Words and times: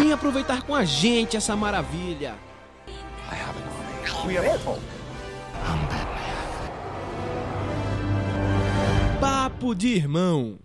Vem 0.00 0.12
aproveitar 0.12 0.62
com 0.62 0.74
a 0.74 0.82
gente 0.82 1.36
essa 1.36 1.54
maravilha. 1.54 2.34
Papo 9.20 9.74
de 9.74 9.88
irmão. 9.88 10.58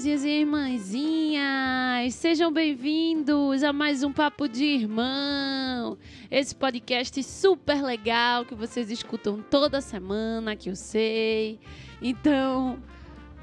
Irmãozinhos 0.00 0.24
e 0.24 0.28
irmãzinhas! 0.28 2.14
Sejam 2.14 2.50
bem-vindos 2.50 3.62
a 3.62 3.70
mais 3.70 4.02
um 4.02 4.10
Papo 4.10 4.48
de 4.48 4.64
Irmão. 4.64 5.98
Esse 6.30 6.56
podcast 6.56 7.22
super 7.22 7.82
legal 7.82 8.46
que 8.46 8.54
vocês 8.54 8.90
escutam 8.90 9.44
toda 9.50 9.82
semana, 9.82 10.56
que 10.56 10.70
eu 10.70 10.76
sei. 10.76 11.60
Então, 12.00 12.78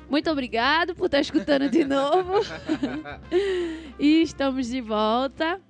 muito 0.10 0.32
obrigado 0.32 0.96
por 0.96 1.06
estar 1.06 1.20
escutando 1.20 1.70
de 1.70 1.86
novo. 1.86 2.40
e 4.00 4.24
estamos 4.24 4.68
de 4.68 4.82
volta 4.82 5.62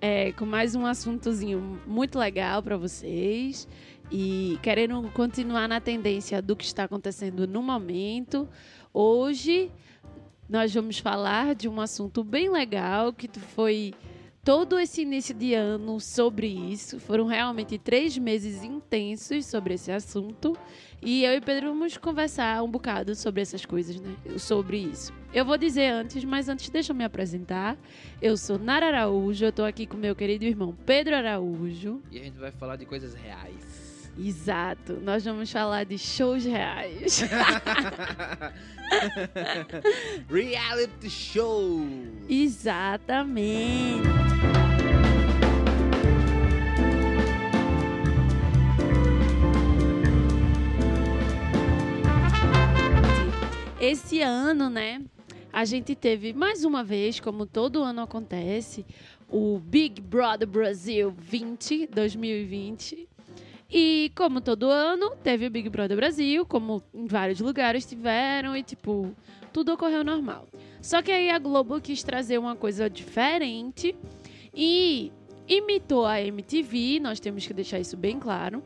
é, 0.00 0.30
com 0.32 0.46
mais 0.46 0.76
um 0.76 0.86
assuntozinho 0.86 1.80
muito 1.84 2.16
legal 2.16 2.62
para 2.62 2.76
vocês. 2.76 3.66
E 4.10 4.56
querendo 4.62 5.02
continuar 5.12 5.68
na 5.68 5.80
tendência 5.80 6.40
do 6.40 6.54
que 6.54 6.64
está 6.64 6.84
acontecendo 6.84 7.44
no 7.44 7.60
momento, 7.60 8.48
hoje 8.94 9.70
nós 10.48 10.72
vamos 10.72 10.98
falar 10.98 11.54
de 11.54 11.68
um 11.68 11.80
assunto 11.80 12.24
bem 12.24 12.48
legal 12.50 13.12
que 13.12 13.28
foi 13.38 13.92
todo 14.42 14.78
esse 14.78 15.02
início 15.02 15.34
de 15.34 15.52
ano 15.52 16.00
sobre 16.00 16.46
isso. 16.46 16.98
Foram 16.98 17.26
realmente 17.26 17.76
três 17.76 18.16
meses 18.16 18.64
intensos 18.64 19.44
sobre 19.44 19.74
esse 19.74 19.92
assunto. 19.92 20.56
E 21.02 21.22
eu 21.22 21.34
e 21.34 21.40
Pedro 21.40 21.68
vamos 21.68 21.98
conversar 21.98 22.62
um 22.62 22.70
bocado 22.70 23.14
sobre 23.14 23.42
essas 23.42 23.66
coisas, 23.66 24.00
né? 24.00 24.16
Sobre 24.38 24.78
isso. 24.78 25.12
Eu 25.34 25.44
vou 25.44 25.58
dizer 25.58 25.90
antes, 25.90 26.24
mas 26.24 26.48
antes 26.48 26.70
deixa 26.70 26.92
eu 26.92 26.96
me 26.96 27.04
apresentar. 27.04 27.76
Eu 28.22 28.38
sou 28.38 28.58
Nara 28.58 28.86
Araújo, 28.86 29.44
eu 29.44 29.52
tô 29.52 29.64
aqui 29.64 29.86
com 29.86 29.98
meu 29.98 30.16
querido 30.16 30.46
irmão 30.46 30.74
Pedro 30.86 31.14
Araújo. 31.14 32.00
E 32.10 32.18
a 32.18 32.22
gente 32.24 32.38
vai 32.38 32.50
falar 32.50 32.76
de 32.76 32.86
coisas 32.86 33.12
reais. 33.14 33.97
Exato, 34.16 34.98
nós 35.00 35.24
vamos 35.24 35.50
falar 35.50 35.84
de 35.84 35.98
shows 35.98 36.44
reais. 36.44 37.22
Reality 40.30 41.10
show! 41.10 41.86
Exatamente. 42.28 44.08
Esse 53.80 54.20
ano, 54.20 54.68
né, 54.68 55.00
a 55.52 55.64
gente 55.64 55.94
teve 55.94 56.32
mais 56.32 56.64
uma 56.64 56.84
vez, 56.84 57.20
como 57.20 57.46
todo 57.46 57.82
ano 57.82 58.02
acontece, 58.02 58.84
o 59.28 59.58
Big 59.58 60.00
Brother 60.00 60.48
Brasil 60.48 61.14
20 61.16 61.86
2020. 61.86 63.07
E 63.70 64.10
como 64.16 64.40
todo 64.40 64.70
ano, 64.70 65.10
teve 65.22 65.46
o 65.46 65.50
Big 65.50 65.68
Brother 65.68 65.96
Brasil, 65.96 66.46
como 66.46 66.82
em 66.94 67.06
vários 67.06 67.38
lugares 67.38 67.84
tiveram, 67.84 68.56
e 68.56 68.62
tipo, 68.62 69.14
tudo 69.52 69.72
ocorreu 69.72 70.02
normal. 70.02 70.48
Só 70.80 71.02
que 71.02 71.12
aí 71.12 71.28
a 71.28 71.38
Globo 71.38 71.78
quis 71.80 72.02
trazer 72.02 72.38
uma 72.38 72.56
coisa 72.56 72.88
diferente 72.88 73.94
e 74.54 75.12
imitou 75.46 76.06
a 76.06 76.20
MTV, 76.20 76.98
nós 77.00 77.20
temos 77.20 77.46
que 77.46 77.52
deixar 77.52 77.78
isso 77.78 77.96
bem 77.96 78.18
claro. 78.18 78.62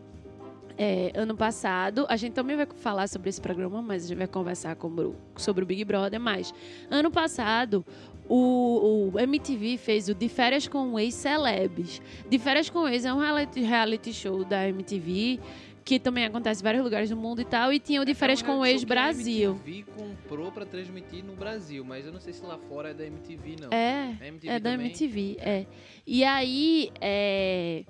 É, 0.79 1.13
ano 1.15 1.37
passado, 1.37 2.07
a 2.09 2.17
gente 2.17 2.33
também 2.33 2.57
vai 2.57 2.67
falar 2.67 3.09
sobre 3.09 3.29
esse 3.29 3.41
programa, 3.41 3.83
mas 3.83 4.05
a 4.05 4.09
gente 4.09 4.19
vai 4.19 4.27
conversar 4.27 4.75
com, 4.77 5.15
sobre 5.37 5.65
o 5.65 5.67
Big 5.67 5.85
Brother. 5.85 6.19
Mas 6.19 6.55
ano 6.91 7.11
passado, 7.11 7.85
o, 8.29 9.11
o, 9.13 9.19
MTV 9.19 9.77
fez 9.77 10.09
o 10.09 10.15
De 10.15 10.29
Férias 10.29 10.67
com 10.69 10.99
Ex-Celebs. 10.99 12.01
De 12.29 12.39
Férias 12.39 12.71
com 12.71 12.89
Ex 12.89 13.05
é 13.05 13.13
um 13.13 13.19
reality, 13.19 14.13
show 14.13 14.45
da 14.45 14.69
MTV 14.69 15.41
que 15.85 15.99
também 15.99 16.25
acontece 16.25 16.61
em 16.61 16.65
vários 16.65 16.85
lugares 16.85 17.11
do 17.11 17.17
mundo 17.17 17.41
e 17.41 17.45
tal. 17.45 17.73
E 17.73 17.79
tinha 17.79 18.01
o 18.01 18.05
De 18.05 18.15
Férias 18.15 18.41
com 18.41 18.65
Ex 18.65 18.85
Brasil. 18.85 19.51
A 19.51 19.69
MTV 19.69 19.85
comprou 19.97 20.53
pra 20.53 20.65
transmitir 20.65 21.25
no 21.25 21.35
Brasil, 21.35 21.85
mas 21.85 22.07
eu 22.07 22.13
não 22.13 22.21
sei 22.21 22.33
se 22.33 22.45
lá 22.45 22.59
fora 22.69 22.91
é 22.91 22.95
da 22.95 23.05
MTV, 23.05 23.57
não. 23.61 23.69
É, 23.71 24.17
É 24.21 24.29
MTV 24.29 24.49
é 24.49 24.61
da 24.61 24.71
também? 24.71 24.87
MTV, 24.87 25.37
é. 25.41 25.67
E 26.07 26.25
aí, 26.25 26.91
é... 27.01 27.85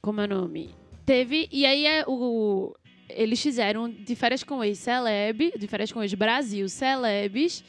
Como 0.00 0.20
é 0.20 0.24
o 0.24 0.28
nome? 0.28 0.70
Teve... 1.04 1.48
E 1.52 1.66
aí, 1.66 1.86
é, 1.86 2.04
o... 2.06 2.74
eles 3.10 3.40
fizeram 3.40 3.88
De 3.88 4.14
Férias 4.14 4.42
com 4.42 4.64
Ex-Celeb, 4.64 5.52
De 5.58 5.66
Férias 5.66 5.92
com 5.92 6.02
Ex-Brasil, 6.02 6.68
Celebs... 6.68 7.62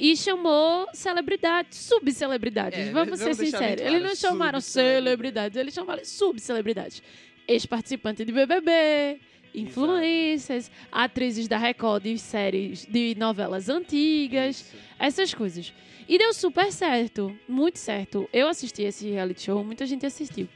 E 0.00 0.16
chamou 0.16 0.88
celebridades, 0.94 1.78
subcelebridades. 1.78 2.78
É, 2.78 2.90
vamos 2.90 3.18
ser 3.18 3.34
sinceros. 3.34 3.84
eles 3.84 4.02
não 4.02 4.16
chamaram 4.16 4.58
celebridades, 4.58 5.58
eles 5.58 5.74
chamaram 5.74 6.02
subcelebridades. 6.02 7.02
Ex-participante 7.46 8.24
de 8.24 8.32
BBB, 8.32 9.20
influências, 9.54 10.70
atrizes 10.90 11.46
da 11.46 11.58
Record 11.58 12.04
de 12.04 12.16
séries 12.16 12.86
de 12.86 13.14
novelas 13.18 13.68
antigas, 13.68 14.60
Isso. 14.60 14.76
essas 14.98 15.34
coisas. 15.34 15.70
E 16.08 16.16
deu 16.16 16.32
super 16.32 16.72
certo, 16.72 17.36
muito 17.46 17.78
certo. 17.78 18.26
Eu 18.32 18.48
assisti 18.48 18.82
esse 18.82 19.06
reality 19.10 19.42
show, 19.42 19.62
muita 19.62 19.84
gente 19.84 20.06
assistiu. 20.06 20.48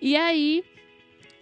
E 0.00 0.14
aí, 0.16 0.64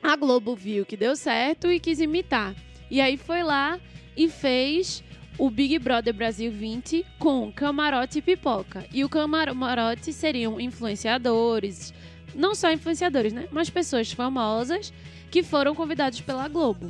a 0.03 0.17
Globo 0.17 0.57
viu 0.57 0.87
que 0.87 0.97
deu 0.97 1.15
certo 1.15 1.71
e 1.71 1.79
quis 1.79 2.01
imitar. 2.01 2.55
E 2.91 3.03
aí 3.03 3.19
foi 3.19 3.43
lá 3.43 3.79
e 4.17 4.31
fez 4.31 5.05
o 5.39 5.51
Big 5.51 5.79
Brother 5.79 6.15
Brasil 6.15 6.51
20 6.53 7.05
com 7.19 7.53
camarote 7.53 8.19
e 8.19 8.23
pipoca. 8.23 8.87
E 8.93 9.05
o 9.05 9.09
camarote 9.09 10.13
seriam 10.13 10.61
influenciadores, 10.61 11.93
não 12.35 12.55
só 12.55 12.71
influenciadores, 12.71 13.33
né? 13.33 13.49
Mas 13.51 13.71
pessoas 13.71 14.13
famosas 14.13 14.93
que 15.31 15.43
foram 15.43 15.75
convidados 15.75 16.21
pela 16.21 16.47
Globo. 16.49 16.89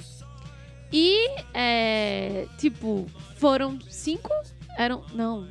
E, 0.93 1.29
é, 1.53 2.47
tipo, 2.59 3.07
foram 3.37 3.81
cinco? 3.89 4.31
Eram. 4.77 5.05
Não. 5.13 5.49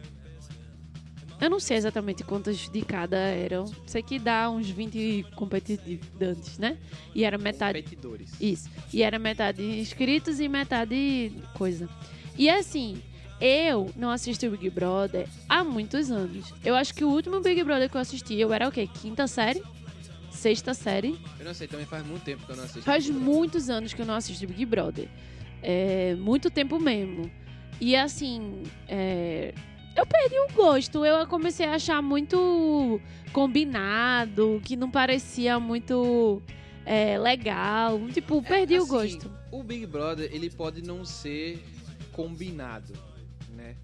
Eu 1.42 1.50
não 1.50 1.60
sei 1.60 1.76
exatamente 1.76 2.24
quantas 2.24 2.70
de 2.70 2.82
cada 2.82 3.18
eram. 3.18 3.66
Sei 3.86 4.02
que 4.02 4.18
dá 4.18 4.50
uns 4.50 4.70
20 4.70 5.26
competitantes, 5.36 6.58
né? 6.58 6.78
E 7.14 7.26
era 7.26 7.38
metade. 7.38 7.82
Competidores. 7.82 8.32
Isso. 8.40 8.70
E 8.94 9.04
era 9.04 9.20
metade 9.20 9.62
inscritos 9.62 10.40
e 10.40 10.48
metade 10.48 11.34
coisa. 11.56 11.90
E 12.38 12.50
assim, 12.50 13.02
eu 13.40 13.92
não 13.96 14.10
assisto 14.10 14.46
o 14.48 14.52
Big 14.52 14.70
Brother 14.70 15.28
há 15.48 15.64
muitos 15.64 16.10
anos. 16.10 16.54
Eu 16.64 16.76
acho 16.76 16.94
que 16.94 17.04
o 17.04 17.10
último 17.10 17.42
Big 17.42 17.64
Brother 17.64 17.90
que 17.90 17.98
eu 17.98 18.02
assisti, 18.02 18.36
eu 18.40 18.52
era 18.54 18.68
o 18.68 18.72
quê? 18.72 18.88
Quinta 19.02 19.28
série? 19.28 19.62
Sexta 20.32 20.74
série? 20.74 21.20
Eu 21.40 21.46
não 21.46 21.54
sei, 21.54 21.68
também 21.68 21.86
faz 21.86 22.06
muito 22.06 22.24
tempo 22.24 22.46
que 22.46 22.52
eu 22.52 22.56
não 22.56 22.64
assisto. 22.64 22.82
Faz 22.82 23.10
muitos 23.10 23.70
anos 23.70 23.94
que 23.94 24.02
eu 24.02 24.06
não 24.06 24.16
assisto 24.16 24.48
Big 24.48 24.66
Brother. 24.66 25.08
É, 25.62 26.16
muito 26.16 26.50
tempo 26.50 26.80
mesmo. 26.80 27.30
E 27.80 27.96
assim, 27.96 28.64
é, 28.88 29.54
eu 29.96 30.06
perdi 30.06 30.36
o 30.40 30.54
gosto. 30.54 31.06
Eu 31.06 31.26
comecei 31.28 31.66
a 31.66 31.76
achar 31.76 32.02
muito 32.02 33.00
combinado, 33.32 34.62
que 34.64 34.76
não 34.76 34.90
parecia 34.90 35.60
muito 35.60 36.42
é, 36.86 37.18
legal. 37.18 38.00
Tipo, 38.14 38.42
perdi 38.42 38.76
o 38.80 38.84
Assim, 38.84 38.90
gosto. 38.90 39.32
O 39.52 39.64
Big 39.64 39.86
Brother, 39.86 40.30
ele 40.34 40.50
pode 40.50 40.82
não 40.82 41.06
ser 41.06 41.64
combinado, 42.14 42.94
né? 43.50 43.76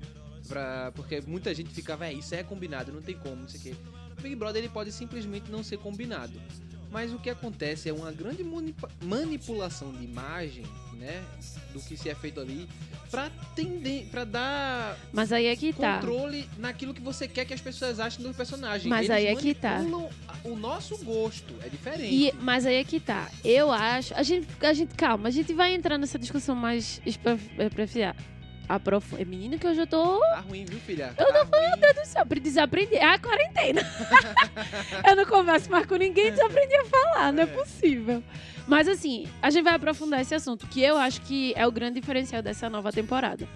Pra, 0.47 0.91
porque 0.95 1.21
muita 1.21 1.53
gente 1.53 1.69
ficava, 1.69 2.07
é, 2.07 2.13
isso 2.13 2.33
é 2.33 2.43
combinado, 2.43 2.91
não 2.91 3.01
tem 3.01 3.17
como, 3.17 3.41
não 3.41 3.49
sei 3.49 3.59
o 3.59 3.63
quê. 3.63 3.75
Big 4.21 4.35
Brother, 4.35 4.63
ele 4.63 4.71
pode 4.71 4.91
simplesmente 4.91 5.51
não 5.51 5.63
ser 5.63 5.77
combinado. 5.77 6.39
Mas 6.91 7.13
o 7.13 7.19
que 7.19 7.29
acontece 7.29 7.87
é 7.87 7.93
uma 7.93 8.11
grande 8.11 8.43
manipulação 9.03 9.91
de 9.91 10.03
imagem, 10.03 10.65
né? 10.99 11.23
Do 11.73 11.79
que 11.79 11.95
se 11.95 12.09
é 12.09 12.15
feito 12.15 12.39
ali, 12.39 12.67
pra, 13.09 13.29
tender, 13.55 14.05
pra 14.11 14.23
dar 14.23 14.97
Mas 15.13 15.31
aí 15.31 15.45
é 15.45 15.55
que 15.55 15.71
tá. 15.71 15.95
controle 15.95 16.47
naquilo 16.57 16.93
que 16.93 17.01
você 17.01 17.27
quer 17.27 17.45
que 17.45 17.53
as 17.53 17.61
pessoas 17.61 17.99
achem 17.99 18.23
do 18.23 18.33
personagem. 18.33 18.89
Mas 18.89 19.09
Eles 19.09 19.11
aí 19.11 19.27
é 19.27 19.35
que 19.35 19.53
tá. 19.53 19.79
O 20.43 20.55
nosso 20.55 20.97
gosto 21.03 21.53
é 21.63 21.69
diferente. 21.69 22.13
E, 22.13 22.33
mas 22.41 22.65
aí 22.65 22.75
é 22.75 22.83
que 22.83 22.99
tá. 22.99 23.29
Eu 23.43 23.71
acho. 23.71 24.13
A 24.13 24.23
gente, 24.23 24.47
a 24.61 24.73
gente, 24.73 24.93
calma, 24.95 25.29
a 25.29 25.31
gente 25.31 25.53
vai 25.53 25.73
entrar 25.73 25.97
nessa 25.97 26.19
discussão 26.19 26.55
mais 26.55 27.01
aprofundada. 27.65 28.15
Aprof... 28.69 29.15
É 29.19 29.25
menino 29.25 29.57
que 29.57 29.65
hoje 29.65 29.81
eu 29.81 29.87
tô. 29.87 30.19
Tá 30.19 30.41
ruim, 30.47 30.63
viu, 30.63 30.79
filha? 30.79 31.11
Eu 31.17 31.33
tá 31.33 31.39
ruim. 31.41 31.69
Meu 31.69 31.77
Deus 31.77 31.95
do 31.95 32.05
céu, 32.05 32.23
pra 32.23 32.39
desaprender. 32.39 32.99
É 32.99 33.15
a 33.15 33.17
quarentena. 33.17 33.81
eu 35.09 35.15
não 35.15 35.25
converso 35.25 35.71
mais 35.71 35.87
com 35.87 35.95
ninguém 35.95 36.27
e 36.27 36.31
desaprendi 36.31 36.75
a 36.75 36.85
falar, 36.85 37.33
não 37.33 37.41
é 37.41 37.45
possível. 37.47 38.23
Mas 38.69 38.87
assim, 38.87 39.25
a 39.41 39.49
gente 39.49 39.63
vai 39.63 39.73
aprofundar 39.73 40.21
esse 40.21 40.35
assunto, 40.35 40.67
que 40.67 40.79
eu 40.79 40.95
acho 40.95 41.21
que 41.21 41.53
é 41.55 41.65
o 41.65 41.71
grande 41.71 41.99
diferencial 41.99 42.41
dessa 42.41 42.69
nova 42.69 42.91
temporada. 42.91 43.47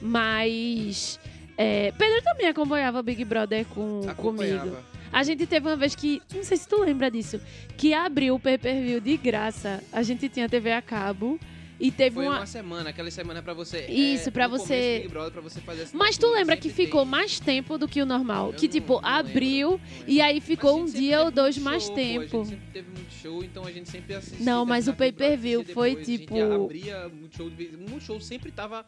Mas. 0.00 1.18
é, 1.56 1.90
Pedro 1.92 2.22
também 2.22 2.46
acompanhava 2.46 3.02
Big 3.02 3.24
Brother 3.24 3.64
com, 3.64 4.02
comigo. 4.16 4.76
A 5.10 5.22
gente 5.22 5.46
teve 5.46 5.66
uma 5.66 5.74
vez 5.74 5.94
que, 5.94 6.20
não 6.34 6.44
sei 6.44 6.58
se 6.58 6.68
tu 6.68 6.82
lembra 6.82 7.10
disso, 7.10 7.40
que 7.78 7.94
abriu 7.94 8.34
o 8.34 8.40
pay-per-view 8.40 9.00
de 9.00 9.16
graça. 9.16 9.82
A 9.90 10.02
gente 10.02 10.28
tinha 10.28 10.46
TV 10.50 10.70
a 10.70 10.82
cabo 10.82 11.40
e 11.80 11.90
teve 11.90 12.16
Foi 12.16 12.26
uma. 12.26 12.38
uma 12.38 12.46
semana, 12.46 12.90
aquela 12.90 13.10
semana 13.10 13.42
pra 13.42 13.54
você. 13.54 13.86
Isso, 13.86 14.28
é, 14.28 14.32
pra 14.32 14.48
no 14.48 14.58
você- 14.58 15.06
Brother, 15.08 15.30
pra 15.32 15.40
você 15.40 15.60
fazer 15.60 15.86
Mas 15.92 16.18
tu 16.18 16.28
lembra 16.30 16.56
que 16.56 16.68
ficou 16.70 17.02
tem- 17.02 17.10
mais 17.10 17.38
tempo 17.38 17.78
do 17.78 17.86
que 17.86 18.02
o 18.02 18.06
normal? 18.06 18.48
Eu 18.48 18.52
que 18.54 18.66
não- 18.66 18.72
tipo, 18.72 18.92
não 19.00 19.00
lembro, 19.12 19.30
abriu 19.30 19.70
não 19.70 19.76
lembro. 19.76 20.04
e 20.08 20.20
aí 20.20 20.40
ficou 20.40 20.80
um 20.80 20.84
dia 20.86 21.22
ou 21.22 21.30
dois 21.30 21.56
mais 21.58 21.84
show, 21.84 21.90
pô, 21.90 21.96
tempo. 21.96 22.40
a 22.40 22.44
gente 22.44 22.48
sempre 22.50 22.66
teve 22.72 22.88
muito 22.90 23.12
show, 23.14 23.44
então 23.44 23.64
a 23.64 23.70
gente 23.72 23.88
sempre 23.90 24.14
assistia. 24.14 24.44
Não, 24.44 24.66
mas 24.66 24.88
o 24.88 24.94
pay-per-view 24.94 25.64
foi, 25.64 25.90
depois, 25.94 26.08
a 26.08 26.10
gente 26.10 26.20
tipo- 26.22 26.64
abria 26.64 27.08
muito 27.08 27.36
show. 27.36 27.48
Muito 27.50 28.00
show 28.04 28.20
sempre 28.20 28.50
tava. 28.50 28.84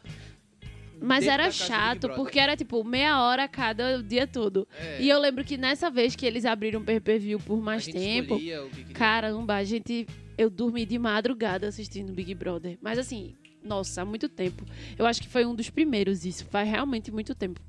Mas 1.03 1.21
dentro 1.21 1.33
era 1.35 1.51
chato, 1.51 2.11
porque 2.11 2.39
era 2.39 2.55
tipo 2.55 2.85
meia 2.85 3.23
hora 3.23 3.49
cada 3.49 3.99
o 3.99 4.03
dia 4.03 4.27
todo. 4.27 4.69
É, 4.79 5.01
E 5.01 5.09
eu 5.09 5.19
lembro 5.19 5.43
que 5.43 5.57
nessa 5.57 5.89
vez 5.91 6.15
que 6.15 6.27
eles 6.27 6.45
abriram 6.45 6.85
pay-per-view 6.85 7.39
por 7.39 7.59
mais 7.59 7.87
tempo, 7.87 8.35
o 8.35 8.39
que 8.39 8.93
caramba, 8.93 9.55
a 9.55 9.65
gente. 9.65 10.07
Eu 10.41 10.49
dormi 10.49 10.87
de 10.87 10.99
madrugada 10.99 11.69
assistindo 11.69 12.15
Big 12.15 12.35
Brother. 12.35 12.79
Mas 12.81 12.99
assim, 12.99 13.35
nossa, 13.63 14.01
há 14.01 14.05
muito 14.07 14.27
tempo. 14.27 14.65
Eu 14.99 15.05
acho 15.05 15.21
que 15.21 15.29
foi 15.29 15.45
um 15.45 15.55
dos 15.55 15.69
primeiros 15.69 16.25
isso. 16.25 16.47
Faz 16.47 16.67
realmente 16.67 17.13
muito 17.13 17.35
tempo. 17.35 17.61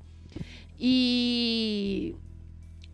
E. 0.80 2.16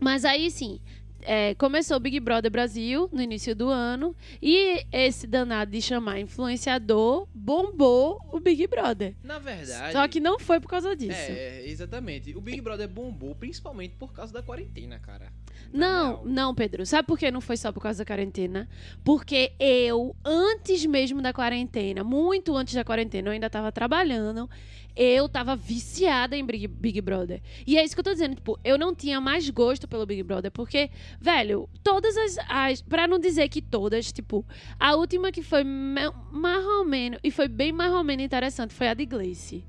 Mas 0.00 0.24
aí 0.24 0.50
sim. 0.50 0.80
é, 1.22 1.54
começou 1.54 1.96
o 1.96 2.00
Big 2.00 2.18
Brother 2.18 2.50
Brasil 2.50 3.08
no 3.12 3.22
início 3.22 3.54
do 3.54 3.68
ano 3.68 4.16
e 4.42 4.84
esse 4.90 5.28
danado 5.28 5.70
de 5.70 5.80
chamar 5.80 6.18
influenciador 6.18 7.28
bombou 7.32 8.20
o 8.32 8.40
Big 8.40 8.66
Brother. 8.66 9.14
Na 9.22 9.38
verdade. 9.38 9.92
Só 9.92 10.08
que 10.08 10.18
não 10.18 10.40
foi 10.40 10.58
por 10.58 10.68
causa 10.68 10.96
disso. 10.96 11.12
É, 11.12 11.64
exatamente. 11.66 12.36
O 12.36 12.40
Big 12.40 12.60
Brother 12.60 12.88
bombou 12.88 13.32
principalmente 13.36 13.94
por 13.94 14.12
causa 14.12 14.32
da 14.32 14.42
quarentena, 14.42 14.98
cara. 14.98 15.32
Não, 15.72 16.24
não, 16.24 16.54
Pedro. 16.54 16.86
Sabe 16.86 17.06
por 17.06 17.18
que 17.18 17.30
não 17.30 17.40
foi 17.40 17.56
só 17.56 17.70
por 17.70 17.82
causa 17.82 17.98
da 17.98 18.04
quarentena? 18.04 18.68
Porque 19.04 19.52
eu, 19.58 20.16
antes 20.24 20.84
mesmo 20.86 21.20
da 21.20 21.32
quarentena, 21.32 22.02
muito 22.02 22.56
antes 22.56 22.74
da 22.74 22.84
quarentena, 22.84 23.28
eu 23.28 23.32
ainda 23.32 23.50
tava 23.50 23.70
trabalhando. 23.70 24.48
Eu 24.96 25.28
tava 25.28 25.54
viciada 25.54 26.36
em 26.36 26.44
Big, 26.44 26.66
Big 26.66 27.00
Brother. 27.00 27.40
E 27.66 27.78
é 27.78 27.84
isso 27.84 27.94
que 27.94 28.00
eu 28.00 28.04
tô 28.04 28.12
dizendo, 28.12 28.34
tipo, 28.34 28.58
eu 28.64 28.76
não 28.76 28.94
tinha 28.94 29.20
mais 29.20 29.48
gosto 29.48 29.86
pelo 29.86 30.04
Big 30.04 30.22
Brother, 30.24 30.50
porque, 30.50 30.90
velho, 31.20 31.68
todas 31.84 32.16
as, 32.16 32.38
as 32.48 32.82
para 32.82 33.06
não 33.06 33.18
dizer 33.18 33.48
que 33.48 33.62
todas, 33.62 34.10
tipo, 34.10 34.44
a 34.80 34.96
última 34.96 35.30
que 35.30 35.42
foi 35.42 35.62
mais 35.62 36.64
ou 36.64 36.84
menos, 36.84 37.20
e 37.22 37.30
foi 37.30 37.46
bem 37.46 37.70
mais 37.70 37.92
ou 37.92 38.02
menos 38.02 38.24
interessante, 38.24 38.74
foi 38.74 38.88
a 38.88 38.94
de 38.94 39.06
Gleice. 39.06 39.64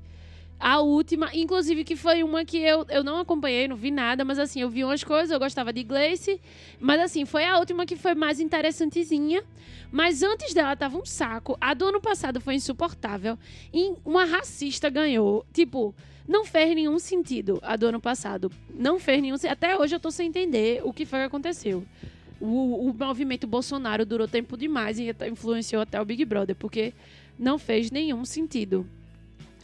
A 0.60 0.82
última, 0.82 1.30
inclusive, 1.32 1.84
que 1.84 1.96
foi 1.96 2.22
uma 2.22 2.44
que 2.44 2.58
eu, 2.58 2.84
eu 2.90 3.02
não 3.02 3.18
acompanhei, 3.18 3.66
não 3.66 3.76
vi 3.76 3.90
nada, 3.90 4.26
mas 4.26 4.38
assim, 4.38 4.60
eu 4.60 4.68
vi 4.68 4.84
umas 4.84 5.02
coisas, 5.02 5.30
eu 5.30 5.38
gostava 5.38 5.72
de 5.72 5.82
Gleice. 5.82 6.38
Mas 6.78 7.00
assim, 7.00 7.24
foi 7.24 7.46
a 7.46 7.58
última 7.58 7.86
que 7.86 7.96
foi 7.96 8.14
mais 8.14 8.38
interessantezinha. 8.38 9.42
Mas 9.90 10.22
antes 10.22 10.52
dela 10.52 10.76
tava 10.76 10.98
um 10.98 11.06
saco. 11.06 11.56
A 11.58 11.72
do 11.72 11.86
ano 11.86 11.98
passado 11.98 12.42
foi 12.42 12.56
insuportável. 12.56 13.38
E 13.72 13.94
uma 14.04 14.26
racista 14.26 14.90
ganhou. 14.90 15.46
Tipo, 15.50 15.94
não 16.28 16.44
fez 16.44 16.74
nenhum 16.74 16.98
sentido 16.98 17.58
a 17.62 17.74
do 17.74 17.86
ano 17.86 18.00
passado. 18.00 18.52
Não 18.68 18.98
fez 19.00 19.22
nenhum 19.22 19.38
sentido. 19.38 19.52
Até 19.54 19.78
hoje 19.78 19.96
eu 19.96 20.00
tô 20.00 20.10
sem 20.10 20.28
entender 20.28 20.82
o 20.84 20.92
que 20.92 21.06
foi 21.06 21.20
que 21.20 21.24
aconteceu. 21.24 21.86
O, 22.38 22.86
o 22.86 22.92
movimento 22.92 23.46
Bolsonaro 23.46 24.04
durou 24.04 24.28
tempo 24.28 24.58
demais 24.58 24.98
e 24.98 25.10
influenciou 25.30 25.80
até 25.80 25.98
o 25.98 26.04
Big 26.04 26.22
Brother, 26.26 26.54
porque 26.54 26.92
não 27.38 27.58
fez 27.58 27.90
nenhum 27.90 28.26
sentido 28.26 28.86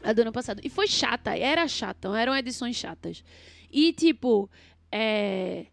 a 0.06 0.12
do 0.12 0.22
ano 0.22 0.32
passado. 0.32 0.60
E 0.64 0.68
foi 0.68 0.86
chata, 0.86 1.36
era 1.36 1.66
chata, 1.66 2.16
eram 2.18 2.34
edições 2.34 2.76
chatas. 2.76 3.22
E, 3.70 3.92
tipo, 3.92 4.48
é, 4.90 5.66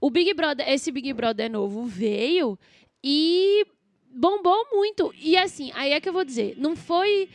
o 0.00 0.10
Big 0.10 0.32
Brother, 0.32 0.68
esse 0.68 0.90
Big 0.92 1.12
Brother 1.12 1.50
novo 1.50 1.84
veio 1.84 2.58
e 3.02 3.66
bombou 4.10 4.66
muito. 4.72 5.12
E 5.20 5.36
assim, 5.36 5.70
aí 5.74 5.92
é 5.92 6.00
que 6.00 6.08
eu 6.08 6.12
vou 6.12 6.24
dizer, 6.24 6.54
não 6.56 6.76
foi 6.76 7.28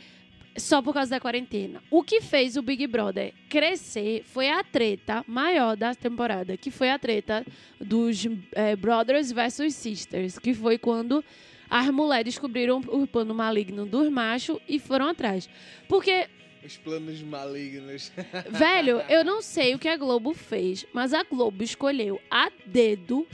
só 0.56 0.80
por 0.80 0.94
causa 0.94 1.10
da 1.10 1.20
quarentena. 1.20 1.82
O 1.90 2.02
que 2.02 2.20
fez 2.20 2.56
o 2.56 2.62
Big 2.62 2.86
Brother 2.86 3.32
crescer 3.48 4.22
foi 4.24 4.48
a 4.48 4.64
treta 4.64 5.22
maior 5.26 5.76
da 5.76 5.94
temporada, 5.94 6.56
que 6.56 6.70
foi 6.70 6.90
a 6.90 6.98
treta 6.98 7.44
dos 7.78 8.26
é, 8.52 8.74
Brothers 8.74 9.30
versus 9.30 9.74
Sisters, 9.74 10.38
que 10.38 10.54
foi 10.54 10.78
quando 10.78 11.22
as 11.68 11.90
mulheres 11.90 12.34
descobriram 12.34 12.80
o 12.88 13.06
plano 13.06 13.34
maligno 13.34 13.84
dos 13.84 14.08
machos 14.10 14.58
e 14.68 14.78
foram 14.78 15.08
atrás. 15.08 15.48
Porque 15.88 16.28
Os 16.66 16.76
planos 16.76 17.22
malignos. 17.22 18.10
Velho, 18.50 19.00
eu 19.08 19.24
não 19.24 19.40
sei 19.40 19.74
o 19.74 19.78
que 19.78 19.86
a 19.86 19.96
Globo 19.96 20.34
fez, 20.34 20.84
mas 20.92 21.14
a 21.14 21.22
Globo 21.22 21.62
escolheu 21.62 22.20
a 22.28 22.50
dedo 22.66 23.24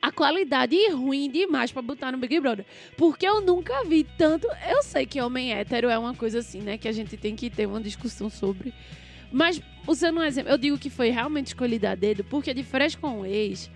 a 0.00 0.10
qualidade 0.10 0.76
ruim 0.90 1.30
demais 1.30 1.70
pra 1.70 1.82
botar 1.82 2.10
no 2.10 2.16
Big 2.16 2.40
Brother. 2.40 2.64
Porque 2.96 3.26
eu 3.28 3.42
nunca 3.42 3.84
vi 3.84 4.04
tanto. 4.16 4.48
Eu 4.66 4.82
sei 4.82 5.04
que 5.04 5.20
homem 5.20 5.52
hétero 5.52 5.90
é 5.90 5.98
uma 5.98 6.14
coisa 6.14 6.38
assim, 6.38 6.62
né? 6.62 6.78
Que 6.78 6.88
a 6.88 6.92
gente 6.92 7.18
tem 7.18 7.36
que 7.36 7.50
ter 7.50 7.66
uma 7.66 7.82
discussão 7.82 8.30
sobre. 8.30 8.72
Mas, 9.30 9.60
usando 9.86 10.18
um 10.18 10.24
exemplo, 10.24 10.50
eu 10.50 10.56
digo 10.56 10.78
que 10.78 10.88
foi 10.88 11.10
realmente 11.10 11.48
escolhido 11.48 11.86
a 11.86 11.94
dedo, 11.94 12.24
porque 12.24 12.54
de 12.54 12.64
Fresh 12.64 12.96
com 12.96 13.20
o 13.20 13.26
ex, 13.26 13.70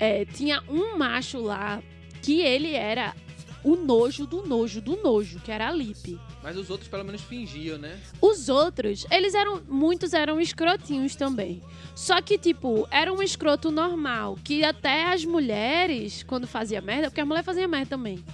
é, 0.00 0.24
tinha 0.24 0.60
um 0.68 0.98
macho 0.98 1.38
lá 1.38 1.80
que 2.20 2.40
ele 2.40 2.74
era 2.74 3.14
o 3.62 3.76
nojo 3.76 4.26
do 4.26 4.44
nojo 4.44 4.80
do 4.80 4.96
nojo, 4.96 5.40
que 5.40 5.52
era 5.52 5.68
a 5.68 5.72
Lipe. 5.72 6.18
Mas 6.42 6.56
os 6.56 6.70
outros 6.70 6.88
pelo 6.88 7.04
menos 7.04 7.20
fingiam, 7.22 7.78
né? 7.78 7.98
Os 8.20 8.48
outros, 8.48 9.06
eles 9.10 9.34
eram. 9.34 9.60
Muitos 9.68 10.12
eram 10.12 10.40
escrotinhos 10.40 11.16
também. 11.16 11.60
Só 11.94 12.22
que, 12.22 12.38
tipo, 12.38 12.86
era 12.90 13.12
um 13.12 13.22
escroto 13.22 13.70
normal. 13.70 14.38
Que 14.44 14.64
até 14.64 15.12
as 15.12 15.24
mulheres, 15.24 16.22
quando 16.22 16.46
fazia 16.46 16.80
merda, 16.80 17.08
porque 17.08 17.20
as 17.20 17.26
mulheres 17.26 17.46
faziam 17.46 17.68
merda 17.68 17.86
também. 17.86 18.24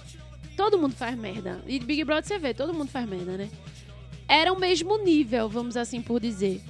Todo 0.55 0.77
mundo 0.77 0.93
faz 0.95 1.17
merda. 1.17 1.61
E 1.67 1.79
Big 1.79 2.03
Brother 2.03 2.25
você 2.25 2.37
vê, 2.37 2.53
todo 2.53 2.73
mundo 2.73 2.89
faz 2.89 3.07
merda, 3.09 3.37
né? 3.37 3.49
Era 4.27 4.53
o 4.53 4.59
mesmo 4.59 4.97
nível, 5.03 5.49
vamos 5.49 5.75
assim 5.75 6.01
por 6.01 6.19
dizer. 6.19 6.61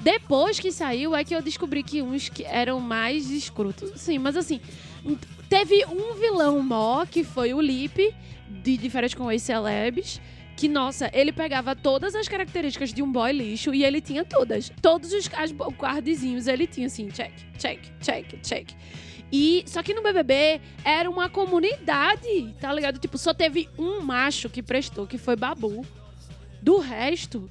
Depois 0.00 0.58
que 0.58 0.72
saiu, 0.72 1.14
é 1.14 1.22
que 1.22 1.34
eu 1.34 1.42
descobri 1.42 1.82
que 1.82 2.00
uns 2.00 2.28
que 2.28 2.44
eram 2.44 2.80
mais 2.80 3.30
escrotos. 3.30 3.92
Sim, 3.96 4.18
mas 4.18 4.36
assim, 4.36 4.60
teve 5.48 5.84
um 5.84 6.14
vilão 6.14 6.60
mó, 6.62 7.04
que 7.04 7.22
foi 7.22 7.52
o 7.52 7.60
Lipe, 7.60 8.14
de 8.48 8.76
diferente 8.76 9.16
com 9.16 9.26
os 9.26 9.42
celebs. 9.42 10.20
Que, 10.60 10.68
nossa, 10.68 11.10
ele 11.14 11.32
pegava 11.32 11.74
todas 11.74 12.14
as 12.14 12.28
características 12.28 12.92
de 12.92 13.02
um 13.02 13.10
boy 13.10 13.32
lixo 13.32 13.72
e 13.72 13.82
ele 13.82 13.98
tinha 13.98 14.26
todas. 14.26 14.70
Todos 14.82 15.10
os 15.10 15.26
as, 15.32 15.54
cardzinhos 15.78 16.46
ele 16.46 16.66
tinha 16.66 16.86
assim, 16.86 17.08
check, 17.08 17.32
check, 17.56 17.80
check, 17.98 18.26
check. 18.42 18.68
E 19.32 19.64
só 19.66 19.82
que 19.82 19.94
no 19.94 20.02
BBB 20.02 20.60
era 20.84 21.08
uma 21.08 21.30
comunidade, 21.30 22.54
tá 22.60 22.70
ligado? 22.74 22.98
Tipo, 22.98 23.16
só 23.16 23.32
teve 23.32 23.70
um 23.78 24.02
macho 24.02 24.50
que 24.50 24.62
prestou, 24.62 25.06
que 25.06 25.16
foi 25.16 25.34
Babu. 25.34 25.82
Do 26.60 26.76
resto, 26.76 27.50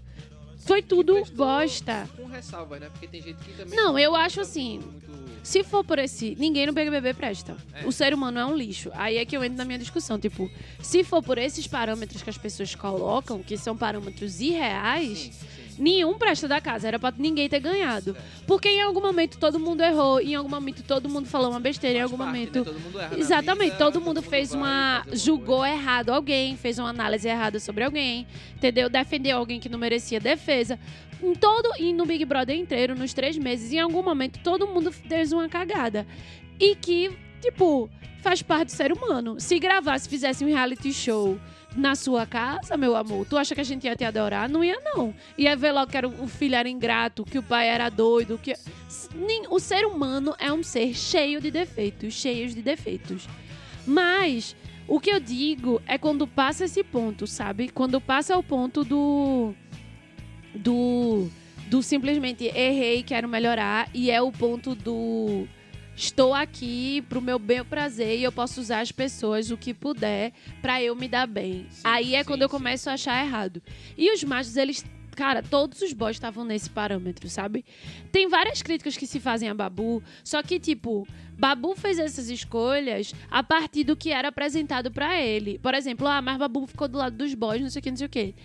foi 0.58 0.84
tudo 0.84 1.24
bosta. 1.34 2.08
Com 2.16 2.28
ressalvas, 2.28 2.80
né? 2.80 2.90
Porque 2.92 3.08
tem 3.08 3.24
gente 3.24 3.44
que 3.44 3.54
também. 3.54 3.76
Não, 3.76 3.98
eu 3.98 4.16
acho 4.16 4.40
assim, 4.42 4.82
muito- 4.82 5.29
Se 5.44 5.64
for 5.64 5.84
por 5.84 6.00
esse, 6.00 6.36
ninguém 6.38 6.66
no 6.66 6.74
BBB 6.74 7.14
presta. 7.14 7.56
É. 7.74 7.86
O 7.86 7.92
ser 7.92 8.14
humano 8.14 8.40
é 8.40 8.46
um 8.46 8.56
lixo. 8.56 8.92
Aí 8.94 9.18
é 9.18 9.26
que 9.26 9.36
eu 9.36 9.44
entro 9.44 9.58
na 9.58 9.66
minha 9.66 9.80
discussão, 9.80 10.20
tipo, 10.20 10.50
se 10.82 11.04
for 11.04 11.24
por 11.24 11.38
esses 11.38 11.68
parâmetros 11.68 12.22
que 12.22 12.30
as 12.30 12.38
pessoas 12.38 12.76
colocam, 12.76 13.42
que 13.42 13.58
são 13.58 13.76
parâmetros 13.76 14.40
irreais, 14.40 15.18
Sim. 15.18 15.32
Nenhum 15.80 16.18
presta 16.18 16.48
da 16.48 16.60
casa. 16.62 16.88
Era 16.88 17.00
pra 17.00 17.14
ninguém 17.18 17.48
ter 17.50 17.60
ganhado. 17.60 18.16
Porque 18.46 18.70
em 18.70 18.82
algum 18.82 19.02
momento 19.02 19.38
todo 19.40 19.60
mundo 19.60 19.82
errou, 19.82 20.20
em 20.20 20.36
algum 20.36 20.50
momento 20.50 20.84
todo 20.84 21.10
mundo 21.10 21.28
falou 21.28 21.50
uma 21.50 21.60
besteira, 21.60 22.00
em 22.00 22.02
algum 22.02 22.18
parte, 22.18 22.28
momento 22.30 22.60
né? 22.60 22.66
Todo 22.66 22.80
mundo 22.80 23.00
erra 23.00 23.18
Exatamente, 23.18 23.72
vida, 23.72 23.78
todo 23.78 24.02
mundo 24.02 24.22
fez 24.22 24.50
vai 24.50 24.60
uma. 24.60 25.04
fazer 25.06 25.18
julgou 25.18 25.60
coisa. 25.60 25.74
errado 25.74 26.10
alguém, 26.10 26.58
fez 26.58 26.78
uma 26.78 26.90
análise 26.90 27.28
errada 27.28 27.60
sobre 27.60 27.84
alguém, 27.84 28.28
entendeu? 28.56 28.90
Defendeu 28.90 29.38
alguém 29.38 29.60
que 29.60 29.70
não 29.70 29.80
merecia 29.80 30.20
defesa. 30.20 30.78
Em 31.22 31.34
todo. 31.34 31.70
E 31.78 31.92
no 31.94 32.06
Big 32.06 32.24
Brother 32.26 32.56
inteiro, 32.56 32.96
nos 32.96 33.14
três 33.14 33.38
meses, 33.38 33.74
em 33.74 33.80
algum 33.80 34.02
momento, 34.02 34.40
todo 34.44 34.68
mundo 34.68 34.92
fez 34.92 35.32
uma 35.34 35.50
cagada. 35.50 36.08
E 36.60 36.76
que 36.76 37.12
tipo, 37.42 37.90
faz 38.22 38.42
parte 38.42 38.68
do 38.68 38.72
ser 38.72 38.92
humano. 38.92 39.40
Se 39.40 39.60
gravasse, 39.60 40.08
fizesse 40.08 40.44
um 40.44 40.48
reality 40.48 40.94
show 40.94 41.40
na 41.76 41.96
sua 41.96 42.26
casa, 42.26 42.76
meu 42.76 42.96
amor, 42.96 43.26
tu 43.26 43.38
acha 43.38 43.54
que 43.54 43.62
a 43.62 43.66
gente 43.66 43.86
ia 43.86 43.96
te 43.96 44.04
adorar? 44.04 44.50
Não 44.50 44.64
ia, 44.64 44.80
não. 44.84 45.14
Ia 45.38 45.56
ver 45.56 45.72
logo 45.72 45.92
que 45.92 45.98
era, 45.98 46.08
o 46.08 46.28
filho 46.28 46.56
era 46.56 46.68
ingrato, 46.68 47.24
que 47.24 47.38
o 47.38 47.44
pai 47.44 47.68
era 47.68 47.90
doido, 47.90 48.40
que... 48.42 48.54
O 49.50 49.60
ser 49.60 49.86
humano 49.86 50.36
é 50.40 50.52
um 50.52 50.64
ser 50.64 50.96
cheio 50.96 51.40
de 51.40 51.52
defeitos, 51.52 52.14
cheios 52.14 52.56
de 52.56 52.62
defeitos. 52.62 53.28
Mas 53.86 54.56
o 54.88 55.00
que 55.00 55.12
eu 55.12 55.20
digo 55.20 55.80
é 55.86 56.00
quando 56.00 56.26
passa 56.26 56.66
esse 56.66 56.84
ponto, 56.84 57.28
sabe? 57.28 57.70
Quando 57.70 58.02
passa 58.02 58.36
o 58.36 58.44
ponto 58.44 58.84
do. 58.84 59.54
Do. 60.54 61.30
Do 61.68 61.84
simplesmente 61.84 62.46
errei, 62.46 63.04
quero 63.04 63.28
melhorar. 63.28 63.88
E 63.94 64.10
é 64.10 64.20
o 64.20 64.32
ponto 64.32 64.74
do. 64.74 65.48
Estou 66.00 66.34
aqui 66.34 67.02
pro 67.10 67.22
meu 67.22 67.38
bem 67.38 67.58
e 67.58 67.64
prazer 67.66 68.18
e 68.18 68.24
eu 68.24 68.32
posso 68.32 68.62
usar 68.62 68.80
as 68.80 68.90
pessoas 68.90 69.52
o 69.52 69.58
que 69.58 69.74
puder 69.74 70.32
pra 70.62 70.82
eu 70.82 70.96
me 70.96 71.10
dar 71.10 71.28
bem. 71.28 71.68
Sim, 71.70 71.82
Aí 71.84 72.16
é 72.16 72.20
sim, 72.20 72.26
quando 72.26 72.42
eu 72.42 72.48
sim. 72.48 72.56
começo 72.56 72.90
a 72.90 72.94
achar 72.94 73.22
errado. 73.22 73.62
E 73.98 74.10
os 74.14 74.24
machos, 74.24 74.56
eles. 74.56 74.86
Cara, 75.14 75.44
todos 75.44 75.82
os 75.82 75.92
boys 75.92 76.16
estavam 76.16 76.46
nesse 76.46 76.70
parâmetro, 76.70 77.30
sabe? 77.30 77.66
Tem 78.14 78.30
várias 78.30 78.62
críticas 78.62 78.96
que 78.96 79.06
se 79.06 79.20
fazem 79.20 79.50
a 79.50 79.54
Babu, 79.54 80.02
só 80.24 80.42
que, 80.42 80.58
tipo, 80.58 81.06
Babu 81.38 81.76
fez 81.76 82.00
essas 82.00 82.30
escolhas 82.30 83.14
a 83.30 83.44
partir 83.44 83.84
do 83.84 83.98
que 83.98 84.10
era 84.14 84.30
apresentado 84.30 84.90
pra 84.92 85.22
ele. 85.22 85.60
Por 85.60 85.74
exemplo, 85.74 86.08
ah, 86.08 86.22
mas 86.22 86.38
Babu 86.38 86.66
ficou 86.66 86.88
do 86.88 86.98
lado 86.98 87.18
dos 87.18 87.34
boys, 87.34 87.62
não 87.62 87.70
sei 87.70 87.82
o 87.82 87.84
que, 87.84 87.90
não 87.90 87.98
sei 87.98 88.08
o 88.08 88.10
que. 88.10 88.36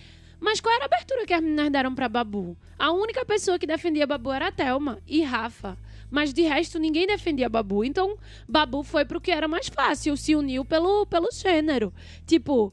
Mas 0.40 0.60
qual 0.60 0.74
era 0.74 0.86
a 0.86 0.86
abertura 0.86 1.24
que 1.24 1.32
as 1.32 1.40
meninas 1.40 1.70
deram 1.70 1.94
pra 1.94 2.08
Babu? 2.08 2.56
A 2.76 2.90
única 2.90 3.24
pessoa 3.24 3.60
que 3.60 3.66
defendia 3.66 4.08
Babu 4.08 4.32
era 4.32 4.48
a 4.48 4.52
Thelma 4.52 4.98
e 5.06 5.22
Rafa. 5.22 5.78
Mas 6.14 6.32
de 6.32 6.42
resto, 6.42 6.78
ninguém 6.78 7.08
defendia 7.08 7.48
Babu. 7.48 7.82
Então, 7.82 8.16
Babu 8.48 8.84
foi 8.84 9.04
pro 9.04 9.20
que 9.20 9.32
era 9.32 9.48
mais 9.48 9.66
fácil, 9.66 10.16
se 10.16 10.36
uniu 10.36 10.64
pelo, 10.64 11.04
pelo 11.06 11.28
gênero. 11.32 11.92
Tipo, 12.24 12.72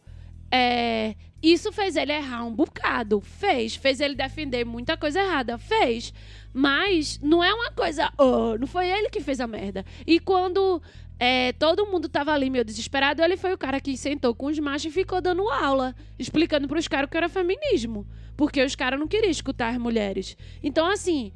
é, 0.51 1.15
isso 1.41 1.71
fez 1.71 1.95
ele 1.95 2.12
errar 2.13 2.45
um 2.45 2.53
bocado. 2.53 3.19
Fez. 3.19 3.75
Fez 3.75 4.00
ele 4.00 4.13
defender 4.13 4.63
muita 4.63 4.95
coisa 4.95 5.19
errada. 5.19 5.57
Fez. 5.57 6.13
Mas 6.53 7.19
não 7.19 7.43
é 7.43 7.51
uma 7.51 7.71
coisa. 7.71 8.13
"Oh", 8.15 8.55
não 8.60 8.67
foi 8.67 8.88
ele 8.88 9.10
que 9.10 9.21
fez 9.21 9.39
a 9.39 9.48
merda. 9.48 9.83
E 10.05 10.19
quando 10.19 10.79
é, 11.19 11.51
todo 11.53 11.88
mundo 11.88 12.07
tava 12.07 12.31
ali 12.31 12.48
meio 12.48 12.63
desesperado, 12.63 13.24
ele 13.24 13.38
foi 13.38 13.53
o 13.53 13.57
cara 13.57 13.81
que 13.81 13.98
sentou 13.98 14.36
com 14.36 14.45
os 14.45 14.60
machos 14.60 14.86
e 14.86 14.91
ficou 14.91 15.19
dando 15.19 15.50
aula, 15.50 15.95
explicando 16.19 16.67
pros 16.67 16.88
caras 16.88 17.07
o 17.07 17.10
que 17.10 17.17
era 17.17 17.27
feminismo. 17.27 18.05
Porque 18.38 18.63
os 18.63 18.75
caras 18.75 19.00
não 19.00 19.07
queriam 19.07 19.31
escutar 19.31 19.69
as 19.69 19.79
mulheres. 19.79 20.38
Então, 20.62 20.86
assim. 20.86 21.33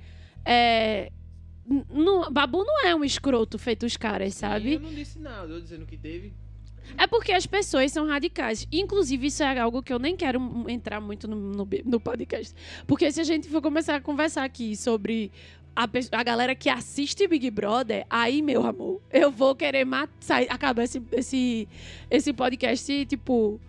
É, 0.47 1.11
não- 1.91 2.31
Babu 2.31 2.63
não 2.63 2.85
é 2.85 2.95
um 2.95 3.03
escroto 3.03 3.57
feito 3.57 3.85
os 3.85 3.97
caras, 3.97 4.33
sabe? 4.35 4.73
Eu 4.73 4.79
não 4.79 4.93
disse 4.93 5.19
nada, 5.19 5.51
eu 5.51 5.61
dizendo 5.61 5.85
que 5.85 5.97
teve. 5.97 6.33
É 6.97 7.07
porque 7.07 7.31
as 7.31 7.45
pessoas 7.47 7.91
são 7.91 8.05
radicais. 8.07 8.67
Inclusive, 8.71 9.27
isso 9.27 9.41
é 9.41 9.59
algo 9.59 9.81
que 9.81 9.91
eu 9.91 9.97
nem 9.97 10.15
quero 10.15 10.39
entrar 10.67 11.01
muito 11.01 11.27
no, 11.27 11.35
no, 11.35 11.67
no 11.83 11.99
podcast. 11.99 12.53
Porque 12.85 13.11
se 13.11 13.19
a 13.19 13.23
gente 13.23 13.49
for 13.49 13.61
começar 13.61 13.95
a 13.95 14.01
conversar 14.01 14.43
aqui 14.43 14.75
sobre 14.75 15.31
a, 15.75 15.87
a 16.11 16.23
galera 16.23 16.53
que 16.53 16.69
assiste 16.69 17.27
Big 17.27 17.49
Brother, 17.49 18.05
aí, 18.07 18.39
meu 18.41 18.65
amor, 18.65 19.01
eu 19.11 19.31
vou 19.31 19.55
querer 19.55 19.83
matar, 19.83 20.43
acabar 20.43 20.83
esse, 20.83 21.01
esse, 21.11 21.67
esse 22.11 22.31
podcast, 22.31 23.05
tipo, 23.07 23.59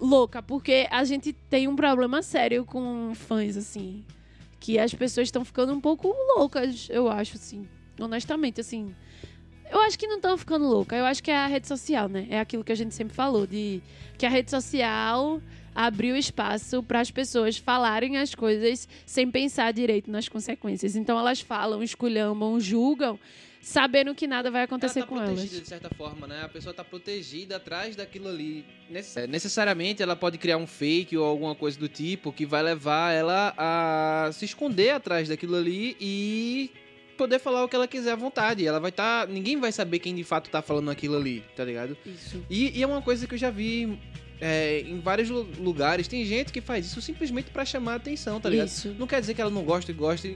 louca. 0.00 0.42
Porque 0.42 0.88
a 0.90 1.04
gente 1.04 1.32
tem 1.32 1.68
um 1.68 1.76
problema 1.76 2.22
sério 2.22 2.64
com 2.64 3.12
fãs, 3.14 3.56
assim. 3.56 4.04
Que 4.60 4.78
as 4.78 4.92
pessoas 4.92 5.28
estão 5.28 5.44
ficando 5.44 5.72
um 5.72 5.80
pouco 5.80 6.14
loucas, 6.36 6.88
eu 6.90 7.08
acho, 7.08 7.36
assim. 7.36 7.66
Honestamente, 8.00 8.60
assim. 8.60 8.94
Eu 9.70 9.80
acho 9.82 9.98
que 9.98 10.06
não 10.06 10.16
estão 10.16 10.36
ficando 10.38 10.66
louca. 10.66 10.96
Eu 10.96 11.04
acho 11.04 11.22
que 11.22 11.30
é 11.30 11.36
a 11.36 11.46
rede 11.46 11.68
social, 11.68 12.08
né? 12.08 12.26
É 12.30 12.40
aquilo 12.40 12.64
que 12.64 12.72
a 12.72 12.76
gente 12.76 12.94
sempre 12.94 13.14
falou, 13.14 13.46
de 13.46 13.82
que 14.16 14.24
a 14.24 14.28
rede 14.30 14.50
social 14.50 15.40
abriu 15.74 16.16
espaço 16.16 16.82
para 16.82 17.00
as 17.00 17.10
pessoas 17.10 17.56
falarem 17.56 18.16
as 18.16 18.34
coisas 18.34 18.88
sem 19.06 19.30
pensar 19.30 19.72
direito 19.72 20.10
nas 20.10 20.28
consequências. 20.28 20.96
Então 20.96 21.16
elas 21.16 21.40
falam, 21.40 21.82
esculhambam, 21.82 22.58
julgam, 22.58 23.16
sabendo 23.60 24.14
que 24.14 24.26
nada 24.26 24.50
vai 24.50 24.62
acontecer 24.62 25.00
ela 25.00 25.06
tá 25.06 25.08
com 25.14 25.16
protegida 25.18 25.54
elas. 25.56 25.62
de 25.62 25.68
certa 25.68 25.90
forma, 25.90 26.26
né? 26.26 26.42
A 26.44 26.48
pessoa 26.48 26.72
tá 26.74 26.84
protegida 26.84 27.56
atrás 27.56 27.96
daquilo 27.96 28.28
ali. 28.28 28.64
É, 29.16 29.26
Necessariamente 29.26 30.02
ela 30.02 30.16
pode 30.16 30.38
criar 30.38 30.56
um 30.56 30.66
fake 30.66 31.16
ou 31.16 31.24
alguma 31.24 31.54
coisa 31.54 31.78
do 31.78 31.88
tipo 31.88 32.32
que 32.32 32.46
vai 32.46 32.62
levar 32.62 33.12
ela 33.12 33.52
a 33.56 34.30
se 34.32 34.44
esconder 34.44 34.90
atrás 34.90 35.28
daquilo 35.28 35.56
ali 35.56 35.96
e 36.00 36.70
poder 37.16 37.38
falar 37.40 37.64
o 37.64 37.68
que 37.68 37.74
ela 37.76 37.88
quiser 37.88 38.12
à 38.12 38.16
vontade. 38.16 38.64
Ela 38.66 38.78
vai 38.80 38.90
estar. 38.90 39.26
ninguém 39.28 39.58
vai 39.58 39.72
saber 39.72 39.98
quem 39.98 40.14
de 40.14 40.24
fato 40.24 40.48
tá 40.50 40.62
falando 40.62 40.90
aquilo 40.90 41.16
ali, 41.16 41.42
tá 41.56 41.64
ligado? 41.64 41.96
Isso. 42.06 42.42
E, 42.48 42.78
e 42.78 42.82
é 42.82 42.86
uma 42.86 43.02
coisa 43.02 43.26
que 43.26 43.34
eu 43.34 43.38
já 43.38 43.50
vi 43.50 43.98
é, 44.40 44.82
em 44.86 45.00
vários 45.00 45.28
lu- 45.28 45.48
lugares. 45.58 46.06
Tem 46.06 46.24
gente 46.24 46.52
que 46.52 46.60
faz 46.60 46.86
isso 46.86 47.02
simplesmente 47.02 47.50
pra 47.50 47.64
chamar 47.64 47.94
a 47.94 47.96
atenção, 47.96 48.40
tá 48.40 48.48
ligado? 48.48 48.68
Isso. 48.68 48.94
Não 48.96 49.06
quer 49.08 49.20
dizer 49.20 49.34
que 49.34 49.40
ela 49.40 49.50
não 49.50 49.64
gosta 49.64 49.90
e 49.90 49.94
gosta. 49.94 50.28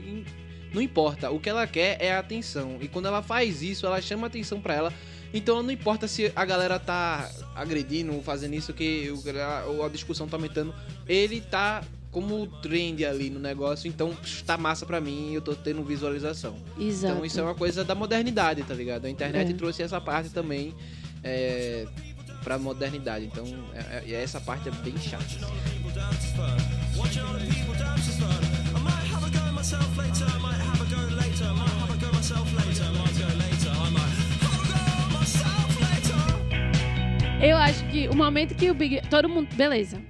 Não 0.73 0.81
importa. 0.81 1.29
O 1.29 1.39
que 1.39 1.49
ela 1.49 1.67
quer 1.67 1.97
é 2.01 2.13
a 2.13 2.19
atenção. 2.19 2.77
E 2.81 2.87
quando 2.87 3.05
ela 3.07 3.21
faz 3.21 3.61
isso, 3.61 3.85
ela 3.85 4.01
chama 4.01 4.27
atenção 4.27 4.59
pra 4.59 4.73
ela. 4.73 4.93
Então 5.33 5.61
não 5.63 5.71
importa 5.71 6.07
se 6.07 6.31
a 6.35 6.45
galera 6.45 6.79
tá 6.79 7.29
agredindo, 7.55 8.19
fazendo 8.21 8.53
isso, 8.53 8.73
que 8.73 9.09
o- 9.11 9.39
a, 9.41 9.65
ou 9.65 9.85
a 9.85 9.89
discussão 9.89 10.27
tá 10.27 10.37
aumentando. 10.37 10.73
Ele 11.07 11.41
tá 11.41 11.83
como 12.11 12.45
trend 12.61 13.03
ali 13.03 13.29
no 13.31 13.39
negócio. 13.39 13.87
Então 13.87 14.15
tá 14.45 14.57
massa 14.57 14.85
pra 14.85 15.01
mim 15.01 15.31
e 15.31 15.35
eu 15.35 15.41
tô 15.41 15.55
tendo 15.55 15.83
visualização. 15.83 16.55
Exato. 16.79 17.13
Então 17.13 17.25
isso 17.25 17.39
é 17.39 17.43
uma 17.43 17.55
coisa 17.55 17.83
da 17.83 17.95
modernidade, 17.95 18.61
tá 18.63 18.73
ligado? 18.75 19.05
A 19.05 19.09
internet 19.09 19.51
É. 19.51 19.53
trouxe 19.55 19.81
essa 19.81 19.99
parte 19.99 20.29
também 20.29 20.73
é, 21.23 21.87
pra 22.43 22.59
modernidade. 22.59 23.25
Então 23.25 23.43
é- 23.73 24.03
é- 24.11 24.21
essa 24.21 24.39
parte 24.39 24.69
é 24.69 24.71
bem 24.71 24.95
chata. 24.97 25.23
assim. 25.23 26.53
Eu 37.41 37.57
acho 37.57 37.85
que 37.89 38.07
o 38.07 38.15
momento 38.15 38.55
que 38.55 38.71
o 38.71 38.73
Big. 38.73 39.01
Todo 39.09 39.27
mundo. 39.27 39.53
Beleza. 39.55 40.01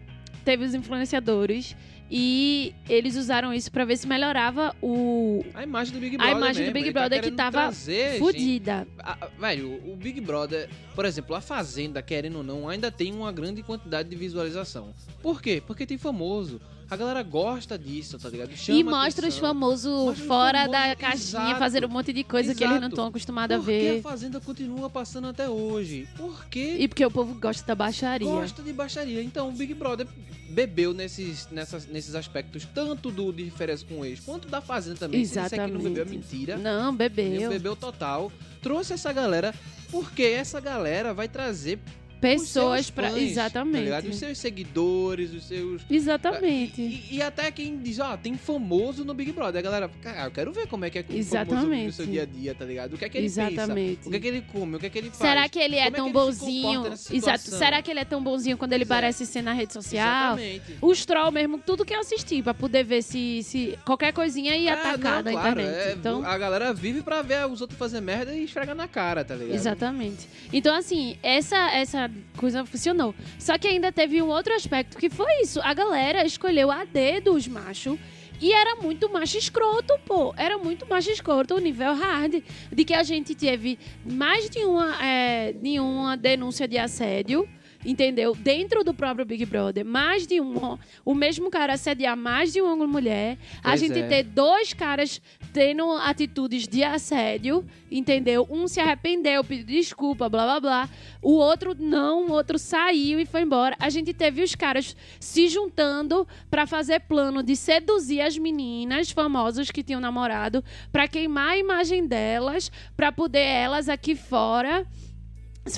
Teve 0.45 0.65
os 0.65 0.73
influenciadores 0.75 1.75
e 2.11 2.75
eles 2.87 3.15
usaram 3.15 3.51
isso 3.53 3.71
pra 3.71 3.85
ver 3.85 3.97
se 3.97 4.07
melhorava 4.07 4.75
o. 4.81 5.43
A 5.55 5.63
imagem 5.63 5.93
do 5.93 5.99
Big 5.99 6.15
A 6.15 6.19
Brother. 6.19 6.37
imagem 6.37 6.53
do 6.53 6.59
mesmo, 6.67 6.73
Big 6.73 6.85
ele 6.85 6.93
tá 6.93 6.99
Brother 6.99 7.23
que 7.23 7.31
tava 7.31 7.51
trazer, 7.51 8.09
gente, 8.11 8.19
Fudida. 8.19 8.87
a- 8.99 9.17
a- 9.25 9.27
velho, 9.39 9.81
o 9.91 9.95
Big 9.95 10.21
Brother, 10.21 10.69
por 10.93 11.05
exemplo, 11.05 11.35
a 11.35 11.41
Fazenda, 11.41 12.01
querendo 12.03 12.37
ou 12.39 12.43
não, 12.43 12.69
ainda 12.69 12.91
tem 12.91 13.13
uma 13.13 13.31
grande 13.31 13.63
quantidade 13.63 14.09
de 14.09 14.15
visualização. 14.15 14.93
Por 15.21 15.41
quê? 15.41 15.63
Porque 15.65 15.85
tem 15.87 15.97
famoso. 15.97 16.61
A 16.89 16.95
galera 16.95 17.23
gosta 17.23 17.77
disso, 17.77 18.19
tá 18.19 18.29
ligado? 18.29 18.55
Chama 18.55 18.77
e 18.79 18.83
mostra 18.83 19.27
os 19.27 19.33
atenção. 19.35 19.49
famosos 19.49 20.19
os 20.19 20.25
fora 20.25 20.59
famosos, 20.65 20.71
da 20.71 20.95
caixinha, 20.95 21.41
exato. 21.41 21.59
fazendo 21.59 21.87
um 21.87 21.89
monte 21.89 22.13
de 22.13 22.23
coisa 22.23 22.53
que 22.53 22.63
eles 22.63 22.71
não 22.73 22.77
Exato. 22.81 22.93
estão 22.93 23.07
acostumados 23.07 23.55
a 23.55 23.59
Por 23.59 23.65
que 23.65 23.71
ver. 23.71 23.99
a 23.99 24.01
Fazenda 24.01 24.39
continua 24.39 24.89
passando 24.89 25.27
até 25.27 25.49
hoje? 25.49 26.07
Por 26.15 26.45
quê? 26.45 26.77
E 26.79 26.87
porque 26.87 27.05
o 27.05 27.09
povo 27.11 27.33
gosta 27.39 27.65
da 27.65 27.73
baixaria. 27.75 28.27
gosta 28.29 28.61
de 28.61 28.71
baixaria. 28.73 29.23
Então, 29.23 29.49
o 29.49 29.51
Big 29.51 29.73
Brother 29.73 30.07
bebeu 30.49 30.93
nesses, 30.93 31.47
nessas, 31.51 31.87
nesses 31.87 32.13
aspectos, 32.13 32.67
tanto 32.75 33.09
do 33.09 33.31
de 33.31 33.43
diferença 33.43 33.83
com 33.85 34.01
o 34.01 34.05
ex, 34.05 34.19
quanto 34.19 34.47
da 34.47 34.61
Fazenda 34.61 34.97
também. 34.97 35.25
Se 35.25 35.39
disser 35.39 35.49
que 35.49 35.71
não 35.71 35.81
bebeu 35.81 36.03
é 36.03 36.05
Exatamente. 36.05 36.31
mentira. 36.31 36.57
Não, 36.57 36.95
bebeu. 36.95 37.49
bebeu 37.49 37.75
total. 37.75 38.31
Trouxe 38.61 38.93
essa 38.93 39.11
galera, 39.11 39.53
porque 39.89 40.23
essa 40.23 40.59
galera 40.59 41.13
vai 41.13 41.27
trazer 41.27 41.79
Pessoas 42.23 42.89
fãs, 42.89 43.11
Tá? 43.13 43.19
Exatamente. 43.19 44.07
os 44.07 44.15
seus 44.15 44.37
seguidores, 44.37 45.33
os 45.33 45.43
seus. 45.45 45.81
Exatamente. 45.89 46.81
E, 46.81 47.17
e 47.17 47.21
até 47.21 47.51
quem 47.51 47.77
diz, 47.77 47.99
ó, 47.99 48.15
tem 48.17 48.35
famoso 48.37 49.03
no 49.03 49.13
Big 49.13 49.31
Brother. 49.31 49.59
A 49.59 49.61
galera, 49.61 49.89
cara, 50.01 50.25
eu 50.25 50.31
quero 50.31 50.51
ver 50.51 50.67
como 50.67 50.85
é 50.85 50.89
que 50.89 50.99
é 50.99 51.05
Exatamente. 51.09 51.85
no 51.87 51.91
seu 51.91 52.05
dia 52.05 52.23
a 52.23 52.25
dia, 52.25 52.55
tá 52.55 52.65
ligado? 52.65 52.93
O 52.93 52.97
que 52.97 53.05
é 53.05 53.09
que 53.09 53.17
ele 53.17 53.25
Exatamente. 53.25 53.97
pensa? 53.97 54.07
O 54.07 54.11
que 54.11 54.17
é 54.17 54.19
que 54.19 54.27
ele 54.27 54.41
come? 54.41 54.75
O 54.75 54.79
que 54.79 54.85
é 54.85 54.89
que 54.89 54.97
ele 54.97 55.09
faz? 55.09 55.19
Será 55.29 55.49
que 55.49 55.59
ele 55.59 55.75
é 55.75 55.87
é 55.87 55.91
tão 55.91 56.05
que 56.05 56.17
ele 56.17 56.25
bonzinho? 56.25 56.93
Exato. 57.11 57.41
Será 57.49 57.81
que 57.81 57.91
ele 57.91 57.99
é 57.99 58.05
tão 58.05 58.23
bonzinho 58.23 58.57
quando 58.57 58.73
ele 58.73 58.83
é. 58.83 58.87
parece 58.87 59.25
ser 59.25 59.41
na 59.41 59.53
rede 59.53 59.73
social? 59.73 60.37
Exatamente. 60.37 60.77
Os 60.81 61.05
troll 61.05 61.31
mesmo, 61.31 61.57
tudo 61.59 61.83
que 61.85 61.93
eu 61.93 61.99
assisti, 61.99 62.41
pra 62.41 62.53
poder 62.53 62.83
ver 62.83 63.01
se, 63.01 63.43
se 63.43 63.77
qualquer 63.85 64.13
coisinha 64.13 64.55
ia 64.55 64.73
Ah, 64.73 64.91
atacar 64.91 65.23
não, 65.23 65.31
na 65.31 65.31
claro, 65.31 65.61
internet. 65.61 65.89
é, 65.89 65.93
então, 65.93 66.23
A 66.25 66.37
galera 66.37 66.73
vive 66.73 67.01
pra 67.01 67.21
ver 67.21 67.45
os 67.47 67.61
outros 67.61 67.77
fazer 67.77 68.01
merda 68.01 68.33
e 68.33 68.43
esfregar 68.45 68.75
na 68.75 68.87
cara, 68.87 69.23
tá 69.25 69.35
ligado? 69.35 69.55
Exatamente. 69.55 70.27
Então, 70.51 70.75
assim, 70.75 71.17
essa, 71.21 71.57
essa 71.71 72.09
coisa 72.37 72.65
funcionou. 72.65 73.13
Só 73.39 73.57
que 73.57 73.67
ainda 73.67 73.91
teve 73.91 74.21
um 74.21 74.29
outro 74.29 74.53
aspecto 74.53 74.97
que 74.97 75.09
foi 75.09 75.41
isso. 75.41 75.59
A 75.61 75.73
galera 75.73 76.25
escolheu 76.25 76.71
a 76.71 76.83
dedo 76.85 77.33
os 77.33 77.47
machos. 77.47 77.97
E 78.41 78.51
era 78.51 78.75
muito 78.75 79.09
macho 79.09 79.37
escroto, 79.37 79.97
pô. 80.05 80.33
Era 80.35 80.57
muito 80.57 80.85
macho 80.87 81.09
escroto, 81.09 81.55
o 81.55 81.59
nível 81.59 81.93
hard. 81.93 82.43
De 82.71 82.83
que 82.83 82.93
a 82.93 83.03
gente 83.03 83.33
teve 83.35 83.79
mais 84.05 84.49
de 84.49 84.59
uma, 84.59 85.05
é, 85.05 85.53
de 85.53 85.79
uma 85.79 86.17
denúncia 86.17 86.67
de 86.67 86.77
assédio. 86.77 87.47
Entendeu? 87.85 88.35
Dentro 88.35 88.83
do 88.83 88.93
próprio 88.93 89.25
Big 89.25 89.45
Brother, 89.45 89.85
mais 89.85 90.25
de 90.25 90.39
um, 90.39 90.77
o 91.05 91.13
mesmo 91.13 91.49
cara 91.49 91.73
assediar 91.73 92.15
mais 92.15 92.53
de 92.53 92.61
uma 92.61 92.87
mulher, 92.87 93.37
a 93.63 93.69
Pois 93.69 93.79
gente 93.79 93.99
é. 93.99 94.07
ter 94.07 94.23
dois 94.23 94.73
caras 94.73 95.21
tendo 95.51 95.91
atitudes 95.93 96.67
de 96.67 96.83
assédio, 96.83 97.65
entendeu? 97.91 98.47
Um 98.49 98.67
se 98.67 98.79
arrependeu, 98.79 99.43
pediu 99.43 99.65
desculpa, 99.65 100.27
blá 100.27 100.43
blá 100.45 100.59
blá. 100.59 100.89
O 101.21 101.33
outro 101.33 101.75
não, 101.77 102.27
o 102.27 102.31
outro 102.31 102.57
saiu 102.57 103.19
e 103.19 103.25
foi 103.25 103.41
embora. 103.41 103.75
A 103.79 103.89
gente 103.89 104.13
teve 104.13 104.41
os 104.41 104.55
caras 104.55 104.95
se 105.19 105.47
juntando 105.47 106.27
pra 106.49 106.65
fazer 106.65 107.01
plano 107.01 107.43
de 107.43 107.55
seduzir 107.55 108.21
as 108.21 108.37
meninas 108.37 109.11
famosas 109.11 109.69
que 109.69 109.83
tinham 109.83 110.01
namorado, 110.01 110.63
pra 110.91 111.07
queimar 111.07 111.51
a 111.51 111.57
imagem 111.57 112.07
delas, 112.07 112.71
pra 112.97 113.11
poder 113.11 113.39
elas 113.39 113.87
aqui 113.87 114.15
fora 114.15 114.85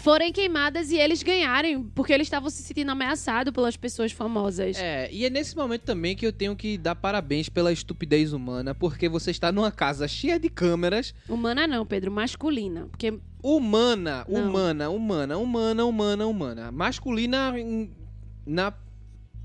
forem 0.02 0.34
queimadas 0.34 0.90
e 0.92 0.98
eles 0.98 1.22
ganharem, 1.22 1.84
porque 1.84 2.12
eles 2.12 2.26
estavam 2.26 2.50
se 2.50 2.64
sentindo 2.64 2.92
ameaçados 2.92 3.54
pelas 3.54 3.78
pessoas 3.78 4.12
famosas. 4.12 4.78
É, 4.78 5.10
e 5.12 5.26
é 5.26 5.30
nesse 5.30 5.56
momento 5.56 5.84
também 5.84 6.16
que 6.16 6.26
eu 6.26 6.34
tenho 6.34 6.56
que 6.56 6.78
dar 6.78 6.96
parabéns 6.96 7.50
pela 7.50 7.72
estupidez 7.72 8.34
humana, 8.34 8.74
porque 8.74 9.08
você 9.08 9.32
está 9.32 9.52
numa 9.52 9.72
casa 9.72 10.08
cheia 10.08 10.40
de 10.40 10.50
câmeras, 10.50 11.14
Humana 11.30 11.68
não, 11.68 11.86
Pedro, 11.86 12.12
masculina. 12.12 12.88
Porque 12.90 13.14
humana, 13.44 14.26
Não. 14.28 14.50
humana, 14.50 14.90
humana, 14.90 15.38
humana, 15.38 15.86
humana, 15.86 16.26
humana. 16.28 16.72
Masculina 16.72 17.54
em, 17.60 17.92
na, 18.46 18.74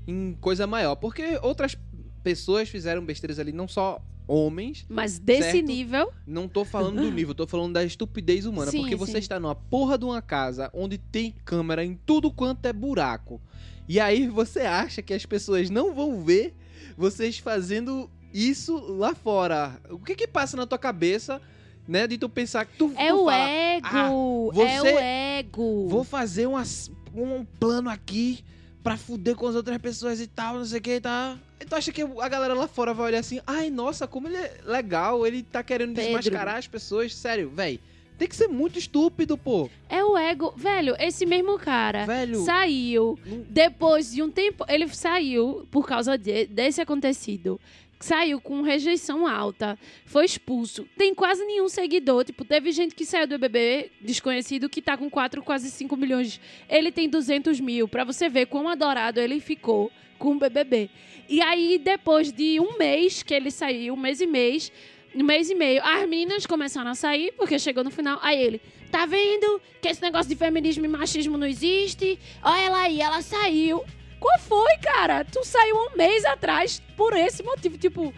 em 0.07 0.33
coisa 0.41 0.65
maior, 0.65 0.95
porque 0.95 1.39
outras 1.43 1.77
pessoas 2.23 2.67
fizeram 2.69 3.05
besteiras 3.05 3.37
ali, 3.39 3.51
não 3.51 3.67
só 3.67 4.01
homens. 4.31 4.85
Mas 4.87 5.19
desse 5.19 5.51
Certo. 5.51 5.65
nível, 5.65 6.11
Não 6.25 6.47
tô 6.47 6.63
falando 6.63 7.01
do 7.01 7.11
nível, 7.11 7.35
tô 7.35 7.45
falando 7.45 7.73
da 7.73 7.83
estupidez 7.83 8.45
humana. 8.45 8.71
Sim, 8.71 8.81
porque 8.81 8.95
você 8.95 9.13
sim. 9.13 9.17
está 9.19 9.39
numa 9.39 9.55
porra 9.55 9.97
de 9.97 10.05
uma 10.05 10.21
casa 10.21 10.69
onde 10.73 10.97
tem 10.97 11.35
câmera 11.43 11.83
em 11.83 11.99
tudo 12.05 12.31
quanto 12.31 12.65
é 12.65 12.71
buraco. 12.73 13.41
E 13.87 13.99
aí 13.99 14.27
você 14.27 14.61
acha 14.61 15.01
que 15.01 15.13
as 15.13 15.25
pessoas 15.25 15.69
não 15.69 15.93
vão 15.93 16.23
ver 16.23 16.53
vocês 16.97 17.37
fazendo 17.39 18.09
isso 18.33 18.77
lá 18.97 19.13
fora. 19.13 19.79
O 19.89 19.99
que 19.99 20.15
que 20.15 20.27
passa 20.27 20.55
na 20.55 20.65
tua 20.65 20.77
cabeça, 20.77 21.41
né? 21.87 22.07
De 22.07 22.17
tu 22.17 22.29
pensar 22.29 22.65
que 22.65 22.77
tu, 22.77 22.93
é 22.95 23.09
tu 23.09 23.15
o 23.23 23.25
fala, 23.25 23.49
ego. 23.49 23.87
"Ah, 23.91 24.61
É 24.63 24.79
você- 24.79 24.91
o 24.93 24.99
ego. 24.99 25.87
Vou 25.89 26.03
fazer 26.05 26.45
umas- 26.47 26.89
um 27.13 27.43
plano 27.59 27.89
aqui 27.89 28.39
pra 28.83 28.97
fuder 28.97 29.35
com 29.35 29.47
as 29.47 29.55
outras 29.55 29.77
pessoas 29.77 30.19
e 30.19 30.27
tal, 30.27 30.55
não 30.55 30.65
sei 30.65 30.79
o 30.79 30.81
que 30.81 30.95
e 30.95 31.01
tal. 31.01 31.37
E 31.59 31.65
tu 31.65 31.75
acha 31.75 31.91
que 31.91 32.01
a 32.01 32.27
galera 32.29 32.53
lá 32.53 32.67
fora 32.67 32.93
vai 32.93 33.07
olhar 33.07 33.19
assim, 33.19 33.39
ai, 33.45 33.69
nossa, 33.69 34.07
como 34.07 34.27
ele 34.27 34.37
é 34.37 34.59
legal, 34.65 35.25
ele 35.27 35.43
tá 35.43 35.61
querendo 35.63 35.95
Pedro. 35.95 36.17
desmascarar 36.19 36.57
as 36.57 36.67
pessoas. 36.67 37.13
Sério, 37.13 37.49
véi. 37.49 37.79
Tem 38.17 38.27
que 38.27 38.35
ser 38.35 38.47
muito 38.47 38.77
estúpido, 38.77 39.35
pô. 39.35 39.67
É 39.89 40.03
o 40.03 40.15
ego. 40.15 40.53
Velho, 40.55 40.95
esse 40.99 41.25
mesmo 41.25 41.57
cara 41.57 42.05
Velho. 42.05 42.43
saiu. 42.45 43.17
Não- 43.25 43.45
Depois 43.49 44.11
de 44.11 44.21
um 44.21 44.29
tempo, 44.29 44.63
ele 44.69 44.87
saiu 44.89 45.67
por 45.71 45.87
causa 45.87 46.15
de- 46.17 46.45
desse 46.45 46.79
acontecido. 46.81 47.59
Saiu 48.01 48.41
com 48.41 48.61
rejeição 48.61 49.27
alta, 49.27 49.77
foi 50.05 50.25
expulso. 50.25 50.87
Tem 50.97 51.13
quase 51.13 51.45
nenhum 51.45 51.69
seguidor. 51.69 52.25
Tipo, 52.25 52.43
teve 52.43 52.71
gente 52.71 52.95
que 52.95 53.05
saiu 53.05 53.27
do 53.27 53.37
BBB 53.37 53.91
desconhecido 54.01 54.67
que 54.67 54.81
tá 54.81 54.97
com 54.97 55.09
4, 55.09 55.41
quase 55.43 55.69
5 55.69 55.95
milhões. 55.95 56.41
Ele 56.67 56.91
tem 56.91 57.07
200 57.07 57.59
mil. 57.59 57.87
Pra 57.87 58.03
você 58.03 58.27
ver 58.27 58.47
quão 58.47 58.67
adorado 58.67 59.19
ele 59.19 59.39
ficou 59.39 59.91
com 60.17 60.31
o 60.31 60.39
BBB. 60.39 60.89
E 61.29 61.41
aí, 61.41 61.77
depois 61.77 62.31
de 62.31 62.59
um 62.59 62.77
mês 62.77 63.23
que 63.23 63.33
ele 63.33 63.51
saiu, 63.51 63.93
um 63.93 63.97
mês 63.97 64.19
e 64.19 64.27
mês, 64.27 64.71
um 65.15 65.23
mês 65.23 65.49
e 65.49 65.55
meio, 65.55 65.81
as 65.83 66.07
meninas 66.07 66.45
começaram 66.45 66.91
a 66.91 66.95
sair, 66.95 67.31
porque 67.37 67.59
chegou 67.59 67.83
no 67.83 67.91
final. 67.91 68.19
Aí 68.21 68.41
ele, 68.41 68.61
tá 68.91 69.05
vendo 69.05 69.61
que 69.81 69.87
esse 69.87 70.01
negócio 70.01 70.29
de 70.29 70.35
feminismo 70.35 70.85
e 70.85 70.87
machismo 70.87 71.37
não 71.37 71.47
existe? 71.47 72.19
Olha 72.43 72.61
ela 72.61 72.79
aí, 72.81 73.01
ela 73.01 73.21
saiu. 73.21 73.83
Qual 74.21 74.39
foi, 74.39 74.77
cara? 74.77 75.25
Tu 75.25 75.43
saiu 75.43 75.75
um 75.75 75.97
mês 75.97 76.23
atrás 76.25 76.79
por 76.95 77.11
esse 77.13 77.41
motivo. 77.41 77.75
Tipo, 77.75 78.13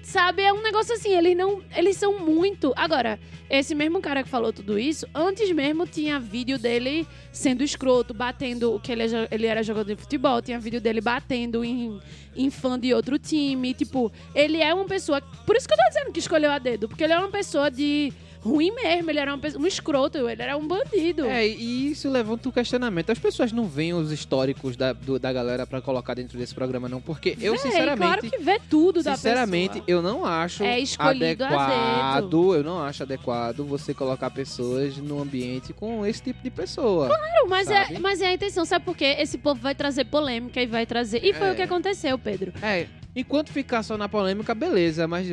sabe? 0.00 0.42
É 0.42 0.52
um 0.52 0.62
negócio 0.62 0.94
assim, 0.94 1.10
eles 1.10 1.36
não. 1.36 1.60
Eles 1.76 1.96
são 1.96 2.20
muito. 2.20 2.72
Agora, 2.76 3.18
esse 3.50 3.74
mesmo 3.74 4.00
cara 4.00 4.22
que 4.22 4.28
falou 4.28 4.52
tudo 4.52 4.78
isso, 4.78 5.08
antes 5.12 5.50
mesmo 5.50 5.88
tinha 5.88 6.20
vídeo 6.20 6.56
dele 6.56 7.04
sendo 7.32 7.64
escroto, 7.64 8.14
batendo. 8.14 8.78
Que 8.80 8.92
ele, 8.92 9.02
é 9.02 9.28
ele 9.28 9.46
era 9.46 9.60
jogador 9.64 9.92
de 9.92 10.00
futebol, 10.00 10.40
tinha 10.40 10.60
vídeo 10.60 10.80
dele 10.80 11.00
batendo 11.00 11.64
em, 11.64 12.00
em 12.36 12.48
fã 12.48 12.78
de 12.78 12.94
outro 12.94 13.18
time. 13.18 13.74
Tipo, 13.74 14.12
ele 14.36 14.62
é 14.62 14.72
uma 14.72 14.84
pessoa. 14.84 15.20
Por 15.20 15.56
isso 15.56 15.66
que 15.66 15.74
eu 15.74 15.78
tô 15.78 15.88
dizendo 15.88 16.12
que 16.12 16.20
escolheu 16.20 16.52
a 16.52 16.60
dedo, 16.60 16.88
porque 16.88 17.02
ele 17.02 17.12
é 17.12 17.18
uma 17.18 17.30
pessoa 17.30 17.68
de. 17.68 18.12
Ruim 18.44 18.70
mesmo, 18.72 19.10
ele 19.10 19.18
era 19.18 19.32
uma 19.32 19.38
pessoa, 19.38 19.62
um 19.62 19.66
escroto, 19.66 20.18
ele 20.28 20.42
era 20.42 20.56
um 20.56 20.66
bandido. 20.68 21.24
É, 21.24 21.46
e 21.48 21.90
isso 21.90 22.10
levanta 22.10 22.48
o 22.48 22.52
questionamento. 22.52 23.10
As 23.10 23.18
pessoas 23.18 23.50
não 23.52 23.64
veem 23.66 23.94
os 23.94 24.12
históricos 24.12 24.76
da, 24.76 24.92
do- 24.92 25.18
da 25.18 25.32
galera 25.32 25.66
pra 25.66 25.80
colocar 25.80 26.12
dentro 26.14 26.36
desse 26.38 26.54
programa, 26.54 26.88
não. 26.88 27.00
Porque 27.00 27.36
eu, 27.40 27.56
sinceramente. 27.56 27.96
Claro 28.20 28.20
que 28.30 28.38
vê 28.38 28.60
tudo 28.68 29.02
da 29.02 29.16
Sinceramente, 29.16 29.80
pessoa. 29.80 29.84
eu 29.88 30.02
não 30.02 30.24
acho 30.26 30.62
É 30.62 30.78
adequado. 30.98 32.54
Eu 32.54 32.62
não 32.64 32.82
acho 32.82 33.02
adequado 33.02 33.64
você 33.64 33.94
colocar 33.94 34.30
pessoas 34.30 34.96
num 34.98 35.20
ambiente 35.20 35.72
com 35.72 36.04
esse 36.04 36.22
tipo 36.22 36.42
de 36.42 36.50
pessoa. 36.50 37.06
Claro, 37.08 37.48
mas 37.48 37.68
é, 37.70 37.98
mas 37.98 38.20
é 38.20 38.26
a 38.28 38.32
intenção. 38.34 38.64
Sabe 38.64 38.84
por 38.84 38.96
quê? 38.96 39.16
Esse 39.18 39.38
povo 39.38 39.60
vai 39.60 39.74
trazer 39.74 40.04
polêmica 40.04 40.60
e 40.60 40.66
vai 40.66 40.86
trazer. 40.86 41.24
E 41.24 41.32
foi 41.32 41.48
É. 41.48 41.52
o 41.52 41.54
que 41.56 41.62
aconteceu, 41.62 42.18
Pedro. 42.18 42.52
É, 42.62 42.86
enquanto 43.16 43.50
ficar 43.52 43.82
só 43.82 43.96
na 43.96 44.08
polêmica, 44.08 44.54
beleza, 44.54 45.06
mas 45.08 45.32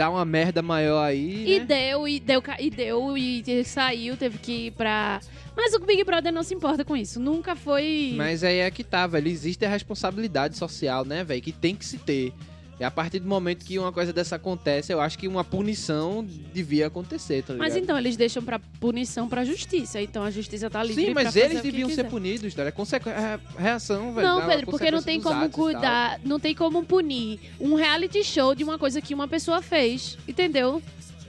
dá 0.00 0.08
uma 0.08 0.24
merda 0.24 0.62
maior 0.62 1.02
aí. 1.02 1.44
E 1.46 1.58
né? 1.58 1.66
deu, 1.66 2.08
e 2.08 2.18
deu, 2.18 2.42
e 2.58 2.70
deu, 2.70 3.18
e 3.18 3.64
saiu, 3.64 4.16
teve 4.16 4.38
que 4.38 4.52
ir 4.68 4.70
pra. 4.70 5.20
Mas 5.54 5.74
o 5.74 5.78
Big 5.80 6.02
Brother 6.04 6.32
não 6.32 6.42
se 6.42 6.54
importa 6.54 6.82
com 6.82 6.96
isso. 6.96 7.20
Nunca 7.20 7.54
foi. 7.54 8.14
Mas 8.16 8.42
aí 8.42 8.60
é 8.60 8.70
que 8.70 8.82
tá, 8.82 9.06
velho. 9.06 9.28
Existe 9.28 9.62
a 9.66 9.68
responsabilidade 9.68 10.56
social, 10.56 11.04
né, 11.04 11.22
velho? 11.22 11.42
Que 11.42 11.52
tem 11.52 11.76
que 11.76 11.84
se 11.84 11.98
ter. 11.98 12.32
E 12.80 12.84
a 12.84 12.90
partir 12.90 13.18
do 13.18 13.28
momento 13.28 13.62
que 13.62 13.78
uma 13.78 13.92
coisa 13.92 14.10
dessa 14.10 14.36
acontece, 14.36 14.90
eu 14.90 15.02
acho 15.02 15.18
que 15.18 15.28
uma 15.28 15.44
punição 15.44 16.24
devia 16.24 16.86
acontecer, 16.86 17.42
tá 17.42 17.52
ligado? 17.52 17.68
Mas 17.68 17.76
então, 17.76 17.98
eles 17.98 18.16
deixam 18.16 18.42
pra 18.42 18.58
punição 18.58 19.28
pra 19.28 19.44
justiça. 19.44 20.00
Então 20.00 20.24
a 20.24 20.30
justiça 20.30 20.70
tá 20.70 20.82
livre. 20.82 21.04
Sim, 21.04 21.12
mas 21.12 21.36
eles 21.36 21.60
deviam 21.60 21.90
ser 21.90 22.04
punidos, 22.04 22.54
tá? 22.54 22.62
É 22.62 22.70
consequ... 22.70 23.10
é 23.10 23.38
reação, 23.58 24.14
velho. 24.14 24.26
Não, 24.26 24.46
Pedro, 24.46 24.66
porque 24.68 24.90
não 24.90 25.02
tem 25.02 25.20
como 25.20 25.50
cuidar, 25.50 26.18
não 26.24 26.40
tem 26.40 26.54
como 26.54 26.82
punir 26.82 27.38
um 27.60 27.74
reality 27.74 28.24
show 28.24 28.54
de 28.54 28.64
uma 28.64 28.78
coisa 28.78 28.98
que 29.02 29.12
uma 29.12 29.28
pessoa 29.28 29.60
fez, 29.60 30.16
entendeu? 30.26 30.82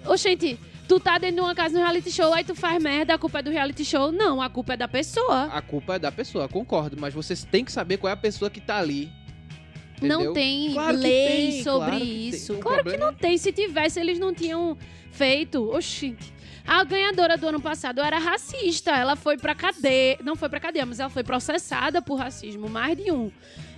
Ô, 0.06 0.16
gente, 0.16 0.58
tu 0.88 1.02
tá 1.02 1.18
dentro 1.18 1.36
de 1.36 1.42
uma 1.42 1.54
casa 1.54 1.74
no 1.74 1.82
reality 1.82 2.12
show, 2.12 2.34
aí 2.34 2.46
tu 2.46 2.56
faz 2.56 2.82
merda, 2.82 3.14
a 3.14 3.18
culpa 3.18 3.40
é 3.40 3.42
do 3.42 3.50
reality 3.50 3.84
show? 3.84 4.10
Não, 4.10 4.42
a 4.42 4.50
culpa 4.50 4.74
é 4.74 4.78
da 4.78 4.88
pessoa. 4.88 5.44
A 5.46 5.62
culpa 5.62 5.96
é 5.96 6.00
da 6.00 6.12
pessoa, 6.12 6.48
concordo, 6.48 6.96
mas 6.98 7.14
você 7.14 7.36
tem 7.36 7.66
que 7.66 7.72
saber 7.74 7.98
qual 7.98 8.10
é 8.10 8.14
a 8.14 8.18
pessoa 8.18 8.50
que 8.50 8.62
tá 8.62 8.78
ali. 8.78 9.12
Não 10.02 10.16
entendeu? 10.22 10.34
tem 10.34 10.74
Claro 10.74 10.98
lei 10.98 11.28
tem, 11.28 11.64
sobre 11.64 11.88
claro 11.88 12.00
tem. 12.00 12.28
isso. 12.30 12.56
Claro 12.58 12.84
que 12.84 12.98
não 12.98 13.14
tem. 13.14 13.38
Se 13.38 13.52
tivesse, 13.52 14.00
eles 14.00 14.20
não 14.20 14.34
tinham 14.34 14.78
feito. 15.12 15.70
Oxi. 15.70 16.16
A 16.66 16.84
ganhadora 16.84 17.38
do 17.38 17.48
ano 17.48 17.60
passado 17.60 18.02
era 18.02 18.18
racista. 18.18 18.92
Ela 18.92 19.16
foi 19.16 19.38
pra 19.38 19.56
cadeia. 19.56 20.18
Não 20.24 20.36
foi 20.36 20.50
pra 20.50 20.60
cadeia, 20.60 20.86
mas 20.86 21.00
ela 21.00 21.10
foi 21.10 21.24
processada 21.24 22.02
por 22.02 22.16
racismo, 22.16 22.70
mais 22.70 22.98
de 22.98 23.12
um. 23.12 23.32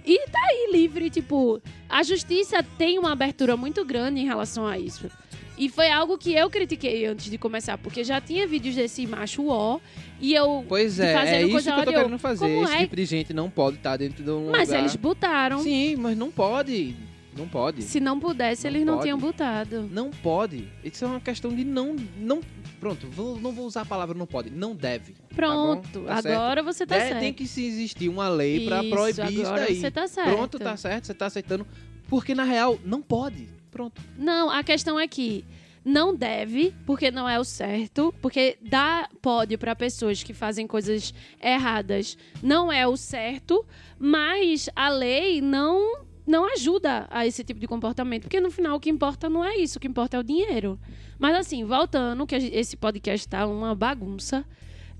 E 0.05 0.27
tá 0.27 0.39
aí 0.49 0.69
livre, 0.71 1.09
tipo, 1.09 1.61
a 1.87 2.03
justiça 2.03 2.61
tem 2.77 2.99
uma 2.99 3.13
abertura 3.13 3.55
muito 3.55 3.85
grande 3.85 4.19
em 4.19 4.25
relação 4.25 4.67
a 4.67 4.77
isso. 4.77 5.09
E 5.57 5.69
foi 5.69 5.89
algo 5.91 6.17
que 6.17 6.33
eu 6.33 6.49
critiquei 6.49 7.05
antes 7.05 7.29
de 7.29 7.37
começar, 7.37 7.77
porque 7.77 8.03
já 8.03 8.19
tinha 8.19 8.47
vídeos 8.47 8.75
desse 8.75 9.05
macho 9.05 9.47
ó, 9.47 9.79
e 10.19 10.33
eu 10.33 10.65
Pois 10.67 10.99
é, 10.99 11.13
fazendo 11.13 11.33
é 11.35 11.41
isso 11.43 11.51
coisa 11.51 11.71
que 11.73 11.79
eu 11.79 11.85
tô 11.85 11.91
querendo 11.91 12.17
fazer. 12.17 12.45
como 12.47 12.63
Esse 12.63 12.73
é? 12.73 12.77
tipo 12.79 12.95
de 12.95 13.05
gente 13.05 13.33
não 13.33 13.49
pode 13.49 13.77
estar 13.77 13.95
dentro 13.97 14.23
de 14.23 14.31
um 14.31 14.49
Mas 14.49 14.69
lugar. 14.69 14.79
eles 14.81 14.95
botaram. 14.95 15.59
Sim, 15.61 15.95
mas 15.97 16.17
não 16.17 16.31
pode. 16.31 16.95
Não 17.37 17.47
pode. 17.47 17.81
Se 17.83 17.99
não 17.99 18.19
pudesse, 18.19 18.63
Não 18.67 18.75
eles 18.75 18.85
não 18.85 18.93
pode. 18.93 19.03
tinham 19.05 19.17
botado. 19.17 19.89
Não 19.91 20.09
pode. 20.11 20.67
Isso 20.83 21.03
é 21.03 21.07
uma 21.07 21.19
questão 21.19 21.51
de 21.53 21.63
não. 21.63 21.95
não 22.17 22.41
pronto, 22.79 23.07
vou- 23.07 23.39
não 23.39 23.51
vou 23.51 23.65
usar 23.65 23.81
a 23.81 23.85
palavra 23.85 24.15
não 24.17 24.25
pode. 24.27 24.49
Não 24.51 24.75
deve. 24.75 25.15
Pronto, 25.35 26.01
Tá 26.01 26.21
certo? 26.21 26.35
agora 26.35 26.61
você 26.63 26.85
tá 26.85 26.95
É, 26.95 27.07
certo. 27.07 27.19
Tem 27.21 27.33
que 27.33 27.47
se 27.47 27.65
existir 27.65 28.07
uma 28.09 28.27
lei 28.27 28.65
pra 28.65 28.81
Isso, 28.83 28.89
proibir 28.89 29.31
isso 29.33 29.41
agora 29.47 29.65
daí. 29.65 29.75
você 29.79 29.89
tá 29.91 30.07
certo. 30.07 30.29
Pronto, 30.35 30.59
tá 30.59 30.77
certo, 30.77 31.05
você 31.07 31.13
tá 31.13 31.25
aceitando. 31.27 31.65
Porque 32.07 32.35
na 32.35 32.43
real, 32.43 32.77
não 32.85 33.01
pode. 33.01 33.47
Pronto. 33.73 34.01
Não, 34.17 34.49
a 34.49 34.63
questão 34.63 34.99
é 34.99 35.07
que 35.07 35.43
não 35.83 36.15
deve, 36.15 36.73
porque 36.85 37.11
não 37.11 37.27
é 37.27 37.39
o 37.39 37.43
certo, 37.43 38.13
porque 38.21 38.57
dar 38.61 39.09
pódio 39.21 39.57
pra 39.57 39.75
pessoas 39.75 40.23
que 40.23 40.33
fazem 40.33 40.65
coisas 40.65 41.13
erradas 41.41 42.17
não 42.41 42.71
é 42.71 42.87
o 42.87 42.95
certo, 42.95 43.65
mas 43.99 44.69
a 44.75 44.89
lei 44.89 45.41
não 45.41 46.03
não 46.25 46.45
ajuda 46.53 47.05
a 47.11 47.27
esse 47.27 47.43
tipo 47.43 47.59
de 47.59 47.67
comportamento, 47.67 48.23
porque 48.23 48.39
no 48.39 48.49
final 48.49 48.77
o 48.77 48.79
que 48.79 48.89
importa 48.89 49.29
não 49.29 49.43
é 49.43 49.57
isso, 49.57 49.77
o 49.77 49.81
que 49.81 49.89
importa 49.89 50.15
é 50.15 50.19
o 50.21 50.23
dinheiro. 50.23 50.79
Mas 51.19 51.35
assim, 51.35 51.65
voltando, 51.65 52.25
que 52.25 52.35
esse 52.35 52.77
podcast 52.77 53.27
tá 53.27 53.45
uma 53.45 53.75
bagunça, 53.75 54.45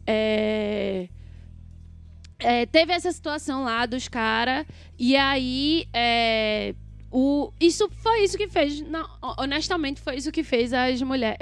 é... 0.06 1.08
É, 2.40 2.66
teve 2.66 2.92
essa 2.92 3.10
situação 3.10 3.64
lá 3.64 3.86
dos 3.86 4.10
caras, 4.10 4.66
e 5.00 5.16
aí 5.16 5.88
é, 5.94 6.76
o, 7.16 7.54
isso 7.60 7.88
foi 7.92 8.24
isso 8.24 8.36
que 8.36 8.48
fez, 8.48 8.82
não, 8.82 9.08
honestamente, 9.38 10.02
foi 10.02 10.16
isso 10.16 10.32
que 10.32 10.44
fez 10.44 10.74
as 10.74 11.00
mulheres, 11.04 11.38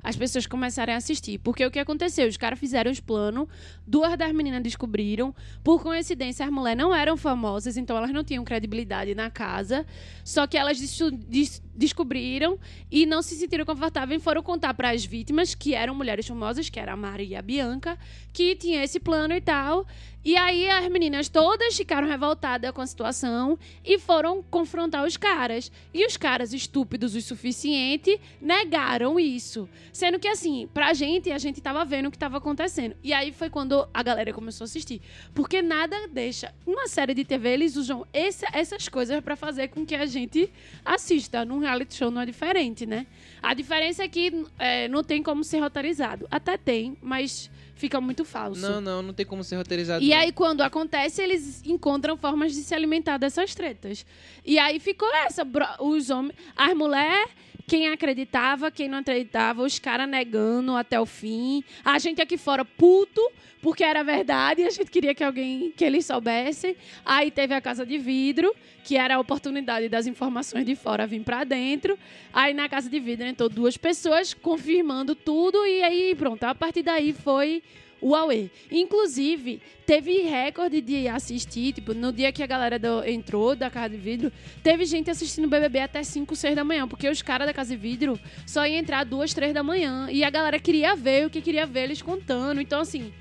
as 0.00 0.14
pessoas 0.14 0.46
começarem 0.46 0.94
a 0.94 0.98
assistir. 0.98 1.38
Porque 1.38 1.66
o 1.66 1.72
que 1.72 1.80
aconteceu? 1.80 2.28
Os 2.28 2.36
caras 2.36 2.56
fizeram 2.56 2.88
os 2.88 3.00
planos, 3.00 3.48
duas 3.84 4.16
das 4.16 4.32
meninas 4.32 4.62
descobriram. 4.62 5.34
Por 5.64 5.82
coincidência, 5.82 6.46
as 6.46 6.52
mulheres 6.52 6.78
não 6.78 6.94
eram 6.94 7.16
famosas, 7.16 7.76
então 7.76 7.96
elas 7.96 8.12
não 8.12 8.22
tinham 8.22 8.44
credibilidade 8.44 9.12
na 9.12 9.28
casa. 9.28 9.84
Só 10.22 10.46
que 10.46 10.56
elas 10.56 10.78
des 10.78 11.60
descobriram 11.78 12.58
e 12.90 13.06
não 13.06 13.22
se 13.22 13.36
sentiram 13.36 13.64
confortáveis 13.64 14.20
e 14.20 14.24
foram 14.24 14.42
contar 14.42 14.74
para 14.74 14.90
as 14.90 15.04
vítimas, 15.04 15.54
que 15.54 15.74
eram 15.74 15.94
mulheres 15.94 16.26
famosas, 16.26 16.68
que 16.68 16.80
era 16.80 16.92
a 16.92 16.96
Maria 16.96 17.28
e 17.28 17.36
a 17.36 17.42
Bianca, 17.42 17.98
que 18.32 18.56
tinha 18.56 18.82
esse 18.82 18.98
plano 18.98 19.32
e 19.34 19.40
tal. 19.40 19.86
E 20.24 20.36
aí 20.36 20.68
as 20.68 20.86
meninas 20.90 21.28
todas 21.28 21.76
ficaram 21.76 22.06
revoltadas 22.06 22.70
com 22.72 22.82
a 22.82 22.86
situação 22.86 23.58
e 23.84 23.98
foram 23.98 24.42
confrontar 24.42 25.06
os 25.06 25.16
caras. 25.16 25.70
E 25.94 26.04
os 26.04 26.16
caras, 26.16 26.52
estúpidos 26.52 27.14
o 27.14 27.22
suficiente, 27.22 28.20
negaram 28.40 29.18
isso. 29.18 29.68
Sendo 29.92 30.18
que, 30.18 30.28
assim, 30.28 30.68
pra 30.74 30.92
gente, 30.92 31.30
a 31.30 31.38
gente 31.38 31.60
tava 31.60 31.84
vendo 31.84 32.08
o 32.08 32.10
que 32.10 32.18
tava 32.18 32.36
acontecendo. 32.36 32.96
E 33.02 33.12
aí 33.12 33.32
foi 33.32 33.48
quando 33.48 33.88
a 33.94 34.02
galera 34.02 34.32
começou 34.32 34.64
a 34.64 34.66
assistir. 34.66 35.00
Porque 35.32 35.62
nada 35.62 35.96
deixa. 36.08 36.52
Uma 36.66 36.88
série 36.88 37.14
de 37.14 37.24
TV, 37.24 37.50
eles 37.50 37.76
usam 37.76 38.04
esse, 38.12 38.44
essas 38.52 38.88
coisas 38.88 39.22
para 39.22 39.36
fazer 39.36 39.68
com 39.68 39.86
que 39.86 39.94
a 39.94 40.04
gente 40.04 40.52
assista. 40.84 41.44
Num 41.44 41.60
reality 41.68 41.94
show 41.94 42.10
não 42.10 42.20
é 42.20 42.26
diferente, 42.26 42.86
né? 42.86 43.06
A 43.42 43.54
diferença 43.54 44.02
é 44.02 44.08
que 44.08 44.44
é, 44.58 44.88
não 44.88 45.04
tem 45.04 45.22
como 45.22 45.44
ser 45.44 45.60
roteirizado. 45.60 46.26
Até 46.30 46.56
tem, 46.56 46.96
mas 47.00 47.50
fica 47.74 48.00
muito 48.00 48.24
falso. 48.24 48.60
Não, 48.60 48.80
não, 48.80 49.02
não 49.02 49.14
tem 49.14 49.24
como 49.24 49.44
ser 49.44 49.56
roteirizado. 49.56 50.04
E 50.04 50.10
não. 50.10 50.16
aí, 50.16 50.32
quando 50.32 50.62
acontece, 50.62 51.22
eles 51.22 51.62
encontram 51.64 52.16
formas 52.16 52.52
de 52.52 52.62
se 52.62 52.74
alimentar 52.74 53.18
dessas 53.18 53.54
tretas. 53.54 54.04
E 54.44 54.58
aí 54.58 54.80
ficou 54.80 55.08
essa, 55.14 55.46
os 55.80 56.10
homens, 56.10 56.34
as 56.56 56.74
mulheres 56.74 57.30
quem 57.68 57.86
acreditava, 57.88 58.70
quem 58.70 58.88
não 58.88 58.98
acreditava, 58.98 59.62
os 59.62 59.78
caras 59.78 60.08
negando 60.08 60.74
até 60.74 60.98
o 60.98 61.04
fim. 61.04 61.62
A 61.84 61.98
gente 61.98 62.20
aqui 62.20 62.38
fora 62.38 62.64
puto, 62.64 63.20
porque 63.60 63.84
era 63.84 64.02
verdade, 64.02 64.62
a 64.62 64.70
gente 64.70 64.90
queria 64.90 65.14
que 65.14 65.22
alguém, 65.22 65.70
que 65.76 65.84
eles 65.84 66.06
soubessem. 66.06 66.74
Aí 67.04 67.30
teve 67.30 67.52
a 67.52 67.60
Casa 67.60 67.84
de 67.84 67.98
Vidro, 67.98 68.56
que 68.82 68.96
era 68.96 69.16
a 69.16 69.20
oportunidade 69.20 69.86
das 69.86 70.06
informações 70.06 70.64
de 70.64 70.74
fora 70.74 71.06
vir 71.06 71.22
para 71.22 71.44
dentro. 71.44 71.98
Aí 72.32 72.54
na 72.54 72.70
Casa 72.70 72.88
de 72.88 72.98
Vidro 72.98 73.26
entrou 73.26 73.50
duas 73.50 73.76
pessoas 73.76 74.32
confirmando 74.32 75.14
tudo 75.14 75.66
e 75.66 75.82
aí 75.82 76.14
pronto, 76.14 76.44
a 76.44 76.54
partir 76.54 76.82
daí 76.82 77.12
foi 77.12 77.62
Huawei. 78.02 78.50
Inclusive, 78.70 79.60
teve 79.86 80.22
recorde 80.22 80.80
de 80.80 81.08
assistir, 81.08 81.72
tipo, 81.72 81.94
no 81.94 82.12
dia 82.12 82.32
que 82.32 82.42
a 82.42 82.46
galera 82.46 82.78
do, 82.78 83.04
entrou 83.04 83.54
da 83.54 83.70
Casa 83.70 83.90
de 83.90 83.96
Vidro, 83.96 84.32
teve 84.62 84.84
gente 84.84 85.10
assistindo 85.10 85.48
BBB 85.48 85.80
até 85.80 86.02
5, 86.02 86.34
6 86.34 86.56
da 86.56 86.64
manhã, 86.64 86.86
porque 86.86 87.08
os 87.08 87.22
caras 87.22 87.46
da 87.46 87.52
Casa 87.52 87.70
de 87.70 87.76
Vidro 87.76 88.18
só 88.46 88.66
iam 88.66 88.78
entrar 88.78 89.04
2, 89.04 89.34
3 89.34 89.52
da 89.52 89.62
manhã. 89.62 90.08
E 90.10 90.22
a 90.24 90.30
galera 90.30 90.58
queria 90.58 90.94
ver 90.94 91.26
o 91.26 91.30
que 91.30 91.40
queria 91.40 91.66
ver 91.66 91.84
eles 91.84 92.02
contando. 92.02 92.60
Então, 92.60 92.80
assim, 92.80 93.12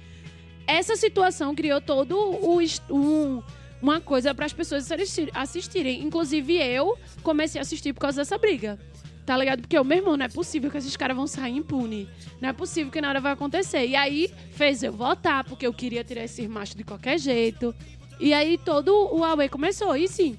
essa 0.66 0.96
situação 0.96 1.56
criou 1.56 1.82
todo 1.82 2.18
o. 2.18 2.60
Um, 2.90 3.42
uma 3.82 4.02
coisa 4.02 4.34
para 4.34 4.46
as 4.46 4.54
pessoas 4.54 4.90
assistirem. 5.34 6.04
Inclusive, 6.04 6.56
eu 6.56 6.98
comecei 7.22 7.60
a 7.60 7.62
assistir 7.62 7.94
por 7.94 8.02
causa 8.02 8.22
dessa 8.22 8.38
briga. 8.38 8.80
Tá 9.28 9.36
ligado? 9.36 9.60
Porque 9.60 9.78
o 9.78 9.84
meu 9.84 9.98
irmão, 9.98 10.16
não 10.16 10.26
é 10.26 10.30
possível 10.30 10.72
que 10.72 10.78
esses 10.78 10.96
caras 10.96 11.14
vão 11.14 11.28
sair 11.28 11.52
impune. 11.52 12.08
Não 12.40 12.48
é 12.48 12.54
possível 12.54 12.90
que 12.90 13.02
nada 13.02 13.20
vai 13.20 13.34
acontecer. 13.34 13.86
E 13.86 13.94
aí 13.94 14.32
fez 14.52 14.82
eu 14.82 14.94
votar, 14.94 15.44
porque 15.44 15.68
eu 15.68 15.74
queria 15.74 16.02
tirar 16.02 16.24
esses 16.24 16.48
machos 16.48 16.76
de 16.76 16.86
qualquer 16.86 17.20
jeito. 17.20 17.76
E 18.22 18.34
aí 18.34 18.58
todo 18.58 18.88
o 18.88 19.20
Huawei 19.20 19.50
começou. 19.50 19.98
E 19.98 20.08
sim, 20.08 20.38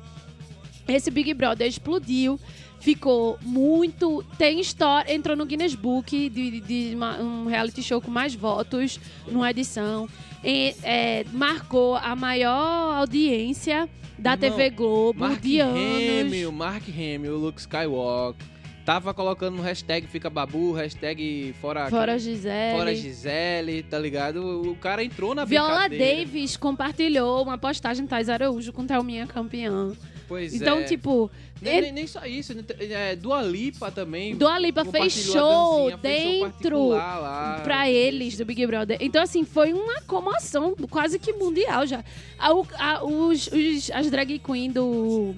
esse 0.89 1.11
Big 1.11 1.35
Brother 1.35 1.69
explodiu. 1.69 2.41
Ficou 2.81 3.39
muito. 3.43 4.25
Tem 4.39 4.59
história. 4.59 5.13
Entrou 5.15 5.37
no 5.37 5.45
Guinness 5.45 5.75
Book 5.75 6.31
de, 6.31 6.61
de 6.63 6.95
uma, 6.95 7.21
um 7.21 7.45
reality 7.45 7.83
show 7.83 8.01
com 8.01 8.11
mais 8.11 8.35
votos 8.35 8.99
numa 9.27 9.51
edição. 9.51 10.09
E, 10.43 10.75
é, 10.83 11.27
marcou 11.31 11.95
a 11.95 12.17
maior 12.17 12.97
audiência 12.97 13.87
da 14.19 14.35
TV 14.35 14.71
Globo 14.71 15.21
Mark 15.21 15.43
de 15.43 15.61
Hamill, 15.61 16.49
anos. 16.49 16.59
Mark 16.59 16.85
Hamill, 16.89 17.37
Luke 17.37 17.61
Skywalker. 17.61 18.58
Tava 18.89 19.13
colocando 19.13 19.57
no 19.59 19.63
hashtag 19.63 20.07
Fica 20.07 20.31
Babu, 20.31 20.73
hashtag 20.73 21.55
Fora, 21.61 21.91
Fora 21.91 22.19
Gisele. 22.19 22.75
fora 22.75 22.95
Gisele, 22.95 23.83
tá 23.83 23.99
ligado? 23.99 24.39
O, 24.67 24.75
cara 24.77 25.05
entrou 25.05 25.35
na 25.35 25.45
Viola. 25.45 25.91
Davis 25.91 26.57
compartilhou 26.57 27.43
uma 27.43 27.59
postagem 27.59 28.07
Thais 28.07 28.31
Araújo 28.31 28.73
com 28.73 28.87
Thelminha 28.87 29.27
campeã. 29.27 29.93
Pois 30.27 30.55
então, 30.55 30.79
é. 30.79 30.85
tipo, 30.85 31.31
Nem, 31.61 31.77
ele- 31.77 31.93
nem, 31.93 32.07
só 32.07 32.25
isso, 32.25 32.55
né? 32.55 32.65
é, 32.81 33.15
Dua 33.15 33.43
Lipa 33.43 33.91
também. 33.91 34.35
Dua 34.35 34.59
Lipa 34.59 34.87
fez 34.87 35.13
show 35.13 35.91
fez 35.91 36.01
dentro 36.01 36.89
lá. 36.89 37.61
pra 37.63 37.91
eles 37.91 38.39
do 38.39 38.47
Big 38.47 38.67
Brother. 38.67 38.97
Então, 39.03 39.23
assim, 39.23 39.45
foi 39.45 39.75
uma 39.75 40.01
comoção 40.01 40.75
quase 40.89 41.19
que 41.19 41.35
mundial 41.35 41.87
já. 41.87 42.03
A- 42.39 42.53
a- 42.79 43.05
os, 43.05 43.49
os- 43.49 43.91
as 43.91 44.11
drag 44.11 44.39
queen 44.39 44.71
do, 44.73 45.35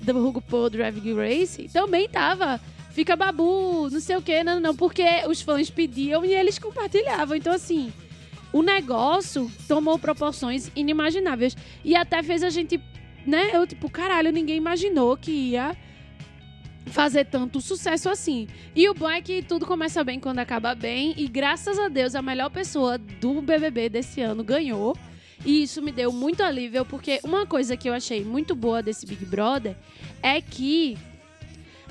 do 0.00 0.30
RuPaul 0.30 0.70
Drag 0.70 1.12
Race 1.12 1.68
também 1.70 2.08
tava. 2.08 2.58
Fica 2.94 3.16
babu, 3.16 3.90
não 3.90 3.98
sei 3.98 4.16
o 4.16 4.22
que, 4.22 4.44
não, 4.44 4.60
não, 4.60 4.74
porque 4.74 5.04
os 5.28 5.42
fãs 5.42 5.68
pediam 5.68 6.24
e 6.24 6.32
eles 6.32 6.60
compartilhavam. 6.60 7.36
Então, 7.36 7.52
assim, 7.52 7.92
o 8.52 8.62
negócio 8.62 9.50
tomou 9.66 9.98
proporções 9.98 10.70
inimagináveis. 10.76 11.56
E 11.84 11.96
até 11.96 12.22
fez 12.22 12.44
a 12.44 12.50
gente, 12.50 12.80
né? 13.26 13.50
Eu, 13.52 13.66
tipo, 13.66 13.90
caralho, 13.90 14.30
ninguém 14.30 14.56
imaginou 14.56 15.16
que 15.16 15.32
ia 15.32 15.76
fazer 16.86 17.24
tanto 17.24 17.60
sucesso 17.60 18.08
assim. 18.08 18.46
E 18.76 18.88
o 18.88 18.94
bom 18.94 19.10
é 19.10 19.20
que 19.20 19.42
tudo 19.42 19.66
começa 19.66 20.04
bem 20.04 20.20
quando 20.20 20.38
acaba 20.38 20.72
bem. 20.72 21.14
E 21.16 21.26
graças 21.26 21.80
a 21.80 21.88
Deus, 21.88 22.14
a 22.14 22.22
melhor 22.22 22.48
pessoa 22.48 22.96
do 22.96 23.42
BBB 23.42 23.88
desse 23.88 24.20
ano 24.20 24.44
ganhou. 24.44 24.96
E 25.44 25.64
isso 25.64 25.82
me 25.82 25.90
deu 25.90 26.12
muito 26.12 26.44
alívio, 26.44 26.84
porque 26.84 27.18
uma 27.24 27.44
coisa 27.44 27.76
que 27.76 27.88
eu 27.88 27.92
achei 27.92 28.24
muito 28.24 28.54
boa 28.54 28.80
desse 28.80 29.04
Big 29.04 29.24
Brother 29.26 29.76
é 30.22 30.40
que 30.40 30.96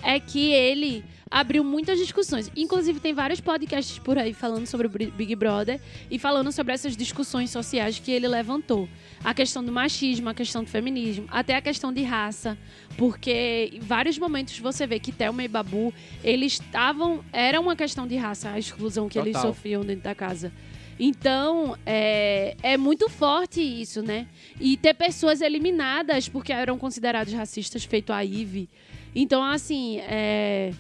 é 0.04 0.20
que 0.20 0.52
ele 0.52 1.04
abriu 1.34 1.64
muitas 1.64 1.98
discussões. 1.98 2.52
Inclusive, 2.56 3.00
tem 3.00 3.12
vários 3.12 3.42
podcasts 3.42 3.98
por 3.98 4.20
aí 4.20 4.34
falando 4.34 4.68
sobre 4.68 4.86
o 4.86 4.90
Big 4.90 5.36
Brother 5.36 5.82
e 6.12 6.20
falando 6.20 6.52
sobre 6.52 6.74
essas 6.74 6.96
discussões 6.96 7.50
sociais 7.50 7.98
que 7.98 8.12
ele 8.12 8.28
levantou. 8.28 8.88
A 9.24 9.34
questão 9.34 9.64
do 9.64 9.72
machismo, 9.72 10.30
a 10.30 10.34
questão 10.36 10.64
do 10.64 10.70
feminismo, 10.70 11.26
até 11.32 11.56
a 11.56 11.62
questão 11.62 11.92
de 11.92 12.04
raça. 12.04 12.56
Porque 12.98 13.72
em 13.74 13.80
vários 13.80 14.20
momentos 14.20 14.60
você 14.60 14.86
vê 14.86 15.00
que 15.00 15.12
Thelma 15.12 15.44
e 15.44 15.48
Babu, 15.48 15.92
eles 16.24 16.54
estavam. 16.54 17.26
Era 17.34 17.60
uma 17.60 17.76
questão 17.76 18.06
de 18.06 18.16
raça, 18.16 18.52
a 18.52 18.60
exclusão 18.60 19.10
que 19.10 19.18
eles 19.18 19.34
Total. 19.34 19.54
sofriam 19.54 19.82
dentro 19.82 20.04
da 20.04 20.14
casa. 20.14 20.52
Então, 21.00 21.76
é, 21.84 22.56
é 22.62 22.78
muito 22.78 23.10
forte 23.10 23.60
isso, 23.60 24.04
né? 24.04 24.28
E 24.60 24.78
ter 24.78 24.94
pessoas 24.94 25.42
eliminadas 25.42 26.30
porque 26.30 26.54
eram 26.54 26.78
considerados 26.78 27.34
racistas, 27.34 27.84
feito 27.84 28.14
a 28.14 28.24
Ive. 28.24 28.70
Então, 29.16 29.44
assim, 29.44 30.00
é, 30.00 30.74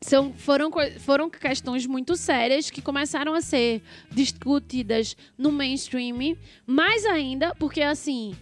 são, 0.00 0.32
foram, 0.32 0.70
foram 0.98 1.30
questões 1.30 1.86
muito 1.86 2.16
sérias 2.16 2.70
que 2.70 2.82
começaram 2.82 3.34
a 3.34 3.40
ser 3.40 3.82
discutidas 4.10 5.16
no 5.36 5.52
mainstream, 5.52 6.36
mais 6.66 7.04
ainda 7.04 7.54
porque, 7.54 7.82
assim, 7.82 8.34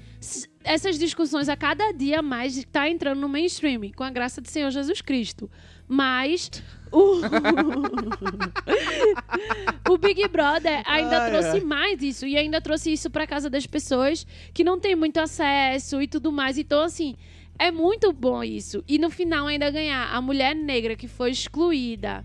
essas 0.64 0.98
discussões 0.98 1.48
a 1.48 1.56
cada 1.56 1.92
dia 1.92 2.20
mais 2.20 2.56
está 2.56 2.88
entrando 2.88 3.20
no 3.20 3.28
mainstream, 3.28 3.90
com 3.94 4.04
a 4.04 4.10
graça 4.10 4.40
do 4.40 4.48
Senhor 4.48 4.70
Jesus 4.70 5.00
Cristo. 5.00 5.50
Mas 5.88 6.50
o, 6.90 7.20
o 9.88 9.98
Big 9.98 10.26
Brother 10.28 10.82
ainda 10.84 11.22
Ai, 11.22 11.30
trouxe 11.30 11.58
ai. 11.58 11.60
mais 11.60 12.02
isso 12.02 12.26
e 12.26 12.36
ainda 12.36 12.60
trouxe 12.60 12.92
isso 12.92 13.08
para 13.08 13.26
casa 13.26 13.48
das 13.48 13.66
pessoas 13.66 14.26
que 14.52 14.64
não 14.64 14.80
tem 14.80 14.96
muito 14.96 15.18
acesso 15.18 16.02
e 16.02 16.08
tudo 16.08 16.32
mais. 16.32 16.58
Então, 16.58 16.82
assim, 16.82 17.14
é 17.58 17.70
muito 17.70 18.12
bom 18.12 18.42
isso. 18.42 18.84
E 18.86 18.98
no 18.98 19.10
final 19.10 19.46
ainda 19.46 19.70
ganhar 19.70 20.12
a 20.12 20.20
mulher 20.20 20.54
negra 20.54 20.96
que 20.96 21.08
foi 21.08 21.30
excluída, 21.30 22.24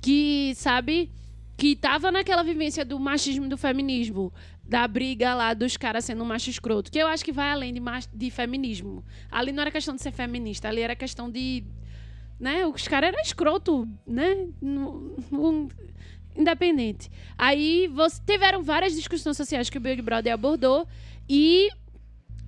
que, 0.00 0.52
sabe, 0.56 1.10
que 1.56 1.76
tava 1.76 2.10
naquela 2.10 2.42
vivência 2.42 2.84
do 2.84 2.98
machismo 2.98 3.46
e 3.46 3.48
do 3.48 3.56
feminismo, 3.56 4.32
da 4.64 4.86
briga 4.88 5.34
lá 5.34 5.54
dos 5.54 5.76
caras 5.76 6.04
sendo 6.04 6.24
macho 6.24 6.50
escroto, 6.50 6.90
que 6.90 6.98
eu 6.98 7.06
acho 7.06 7.24
que 7.24 7.32
vai 7.32 7.50
além 7.50 7.74
de, 7.74 7.80
de 8.12 8.30
feminismo. 8.30 9.04
Ali 9.30 9.52
não 9.52 9.62
era 9.62 9.70
questão 9.70 9.94
de 9.94 10.02
ser 10.02 10.12
feminista, 10.12 10.68
ali 10.68 10.80
era 10.80 10.96
questão 10.96 11.30
de. 11.30 11.64
Né? 12.40 12.66
Os 12.66 12.88
caras 12.88 13.08
eram 13.08 13.20
escroto, 13.20 13.88
né? 14.06 14.48
Independente. 16.36 17.10
Aí 17.36 17.86
você, 17.88 18.20
tiveram 18.26 18.62
várias 18.62 18.94
discussões 18.94 19.36
sociais 19.36 19.68
que 19.68 19.78
o 19.78 19.80
Big 19.80 20.00
Brother 20.00 20.32
abordou 20.32 20.88
e 21.28 21.68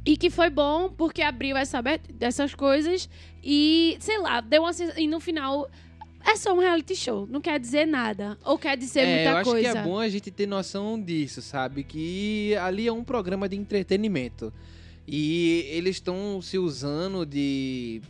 e 0.04 0.16
que 0.16 0.28
foi 0.30 0.50
bom 0.50 0.90
porque 0.90 1.22
abriu 1.22 1.56
essa, 1.56 1.82
essas 2.20 2.54
coisas 2.54 3.08
e, 3.42 3.96
sei 4.00 4.18
lá, 4.18 4.40
deu 4.40 4.62
uma 4.62 4.70
E 4.96 5.06
no 5.08 5.18
final, 5.20 5.70
é 6.26 6.36
só 6.36 6.54
um 6.54 6.58
reality 6.58 6.94
show. 6.94 7.26
Não 7.26 7.40
quer 7.40 7.58
dizer 7.58 7.86
nada. 7.86 8.36
Ou 8.44 8.58
quer 8.58 8.76
dizer 8.76 9.00
é, 9.00 9.14
muita 9.14 9.30
eu 9.30 9.36
acho 9.38 9.50
coisa. 9.50 9.72
que 9.72 9.78
é 9.78 9.82
bom 9.82 9.98
a 9.98 10.08
gente 10.08 10.30
ter 10.30 10.46
noção 10.46 11.00
disso, 11.00 11.40
sabe? 11.42 11.84
Que 11.84 12.54
ali 12.56 12.86
é 12.86 12.92
um 12.92 13.04
programa 13.04 13.48
de 13.48 13.56
entretenimento. 13.56 14.52
E 15.06 15.66
eles 15.70 15.96
estão 15.96 16.40
se 16.42 16.58
usando 16.58 17.24
de 17.26 18.00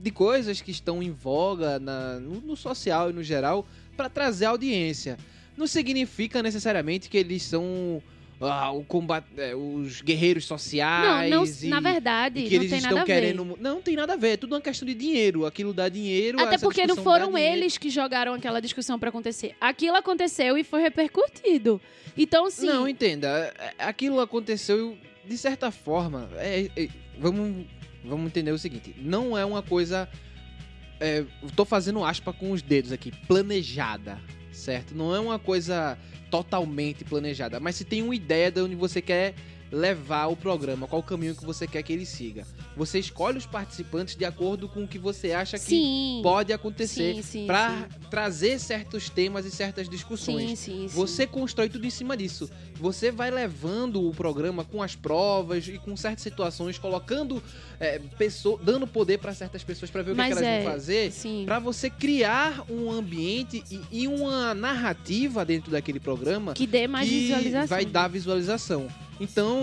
de 0.00 0.12
coisas 0.12 0.60
que 0.60 0.70
estão 0.70 1.02
em 1.02 1.10
voga 1.10 1.80
na- 1.80 2.20
no, 2.20 2.40
no 2.40 2.56
social 2.56 3.10
e 3.10 3.12
no 3.12 3.20
geral 3.22 3.66
para 3.96 4.08
trazer 4.08 4.44
audiência. 4.44 5.18
Não 5.56 5.66
significa 5.66 6.40
necessariamente 6.40 7.08
que 7.08 7.18
eles 7.18 7.42
são 7.42 8.00
ah, 8.40 8.70
o 8.70 8.84
combate, 8.84 9.26
é, 9.36 9.54
os 9.54 10.00
guerreiros 10.00 10.44
Não, 10.48 10.56
sociais. 10.56 11.30
não, 11.30 11.44
e- 11.44 11.66
na 11.68 11.80
verdade, 11.80 12.42
que 12.44 12.50
não 12.50 12.56
eles 12.62 12.70
tem 12.70 12.78
estão 12.78 12.90
nada 12.96 13.02
a 13.02 13.04
ver. 13.04 13.20
querendo. 13.20 13.58
Não 13.60 13.82
tem 13.82 13.96
nada 13.96 14.12
a 14.12 14.16
ver, 14.16 14.28
é 14.30 14.36
tudo 14.36 14.54
uma 14.54 14.60
questão 14.60 14.86
de 14.86 14.94
dinheiro. 14.94 15.44
Aquilo 15.44 15.72
dá 15.74 15.88
dinheiro. 15.88 16.40
Até 16.40 16.56
porque 16.58 16.86
não 16.86 16.96
foram 16.96 17.36
eles 17.36 17.76
que 17.76 17.90
jogaram 17.90 18.34
aquela 18.34 18.60
discussão 18.60 18.98
pra 18.98 19.08
acontecer. 19.08 19.54
Aquilo 19.60 19.96
aconteceu 19.96 20.56
e 20.56 20.62
foi 20.64 20.80
repercutido. 20.82 21.80
Então, 22.16 22.50
sim. 22.50 22.66
Não, 22.66 22.88
entenda. 22.88 23.28
é- 23.58 23.84
Aquilo 23.84 24.20
aconteceu 24.20 24.96
de 25.26 25.36
certa 25.36 25.70
forma. 25.70 26.28
é- 26.36 26.70
é- 26.76 26.88
vamos, 27.18 27.66
vamos 28.04 28.26
entender 28.26 28.52
o 28.52 28.58
seguinte: 28.58 28.94
não 28.98 29.36
é 29.36 29.44
uma 29.44 29.62
coisa. 29.62 30.08
É, 31.00 31.24
tô 31.54 31.64
fazendo 31.64 32.02
aspa 32.04 32.32
com 32.32 32.50
os 32.50 32.60
dedos 32.60 32.90
aqui, 32.90 33.12
planejada, 33.28 34.18
certo? 34.58 34.94
Não 34.94 35.14
é 35.14 35.20
uma 35.20 35.38
coisa 35.38 35.96
totalmente 36.30 37.04
planejada, 37.04 37.58
mas 37.58 37.76
se 37.76 37.84
tem 37.84 38.02
uma 38.02 38.14
ideia 38.14 38.50
de 38.50 38.60
onde 38.60 38.74
você 38.74 39.00
quer 39.00 39.34
levar 39.70 40.26
o 40.26 40.36
programa, 40.36 40.86
qual 40.86 41.00
o 41.00 41.02
caminho 41.04 41.34
que 41.34 41.44
você 41.44 41.66
quer 41.66 41.82
que 41.82 41.92
ele 41.92 42.06
siga. 42.06 42.46
Você 42.76 42.98
escolhe 42.98 43.38
os 43.38 43.46
participantes 43.46 44.14
de 44.14 44.24
acordo 44.24 44.68
com 44.68 44.84
o 44.84 44.88
que 44.88 44.98
você 44.98 45.32
acha 45.32 45.58
que 45.58 45.64
sim. 45.64 46.20
pode 46.22 46.52
acontecer 46.52 47.22
para 47.46 47.88
trazer 48.10 48.58
certos 48.58 49.10
temas 49.10 49.44
e 49.44 49.50
certas 49.50 49.88
discussões. 49.88 50.58
sim, 50.58 50.86
sim. 50.86 50.86
Você 50.88 51.26
constrói 51.26 51.68
tudo 51.68 51.86
em 51.86 51.90
cima 51.90 52.16
disso. 52.16 52.50
Você 52.74 53.10
vai 53.10 53.30
levando 53.30 54.08
o 54.08 54.12
programa 54.12 54.64
com 54.64 54.82
as 54.82 54.94
provas 54.94 55.66
e 55.68 55.78
com 55.78 55.96
certas 55.96 56.22
situações, 56.22 56.78
colocando 56.78 57.42
é, 57.80 57.98
pessoa, 58.16 58.58
dando 58.62 58.86
poder 58.86 59.18
para 59.18 59.34
certas 59.34 59.62
pessoas 59.62 59.90
para 59.90 60.02
ver 60.02 60.12
o 60.12 60.14
que, 60.14 60.20
é 60.20 60.26
que 60.26 60.32
elas 60.32 60.44
é, 60.44 60.62
vão 60.62 60.72
fazer, 60.72 61.12
Sim. 61.12 61.42
para 61.44 61.58
você 61.58 61.90
criar 61.90 62.64
um 62.70 62.90
ambiente 62.90 63.62
e, 63.70 63.80
e 63.90 64.08
uma 64.08 64.54
narrativa 64.54 65.44
dentro 65.44 65.70
daquele 65.70 66.00
programa 66.00 66.54
Que 66.54 66.66
dê 66.66 66.86
mais 66.86 67.08
que 67.08 67.20
visualização. 67.20 67.68
vai 67.68 67.84
dar 67.84 68.08
visualização. 68.08 68.88
Então, 69.20 69.57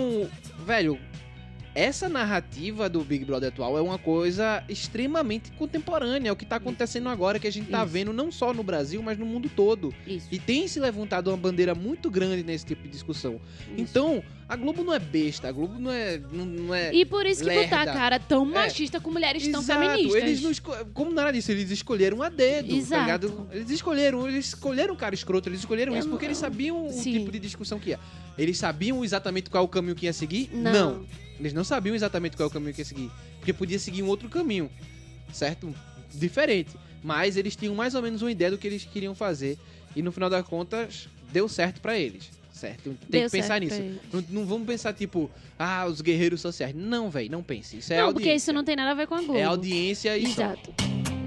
velho, 0.66 0.98
essa 1.76 2.08
narrativa 2.08 2.88
do 2.88 3.04
Big 3.04 3.24
Brother 3.24 3.50
atual 3.50 3.76
é 3.76 3.80
uma 3.82 3.98
coisa 3.98 4.64
extremamente 4.68 5.50
contemporânea, 5.52 6.30
é 6.30 6.32
o 6.32 6.36
que 6.36 6.46
tá 6.46 6.56
acontecendo 6.56 7.08
agora 7.08 7.38
que 7.38 7.46
a 7.46 7.52
gente 7.52 7.68
tá 7.68 7.82
Isso. 7.82 7.92
vendo 7.92 8.12
não 8.12 8.32
só 8.32 8.54
no 8.54 8.62
Brasil, 8.62 9.02
mas 9.02 9.18
no 9.18 9.26
mundo 9.26 9.50
todo. 9.54 9.94
Isso. 10.06 10.26
E 10.32 10.38
tem 10.38 10.66
se 10.66 10.80
levantado 10.80 11.28
uma 11.28 11.36
bandeira 11.36 11.74
muito 11.74 12.10
grande 12.10 12.42
nesse 12.42 12.64
tipo 12.64 12.82
de 12.84 12.88
discussão. 12.88 13.34
isso. 13.34 13.74
Então, 13.76 14.22
a 14.48 14.56
Globo 14.56 14.82
não 14.82 14.94
é 14.94 14.98
besta, 14.98 15.48
a 15.48 15.52
Globo 15.52 15.78
não 15.78 15.90
é. 15.90 16.18
Não, 16.32 16.44
não 16.46 16.74
é 16.74 16.94
E 16.94 17.04
por 17.04 17.26
isso 17.26 17.44
que 17.44 17.50
botar 17.50 17.80
a 17.80 17.84
lerda. 17.84 17.92
cara 17.92 18.18
tão 18.18 18.44
É. 18.48 18.54
machista 18.54 18.98
com 18.98 19.10
mulheres 19.10 19.46
tão 19.48 19.60
Exato, 19.60 19.80
feministas. 19.90 20.22
Eles 20.22 20.40
não. 20.42 20.84
Como 20.94 21.10
nada 21.12 21.30
disso, 21.32 21.52
eles 21.52 21.70
escolheram 21.70 22.22
a 22.22 22.28
dedo, 22.30 22.74
Exato. 22.74 22.90
tá 22.90 23.00
ligado? 23.00 23.48
Eles 23.52 23.70
escolheram, 23.70 24.26
eles 24.28 24.46
escolheram 24.46 24.94
o 24.94 24.96
cara 24.96 25.14
escroto, 25.14 25.48
eles 25.48 25.60
escolheram 25.60 25.94
isso 25.96 26.08
porque 26.08 26.24
não- 26.24 26.28
eles 26.30 26.38
sabiam 26.38 26.86
o 26.86 27.02
tipo 27.02 27.30
de 27.30 27.38
discussão 27.38 27.78
que 27.78 27.90
ia. 27.90 28.00
Eles 28.38 28.56
sabiam 28.56 29.04
exatamente 29.04 29.50
qual 29.50 29.64
o 29.64 29.68
caminho 29.68 29.94
que 29.94 30.06
ia 30.06 30.12
seguir? 30.12 30.48
Não. 30.54 31.04
Eles 31.38 31.52
não 31.52 31.64
sabiam 31.64 31.94
exatamente 31.94 32.36
qual 32.36 32.46
é 32.46 32.50
o 32.50 32.52
caminho 32.52 32.72
que 32.72 32.80
ia 32.80 32.84
seguir. 32.84 33.10
Porque 33.38 33.52
podia 33.52 33.78
seguir 33.78 34.02
um 34.02 34.06
outro 34.08 34.28
caminho, 34.28 34.70
certo? 35.32 35.74
Diferente. 36.14 36.70
Mas 37.02 37.36
eles 37.36 37.54
tinham 37.54 37.74
mais 37.74 37.94
ou 37.94 38.02
menos 38.02 38.22
uma 38.22 38.30
ideia 38.30 38.50
do 38.50 38.58
que 38.58 38.66
eles 38.66 38.84
queriam 38.84 39.14
fazer. 39.14 39.58
E 39.94 40.02
no 40.02 40.10
final 40.12 40.28
das 40.28 40.46
contas, 40.46 41.08
deu 41.32 41.48
certo 41.48 41.80
pra 41.80 41.98
eles. 41.98 42.30
Certo? 42.52 42.84
Tem 43.10 43.20
Deu 43.20 43.24
que 43.24 43.36
pensar 43.36 43.60
nisso. 43.60 43.80
Não, 44.10 44.24
não 44.30 44.46
vamos 44.46 44.66
pensar, 44.66 44.94
tipo, 44.94 45.30
ah, 45.58 45.84
os 45.86 46.00
guerreiros 46.00 46.40
sociais. 46.40 46.74
Não, 46.74 47.10
velho, 47.10 47.30
não 47.30 47.42
pense. 47.42 47.76
Isso 47.76 47.92
é 47.92 47.98
não, 47.98 48.06
audiência. 48.06 48.24
porque 48.24 48.34
isso 48.34 48.52
não 48.52 48.64
tem 48.64 48.74
nada 48.74 48.92
a 48.92 48.94
ver 48.94 49.06
com 49.06 49.14
a 49.14 49.20
Globo. 49.20 49.38
É 49.38 49.42
audiência 49.42 50.16
e 50.16 50.26
só. 50.28 50.42
Exato. 50.42 50.74
Mas 50.78 51.25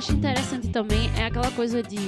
acho 0.00 0.12
interessante 0.12 0.68
também 0.68 1.10
é 1.18 1.26
aquela 1.26 1.50
coisa 1.50 1.82
de. 1.82 1.98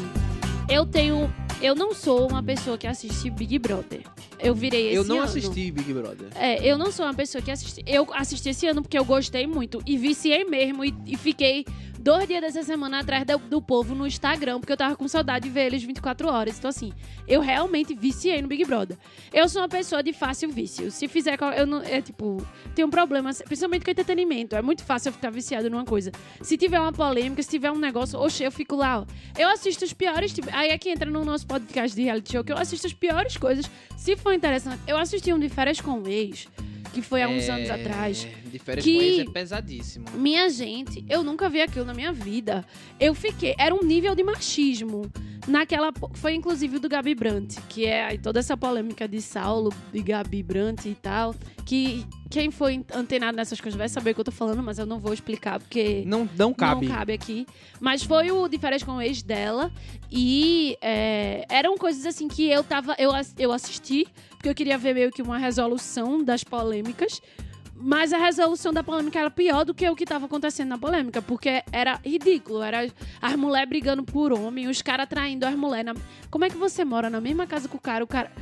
Eu 0.66 0.86
tenho. 0.86 1.30
Eu 1.60 1.74
não 1.74 1.92
sou 1.94 2.26
uma 2.26 2.42
pessoa 2.42 2.78
que 2.78 2.86
assiste 2.86 3.28
Big 3.28 3.58
Brother. 3.58 4.00
Eu 4.40 4.54
virei 4.54 4.88
esse 4.88 4.96
Eu 4.96 5.04
não 5.04 5.16
ano. 5.16 5.24
assisti 5.24 5.70
Big 5.70 5.92
Brother. 5.92 6.28
É, 6.34 6.66
eu 6.66 6.78
não 6.78 6.90
sou 6.90 7.04
uma 7.04 7.12
pessoa 7.14 7.42
que 7.42 7.50
assisti. 7.50 7.82
Eu 7.86 8.08
assisti 8.14 8.48
esse 8.48 8.66
ano 8.66 8.80
porque 8.80 8.98
eu 8.98 9.04
gostei 9.04 9.46
muito 9.46 9.82
e 9.86 9.98
viciei 9.98 10.42
mesmo 10.42 10.82
e, 10.86 10.94
e 11.06 11.16
fiquei 11.18 11.66
dois 12.02 12.26
dias 12.26 12.40
dessa 12.40 12.62
semana 12.64 13.00
atrás 13.00 13.24
do, 13.24 13.38
do 13.38 13.62
povo 13.62 13.94
no 13.94 14.06
Instagram 14.06 14.58
porque 14.58 14.72
eu 14.72 14.76
tava 14.76 14.96
com 14.96 15.06
saudade 15.06 15.44
de 15.44 15.50
ver 15.50 15.66
eles 15.66 15.82
24 15.82 16.28
horas. 16.28 16.58
Então, 16.58 16.68
assim, 16.68 16.92
eu 17.28 17.40
realmente 17.40 17.94
viciei 17.94 18.42
no 18.42 18.48
Big 18.48 18.64
Brother. 18.64 18.98
Eu 19.32 19.48
sou 19.48 19.62
uma 19.62 19.68
pessoa 19.68 20.02
de 20.02 20.12
fácil 20.12 20.50
vício. 20.50 20.90
Se 20.90 21.06
fizer. 21.06 21.38
Eu 21.56 21.66
não. 21.66 21.82
É 21.82 22.02
tipo. 22.02 22.44
Tem 22.74 22.84
um 22.84 22.90
problema, 22.90 23.30
principalmente 23.32 23.84
com 23.84 23.90
entretenimento. 23.90 24.56
É 24.56 24.62
muito 24.62 24.84
fácil 24.84 25.10
eu 25.10 25.12
ficar 25.12 25.30
viciado 25.30 25.70
numa 25.70 25.84
coisa. 25.84 26.10
Se 26.40 26.56
tiver 26.56 26.80
uma 26.80 26.92
polêmica, 26.92 27.42
se 27.42 27.50
tiver 27.50 27.70
um 27.70 27.78
negócio, 27.78 28.18
oxe, 28.18 28.42
eu 28.42 28.50
fico 28.50 28.74
lá, 28.74 29.00
ó. 29.00 29.06
Eu 29.38 29.48
assisto 29.48 29.84
os 29.84 29.92
piores. 29.92 30.32
Tipo, 30.32 30.48
aí 30.52 30.70
é 30.70 30.78
que 30.78 30.90
entra 30.90 31.08
no 31.08 31.24
nosso 31.24 31.46
podcast 31.46 31.94
de 31.96 32.02
reality 32.02 32.32
show 32.32 32.42
que 32.42 32.52
eu 32.52 32.58
assisto 32.58 32.86
as 32.86 32.92
piores 32.92 33.36
coisas. 33.36 33.70
Se 33.96 34.16
for 34.16 34.32
interessante, 34.32 34.80
eu 34.86 34.98
assisti 34.98 35.32
um 35.32 35.38
de 35.38 35.48
férias 35.48 35.80
com 35.80 36.00
o 36.00 36.08
ex, 36.08 36.48
que 36.92 37.00
foi 37.02 37.22
há 37.22 37.28
uns 37.28 37.48
É, 37.48 37.52
anos 37.52 37.70
atrás. 37.70 38.26
De 38.46 38.58
férias 38.58 38.84
que- 38.84 38.94
com 38.94 39.00
ex 39.02 39.18
é 39.20 39.24
pesadíssimo. 39.32 40.04
Minha 40.14 40.48
gente, 40.50 41.04
eu 41.08 41.22
nunca 41.22 41.48
vi 41.48 41.60
aquilo 41.62 41.84
na 41.84 41.94
minha 41.94 42.12
vida. 42.12 42.64
Eu 43.00 43.14
fiquei. 43.14 43.54
Era 43.58 43.74
um 43.74 43.82
nível 43.82 44.14
de 44.14 44.22
machismo. 44.22 45.10
Naquela. 45.48 45.92
Foi 46.14 46.34
inclusive 46.34 46.76
o 46.76 46.80
do 46.80 46.88
Gabi 46.88 47.16
Brandt, 47.16 47.60
que 47.68 47.84
é 47.84 48.04
aí 48.04 48.18
toda 48.18 48.38
essa 48.38 48.56
polêmica 48.56 49.08
de 49.08 49.20
Saulo, 49.20 49.72
de 49.92 50.00
Gabi 50.00 50.40
Brandt 50.40 50.88
e 50.88 50.94
tal. 50.94 51.34
Que 51.66 52.06
quem 52.30 52.50
foi 52.52 52.84
antenado 52.94 53.36
nessas 53.36 53.60
coisas 53.60 53.76
vai 53.76 53.88
saber 53.88 54.12
o 54.12 54.14
que 54.14 54.20
eu 54.20 54.24
tô 54.24 54.30
falando, 54.30 54.62
mas 54.62 54.78
eu 54.78 54.86
não 54.86 55.00
vou 55.00 55.12
explicar, 55.12 55.58
porque. 55.58 56.04
Não, 56.06 56.28
não 56.38 56.54
cabe. 56.54 56.86
Não 56.86 56.94
cabe 56.94 57.12
aqui. 57.12 57.44
Mas 57.80 58.04
foi 58.04 58.30
o 58.30 58.46
de 58.46 58.56
férias 58.58 58.84
com 58.84 58.92
o 58.92 59.02
ex 59.02 59.20
dela. 59.22 59.72
E 60.10 60.76
é, 60.80 61.44
eram 61.48 61.76
coisas 61.76 62.06
assim 62.06 62.28
que 62.28 62.48
eu 62.48 62.62
tava. 62.62 62.94
Eu, 62.98 63.10
eu 63.38 63.50
assisti, 63.52 64.06
porque 64.42 64.48
eu 64.48 64.54
queria 64.56 64.76
ver 64.76 64.92
meio 64.92 65.12
que 65.12 65.22
uma 65.22 65.38
resolução 65.38 66.20
das 66.24 66.42
polêmicas. 66.42 67.22
Mas 67.76 68.12
a 68.12 68.18
resolução 68.18 68.72
da 68.72 68.82
polêmica 68.82 69.18
era 69.20 69.30
pior 69.30 69.64
do 69.64 69.72
que 69.72 69.88
o 69.88 69.94
que 69.94 70.04
tava 70.04 70.26
acontecendo 70.26 70.68
na 70.70 70.78
polêmica, 70.78 71.22
porque 71.22 71.62
era 71.72 72.00
ridículo. 72.04 72.60
Era 72.60 72.88
as 73.20 73.36
mulheres 73.36 73.68
brigando 73.68 74.02
por 74.02 74.32
homem, 74.32 74.66
os 74.66 74.82
caras 74.82 75.08
traindo 75.08 75.46
as 75.46 75.54
mulheres. 75.54 75.86
na- 75.86 75.94
Como 76.28 76.44
é 76.44 76.50
que 76.50 76.56
você 76.56 76.84
mora 76.84 77.08
na 77.08 77.20
mesma 77.20 77.46
casa 77.46 77.68
com 77.68 77.76
o 77.76 77.80
cara? 77.80 78.02
O 78.02 78.06
cara. 78.06 78.32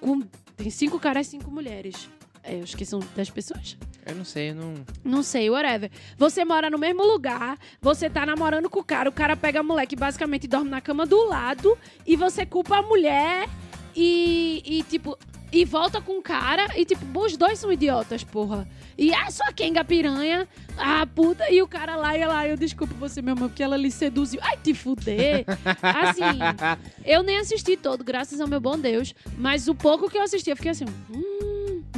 com- 0.00 0.22
Tem 0.56 0.70
cinco 0.70 0.98
caras 1.00 1.26
e 1.26 1.30
cinco 1.30 1.50
mulheres. 1.50 2.08
É, 2.44 2.54
eu 2.60 2.64
que 2.64 2.84
são 2.84 3.00
dez 3.16 3.28
pessoas. 3.30 3.76
Eu 4.06 4.14
não 4.14 4.24
sei, 4.24 4.50
eu 4.50 4.54
não. 4.54 4.74
Não 5.04 5.22
sei, 5.24 5.50
whatever. 5.50 5.90
Você 6.16 6.44
mora 6.44 6.70
no 6.70 6.78
mesmo 6.78 7.04
lugar, 7.04 7.58
você 7.80 8.08
tá 8.08 8.24
namorando 8.24 8.70
com 8.70 8.78
o 8.80 8.84
cara, 8.84 9.08
o 9.08 9.12
cara 9.12 9.36
pega 9.36 9.58
a 9.60 9.62
mulher 9.62 9.86
que 9.86 9.96
basicamente 9.96 10.46
dorme 10.46 10.70
na 10.70 10.80
cama 10.80 11.04
do 11.04 11.24
lado 11.28 11.76
e 12.06 12.14
você 12.16 12.46
culpa 12.46 12.78
a 12.78 12.82
mulher 12.82 13.48
e, 13.94 14.62
e 14.64 14.82
tipo, 14.84 15.16
e 15.50 15.64
volta 15.64 16.00
com 16.00 16.18
o 16.18 16.22
cara 16.22 16.66
e 16.76 16.84
tipo, 16.84 17.04
os 17.18 17.36
dois 17.36 17.58
são 17.58 17.72
idiotas, 17.72 18.22
porra. 18.24 18.68
E 18.96 19.14
a 19.14 19.30
sua 19.30 19.52
Kenga 19.52 19.84
piranha, 19.84 20.48
a 20.76 21.06
puta, 21.06 21.50
e 21.50 21.62
o 21.62 21.68
cara 21.68 21.94
lá 21.96 22.16
e 22.16 22.20
ela, 22.20 22.46
eu 22.48 22.56
desculpo 22.56 22.94
você, 22.94 23.22
meu 23.22 23.34
irmão, 23.34 23.48
porque 23.48 23.62
ela 23.62 23.76
lhe 23.76 23.90
seduziu. 23.90 24.40
Ai, 24.42 24.56
te 24.56 24.74
fuder. 24.74 25.44
Assim, 25.82 26.22
eu 27.06 27.22
nem 27.22 27.38
assisti 27.38 27.76
todo, 27.76 28.02
graças 28.02 28.40
ao 28.40 28.48
meu 28.48 28.60
bom 28.60 28.78
Deus, 28.78 29.14
mas 29.36 29.68
o 29.68 29.74
pouco 29.74 30.10
que 30.10 30.18
eu 30.18 30.22
assisti, 30.22 30.50
eu 30.50 30.56
fiquei 30.56 30.72
assim, 30.72 30.84
hum, 31.10 31.47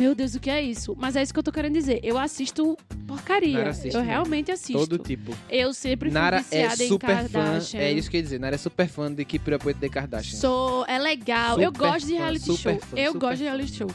meu 0.00 0.14
Deus, 0.14 0.34
o 0.34 0.40
que 0.40 0.48
é 0.48 0.62
isso? 0.62 0.96
Mas 0.98 1.14
é 1.14 1.22
isso 1.22 1.30
que 1.30 1.38
eu 1.38 1.42
tô 1.42 1.52
querendo 1.52 1.74
dizer. 1.74 2.00
Eu 2.02 2.16
assisto 2.16 2.74
porcaria. 3.06 3.68
Assiste 3.68 3.92
eu 3.94 4.00
mesmo. 4.00 4.10
realmente 4.10 4.50
assisto. 4.50 4.78
Todo 4.86 4.96
tipo. 4.96 5.36
Eu 5.50 5.74
sempre 5.74 6.08
fui 6.08 6.18
Nara 6.18 6.42
é 6.50 6.70
super 6.74 7.06
fã. 7.28 7.42
Kardashian. 7.42 7.80
É 7.80 7.92
isso 7.92 8.10
que 8.10 8.16
eu 8.16 8.18
ia 8.20 8.22
dizer. 8.22 8.40
Nara 8.40 8.54
é 8.54 8.58
super 8.58 8.88
fã 8.88 9.12
de 9.12 9.22
Keep 9.26 9.54
Up 9.54 9.66
with 9.66 9.74
the 9.74 9.90
Kardashians. 9.90 10.40
Sou, 10.40 10.86
é 10.86 10.98
legal. 10.98 11.60
eu 11.60 11.66
Super 11.70 11.78
gosto 11.78 12.06
de 12.06 12.14
reality 12.14 12.44
super 12.46 12.72
show. 12.72 12.80
fã, 12.80 12.96
eu 12.96 13.12
gosto 13.12 13.32
de 13.32 13.38
fã. 13.38 13.44
reality 13.44 13.74
show. 13.74 13.90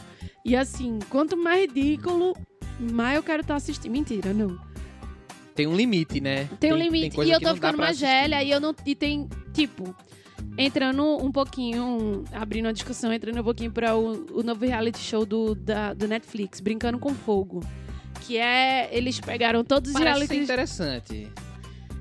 E 0.46 0.56
assim, 0.56 1.00
quanto 1.10 1.36
mais 1.36 1.62
ridículo, 1.62 2.38
mais 2.80 3.16
eu 3.16 3.24
quero 3.24 3.42
estar 3.42 3.56
assistindo. 3.56 3.92
Mentira, 3.92 4.32
não. 4.32 4.60
Tem 5.56 5.66
um 5.66 5.76
limite, 5.76 6.22
né? 6.22 6.48
Tem 6.60 6.72
um 6.72 6.78
limite. 6.78 7.16
coisa 7.16 7.32
E 7.32 7.34
eu 7.34 7.40
tô 7.40 7.56
ficando 7.56 7.78
mais 7.80 7.92
assistir. 7.98 8.06
velha 8.06 8.44
e 8.44 8.52
eu 8.52 8.60
não. 8.60 8.76
E 8.86 8.94
tem, 8.94 9.28
tipo, 9.54 9.96
entrando 10.58 11.04
um 11.18 11.32
pouquinho, 11.32 12.24
abrindo 12.32 12.66
uma 12.66 12.74
discussão, 12.74 13.12
entrando 13.12 13.40
um 13.40 13.44
pouquinho 13.44 13.72
para 13.72 13.96
o, 13.96 14.40
o 14.40 14.44
novo 14.44 14.66
reality 14.66 15.00
show 15.00 15.26
do, 15.26 15.56
da, 15.56 15.94
do 15.94 16.08
Netflix, 16.08 16.60
Brincando 16.60 16.98
com 17.00 17.14
Fogo. 17.14 17.62
Que 18.22 18.38
é. 18.38 18.90
Eles 18.96 19.20
pegaram 19.20 19.64
todos 19.64 19.92
os 19.92 19.94
Parece 19.94 20.12
ser 20.12 20.20
realities. 20.20 20.44
interessante. 20.44 21.32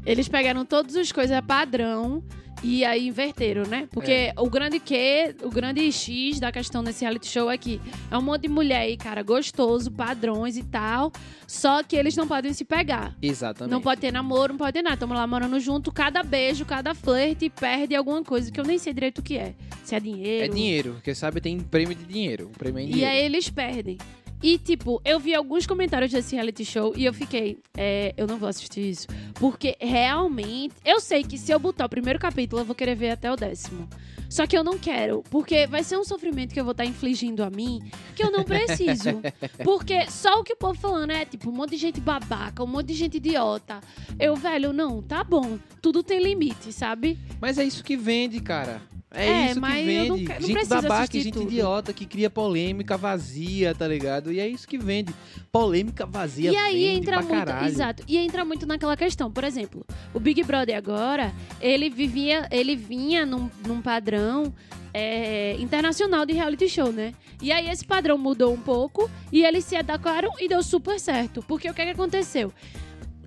Eles 0.06 0.28
pegaram 0.28 0.64
todas 0.64 0.96
as 0.96 1.10
coisas 1.10 1.40
padrão 1.40 2.22
E 2.66 2.82
aí 2.82 3.08
inverteram, 3.08 3.64
né? 3.64 3.86
Porque 3.92 4.10
É. 4.10 4.32
o 4.38 4.48
grande 4.48 4.80
Q, 4.80 4.94
o 5.42 5.50
grande 5.50 5.92
X 5.92 6.40
da 6.40 6.50
questão 6.50 6.82
desse 6.82 7.02
reality 7.04 7.26
show 7.28 7.50
é 7.50 7.58
que 7.58 7.78
é 8.10 8.16
um 8.16 8.22
monte 8.22 8.42
de 8.42 8.48
mulher 8.48 8.80
aí, 8.80 8.96
cara, 8.96 9.22
gostoso, 9.22 9.90
padrões 9.92 10.56
e 10.56 10.62
tal. 10.64 11.12
Só 11.46 11.82
que 11.82 11.94
eles 11.94 12.16
não 12.16 12.26
podem 12.26 12.54
se 12.54 12.64
pegar. 12.64 13.14
Exatamente. 13.20 13.70
Não 13.70 13.82
pode 13.82 14.00
ter 14.00 14.10
namoro, 14.10 14.54
não 14.54 14.58
pode 14.58 14.72
ter 14.72 14.82
nada. 14.82 14.94
Estamos 14.94 15.14
lá 15.14 15.26
morando 15.26 15.60
junto, 15.60 15.92
cada 15.92 16.22
beijo, 16.22 16.64
cada 16.64 16.94
flerte 16.94 17.50
perde 17.50 17.94
alguma 17.94 18.22
coisa 18.24 18.50
que 18.50 18.58
eu 18.58 18.64
nem 18.64 18.78
sei 18.78 18.94
direito 18.94 19.18
o 19.18 19.22
que 19.22 19.36
é. 19.36 19.54
Se 19.84 19.94
é 19.94 20.00
dinheiro. 20.00 20.44
É 20.46 20.48
dinheiro, 20.48 20.92
porque 20.94 21.14
sabe, 21.14 21.42
tem 21.42 21.60
prêmio 21.60 21.94
de 21.94 22.04
dinheiro. 22.04 22.46
O 22.46 22.58
prêmio 22.58 22.78
é 22.78 22.82
em 22.82 22.86
E 22.88 22.92
dinheiro. 22.92 23.10
aí 23.12 23.24
eles 23.26 23.50
perdem. 23.50 23.98
E, 24.42 24.58
tipo, 24.58 25.00
eu 25.04 25.18
vi 25.18 25.34
alguns 25.34 25.66
comentários 25.66 26.10
desse 26.12 26.34
reality 26.34 26.64
show 26.64 26.92
e 26.96 27.04
eu 27.04 27.14
fiquei, 27.14 27.58
é, 27.76 28.12
eu 28.16 28.26
não 28.26 28.36
vou 28.36 28.48
assistir 28.48 28.90
isso. 28.90 29.06
Porque 29.34 29.76
realmente. 29.80 30.74
Eu 30.84 31.00
sei 31.00 31.22
que 31.24 31.38
se 31.38 31.50
eu 31.52 31.58
botar 31.58 31.86
o 31.86 31.88
primeiro 31.88 32.18
capítulo, 32.18 32.60
eu 32.60 32.66
vou 32.66 32.74
querer 32.74 32.94
ver 32.94 33.10
até 33.10 33.32
o 33.32 33.36
décimo. 33.36 33.88
Só 34.28 34.46
que 34.46 34.56
eu 34.56 34.64
não 34.64 34.78
quero, 34.78 35.22
porque 35.30 35.66
vai 35.66 35.84
ser 35.84 35.96
um 35.96 36.04
sofrimento 36.04 36.52
que 36.52 36.58
eu 36.58 36.64
vou 36.64 36.72
estar 36.72 36.84
infligindo 36.84 37.44
a 37.44 37.50
mim 37.50 37.80
que 38.16 38.22
eu 38.24 38.32
não 38.32 38.42
preciso. 38.44 39.20
porque 39.62 40.10
só 40.10 40.40
o 40.40 40.42
que 40.42 40.54
o 40.54 40.56
povo 40.56 40.78
falando 40.78 41.12
é, 41.12 41.24
tipo, 41.24 41.50
um 41.50 41.52
monte 41.52 41.70
de 41.70 41.76
gente 41.76 42.00
babaca, 42.00 42.62
um 42.62 42.66
monte 42.66 42.88
de 42.88 42.94
gente 42.94 43.16
idiota. 43.18 43.80
Eu, 44.18 44.34
velho, 44.34 44.72
não, 44.72 45.00
tá 45.00 45.22
bom. 45.22 45.58
Tudo 45.80 46.02
tem 46.02 46.20
limite, 46.20 46.72
sabe? 46.72 47.18
Mas 47.40 47.58
é 47.58 47.64
isso 47.64 47.84
que 47.84 47.96
vende, 47.96 48.40
cara. 48.40 48.82
É, 49.14 49.26
É, 49.26 49.44
isso 49.46 49.54
que 49.54 49.60
não 49.60 49.68
vende. 49.70 50.26
quero- 50.26 50.40
não 50.40 50.46
gente 50.48 50.68
babaca 50.68 51.18
gente 51.20 51.32
tudo. 51.32 51.42
idiota 51.50 51.92
que 51.92 52.04
cria 52.04 52.28
polêmica 52.28 52.96
vazia, 52.96 53.74
tá 53.74 53.86
ligado? 53.86 54.32
E 54.32 54.40
é 54.40 54.48
isso 54.48 54.66
que 54.66 54.76
vende. 54.76 55.14
Polêmica 55.52 56.04
vazia 56.04 56.50
E 56.50 56.56
aí 56.56 56.86
entra 56.86 57.18
muito, 57.22 57.30
caralho. 57.30 57.66
exato. 57.68 58.02
E 58.08 58.16
entra 58.18 58.44
muito 58.44 58.66
naquela 58.66 58.96
questão, 58.96 59.30
por 59.30 59.44
exemplo, 59.44 59.84
o 60.12 60.18
Big 60.20 60.42
Brother 60.42 60.76
agora, 60.76 61.32
ele 61.60 61.88
vivia, 61.88 62.48
ele 62.50 62.74
vinha 62.74 63.24
num, 63.24 63.48
num 63.66 63.80
padrão 63.80 64.52
é, 64.92 65.56
internacional 65.58 66.24
de 66.24 66.32
reality 66.32 66.68
show, 66.68 66.92
né? 66.92 67.14
E 67.42 67.50
aí 67.50 67.68
esse 67.68 67.84
padrão 67.84 68.16
mudou 68.16 68.52
um 68.52 68.60
pouco 68.60 69.10
e 69.32 69.44
eles 69.44 69.64
se 69.64 69.74
adequaram 69.76 70.30
e 70.40 70.48
deu 70.48 70.62
super 70.62 70.98
certo. 71.00 71.42
Porque 71.46 71.68
o 71.68 71.74
que, 71.74 71.82
é 71.82 71.84
que 71.86 71.90
aconteceu? 71.90 72.52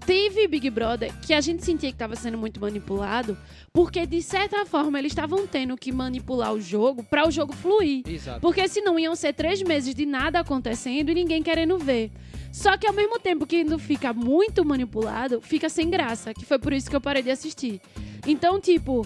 Teve 0.08 0.48
Big 0.48 0.70
Brother 0.70 1.14
que 1.20 1.34
a 1.34 1.42
gente 1.42 1.66
sentia 1.66 1.90
que 1.90 1.96
estava 1.96 2.16
sendo 2.16 2.38
muito 2.38 2.62
manipulado, 2.62 3.38
porque 3.74 4.06
de 4.06 4.22
certa 4.22 4.66
forma 4.66 4.98
eles 4.98 5.12
estavam 5.12 5.46
tendo 5.46 5.76
que 5.76 5.92
manipular 5.92 6.54
o 6.54 6.62
jogo 6.62 7.04
para 7.04 7.28
o 7.28 7.32
jogo 7.32 7.52
fluir. 7.54 8.04
Exato. 8.08 8.40
Porque 8.40 8.66
senão 8.70 8.98
iam 8.98 9.14
ser 9.18 9.34
três 9.34 9.62
meses 9.62 9.94
de 9.94 10.06
nada 10.06 10.40
acontecendo 10.40 11.12
e 11.12 11.14
ninguém 11.14 11.44
querendo 11.44 11.78
ver. 11.78 12.10
Só 12.54 12.78
que 12.78 12.88
ao 12.88 12.94
mesmo 12.94 13.20
tempo 13.20 13.46
que 13.46 13.66
não 13.66 13.78
fica 13.78 14.14
muito 14.14 14.64
manipulado, 14.64 15.42
fica 15.42 15.68
sem 15.68 15.90
graça. 15.90 16.34
Que 16.34 16.46
foi 16.46 16.58
por 16.58 16.72
isso 16.72 16.90
que 16.90 16.96
eu 16.96 17.02
parei 17.02 17.22
de 17.22 17.30
assistir. 17.30 17.82
Então, 18.26 18.62
tipo, 18.62 19.06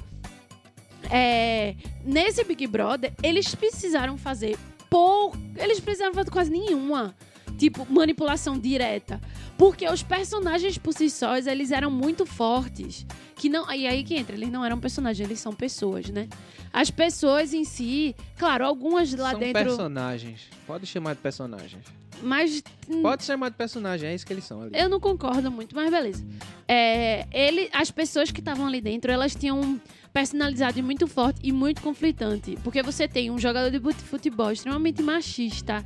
é, 1.10 1.74
nesse 2.06 2.44
Big 2.44 2.68
Brother, 2.68 3.12
eles 3.24 3.56
precisaram 3.56 4.20
fazer 4.20 4.56
pouco. 4.88 5.36
Eles 5.58 5.80
precisaram 5.80 6.14
fazer 6.14 6.30
quase 6.30 6.52
nenhuma. 6.52 7.16
Tipo, 7.58 7.86
manipulação 7.92 8.58
direta. 8.58 9.20
Porque 9.58 9.88
os 9.88 10.02
personagens 10.04 10.78
por 10.78 10.94
si 10.94 11.10
sós, 11.10 11.46
eles 11.48 11.72
eram 11.72 11.92
muito 11.92 12.26
fortes. 12.26 13.06
Que 13.36 13.50
não. 13.50 13.72
E 13.72 13.86
aí 13.88 14.04
que 14.04 14.16
entra, 14.16 14.36
eles 14.36 14.50
não 14.50 14.64
eram 14.66 14.80
personagens, 14.80 15.28
eles 15.28 15.40
são 15.40 15.54
pessoas, 15.54 16.10
né? 16.10 16.28
As 16.74 16.90
pessoas 16.92 17.54
em 17.54 17.64
si, 17.64 18.16
claro, 18.38 18.66
algumas 18.66 19.14
lá 19.14 19.32
São 19.32 19.40
dentro. 19.40 19.64
personagens. 19.64 20.42
Pode 20.66 20.86
chamar 20.88 21.16
de 21.16 21.22
personagens. 21.22 21.84
Mas 22.24 22.62
hum, 22.88 23.02
Pode 23.02 23.24
chamar 23.24 23.50
de 23.50 23.56
personagem, 23.56 24.10
é 24.10 24.14
isso 24.16 24.26
que 24.26 24.32
eles 24.32 24.44
são 24.44 24.62
ali. 24.62 24.72
eu 24.76 24.88
não 24.88 25.00
concordo 25.00 25.50
muito, 25.52 25.76
mas 25.76 25.90
beleza. 25.90 26.24
É, 26.68 27.26
ele, 27.32 27.68
as 27.74 27.90
pessoas 27.90 28.30
que 28.32 28.40
estavam 28.40 28.68
ali 28.68 28.80
dentro, 28.80 29.12
elas 29.12 29.34
tinham 29.34 29.82
personalidade 30.14 30.82
muito 30.84 31.08
forte 31.08 31.40
e 31.42 31.52
muito 31.52 31.82
conflitante. 31.82 32.58
Porque 32.64 32.84
você 32.84 33.08
tem 33.08 33.32
um 33.32 33.40
jogador 33.40 33.72
de 33.72 33.80
fute- 33.80 34.04
futebol 34.04 34.52
extremamente 34.52 35.02
machista, 35.02 35.84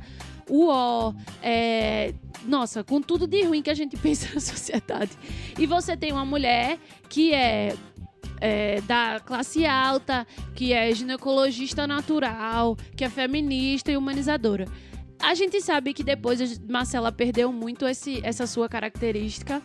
uó, 0.48 1.14
é, 1.42 2.14
nossa, 2.44 2.84
com 2.84 3.00
tudo 3.00 3.26
de 3.26 3.42
ruim 3.44 3.62
que 3.62 3.70
a 3.70 3.74
gente 3.74 3.96
pensa 3.98 4.34
na 4.34 4.40
sociedade. 4.40 5.12
E 5.58 5.66
você 5.66 5.96
tem 5.96 6.12
uma 6.12 6.24
mulher 6.24 6.78
que 7.08 7.32
é 7.32 7.74
é, 8.40 8.80
da 8.82 9.20
classe 9.24 9.64
alta, 9.66 10.26
que 10.54 10.72
é 10.72 10.92
ginecologista 10.94 11.86
natural, 11.86 12.76
que 12.94 13.04
é 13.04 13.08
feminista 13.08 13.90
e 13.90 13.96
humanizadora. 13.96 14.66
A 15.18 15.34
gente 15.34 15.60
sabe 15.60 15.94
que 15.94 16.04
depois 16.04 16.58
Marcela 16.58 17.10
perdeu 17.10 17.50
muito 17.50 17.86
esse, 17.86 18.20
essa 18.22 18.46
sua 18.46 18.68
característica, 18.68 19.62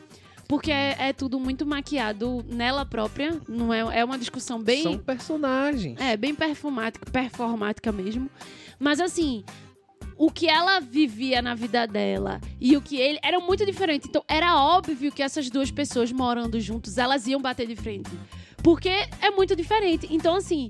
porque 0.48 0.72
é, 0.72 0.96
é 1.00 1.14
tudo 1.14 1.40
muito 1.40 1.66
maquiado 1.66 2.46
nela 2.48 2.86
própria. 2.86 3.40
Não 3.48 3.74
é, 3.74 4.00
é 4.00 4.06
uma 4.06 4.18
discussão 4.18 4.62
bem. 4.62 4.84
São 4.84 4.98
personagens. 4.98 6.00
É, 6.00 6.16
bem 6.16 6.34
performática, 6.34 7.06
performática 7.12 7.92
mesmo. 7.92 8.30
Mas 8.80 9.00
assim, 9.00 9.44
o 10.22 10.30
que 10.30 10.48
ela 10.48 10.80
vivia 10.80 11.42
na 11.42 11.56
vida 11.56 11.88
dela 11.88 12.40
e 12.60 12.78
o 12.78 12.82
que 12.82 12.96
ele 12.96 13.18
era 13.24 13.40
muito 13.40 13.66
diferente. 13.66 14.08
Então 14.08 14.24
era 14.28 14.56
óbvio 14.56 15.12
que 15.12 15.24
essas 15.24 15.50
duas 15.50 15.72
pessoas 15.72 16.12
morando 16.12 16.60
juntos, 16.60 17.00
elas 17.00 17.26
iam 17.26 17.42
bater 17.42 17.66
de 17.66 17.76
frente. 17.76 18.12
Porque 18.64 18.88
é 19.20 19.32
muito 19.32 19.56
diferente. 19.56 20.08
Então, 20.12 20.36
assim. 20.36 20.70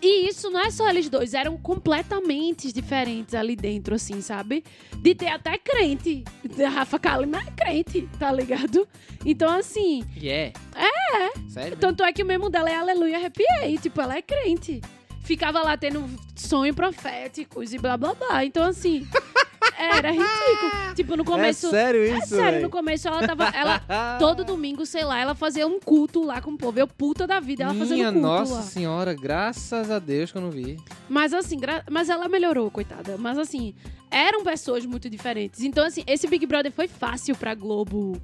E 0.00 0.28
isso 0.28 0.48
não 0.48 0.60
é 0.60 0.70
só 0.70 0.88
eles 0.88 1.08
dois, 1.08 1.34
eram 1.34 1.56
completamente 1.56 2.72
diferentes 2.72 3.34
ali 3.34 3.56
dentro, 3.56 3.96
assim, 3.96 4.20
sabe? 4.20 4.62
De 4.98 5.12
ter 5.12 5.26
até 5.26 5.58
crente. 5.58 6.22
A 6.64 6.68
Rafa 6.70 7.00
Kalimann 7.00 7.42
é 7.44 7.50
crente, 7.50 8.08
tá 8.16 8.30
ligado? 8.30 8.86
Então, 9.26 9.50
assim, 9.50 10.04
E 10.16 10.28
é. 10.28 10.52
É. 10.76 11.50
Sério? 11.50 11.76
tanto 11.78 12.04
é 12.04 12.12
que 12.12 12.22
o 12.22 12.26
mesmo 12.26 12.48
dela 12.48 12.70
é 12.70 12.76
Aleluia 12.76 13.16
Arrepiei. 13.16 13.76
Tipo, 13.82 14.00
ela 14.02 14.16
é 14.16 14.22
crente. 14.22 14.80
Ficava 15.28 15.60
lá 15.62 15.76
tendo 15.76 16.08
sonho 16.34 16.72
proféticos 16.74 17.74
e 17.74 17.78
blá 17.78 17.98
blá 17.98 18.14
blá. 18.14 18.46
Então, 18.46 18.62
assim, 18.64 19.06
era 19.78 20.10
ridículo. 20.10 20.94
Tipo, 20.94 21.16
no 21.18 21.24
começo. 21.24 21.66
é 21.66 21.70
sério 21.70 22.00
É 22.02 22.16
isso, 22.18 22.28
sério, 22.28 22.52
véi? 22.52 22.62
no 22.62 22.70
começo 22.70 23.06
ela 23.06 23.26
tava. 23.26 23.44
Ela, 23.48 23.78
todo 24.18 24.42
domingo, 24.42 24.86
sei 24.86 25.04
lá, 25.04 25.18
ela 25.20 25.34
fazia 25.34 25.66
um 25.66 25.78
culto 25.78 26.24
lá 26.24 26.40
com 26.40 26.52
o 26.52 26.56
povo. 26.56 26.78
Eu, 26.80 26.88
puta 26.88 27.26
da 27.26 27.40
vida, 27.40 27.64
ela 27.64 27.74
fazendo 27.74 27.96
Minha 27.98 28.10
culto 28.12 28.26
nossa 28.26 28.54
lá. 28.54 28.62
senhora, 28.62 29.12
graças 29.12 29.90
a 29.90 29.98
Deus 29.98 30.32
que 30.32 30.38
eu 30.38 30.42
não 30.42 30.50
vi. 30.50 30.78
Mas 31.10 31.34
assim, 31.34 31.58
gra- 31.60 31.84
mas 31.90 32.08
ela 32.08 32.26
melhorou, 32.26 32.70
coitada. 32.70 33.16
Mas 33.18 33.36
assim, 33.36 33.74
eram 34.10 34.42
pessoas 34.42 34.86
muito 34.86 35.10
diferentes. 35.10 35.60
Então, 35.60 35.84
assim, 35.84 36.02
esse 36.06 36.26
Big 36.26 36.46
Brother 36.46 36.72
foi 36.72 36.88
fácil 36.88 37.36
pra 37.36 37.54
Globo. 37.54 38.18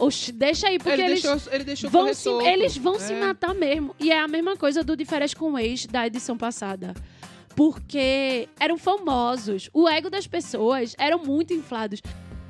Oxi, 0.00 0.32
deixa 0.32 0.68
aí, 0.68 0.78
porque 0.78 0.90
ele, 0.92 1.02
eles. 1.02 1.22
deixou, 1.22 1.52
ele 1.52 1.64
deixou 1.64 1.90
vão 1.90 2.08
se, 2.14 2.22
solto. 2.22 2.46
eles 2.46 2.76
vão 2.76 2.98
se 2.98 3.12
É. 3.12 3.20
matar 3.20 3.54
mesmo. 3.54 3.94
E 4.00 4.10
é 4.10 4.18
a 4.18 4.26
mesma 4.26 4.56
coisa 4.56 4.82
do 4.82 4.96
De 4.96 5.04
Férias 5.04 5.34
com 5.34 5.52
o 5.52 5.58
Ex 5.58 5.86
da 5.86 6.06
edição 6.06 6.36
passada. 6.38 6.94
Porque 7.54 8.48
eram 8.58 8.78
famosos. 8.78 9.68
O 9.74 9.88
ego 9.88 10.08
das 10.08 10.26
pessoas 10.26 10.94
eram 10.98 11.18
muito 11.24 11.52
inflados. 11.52 12.00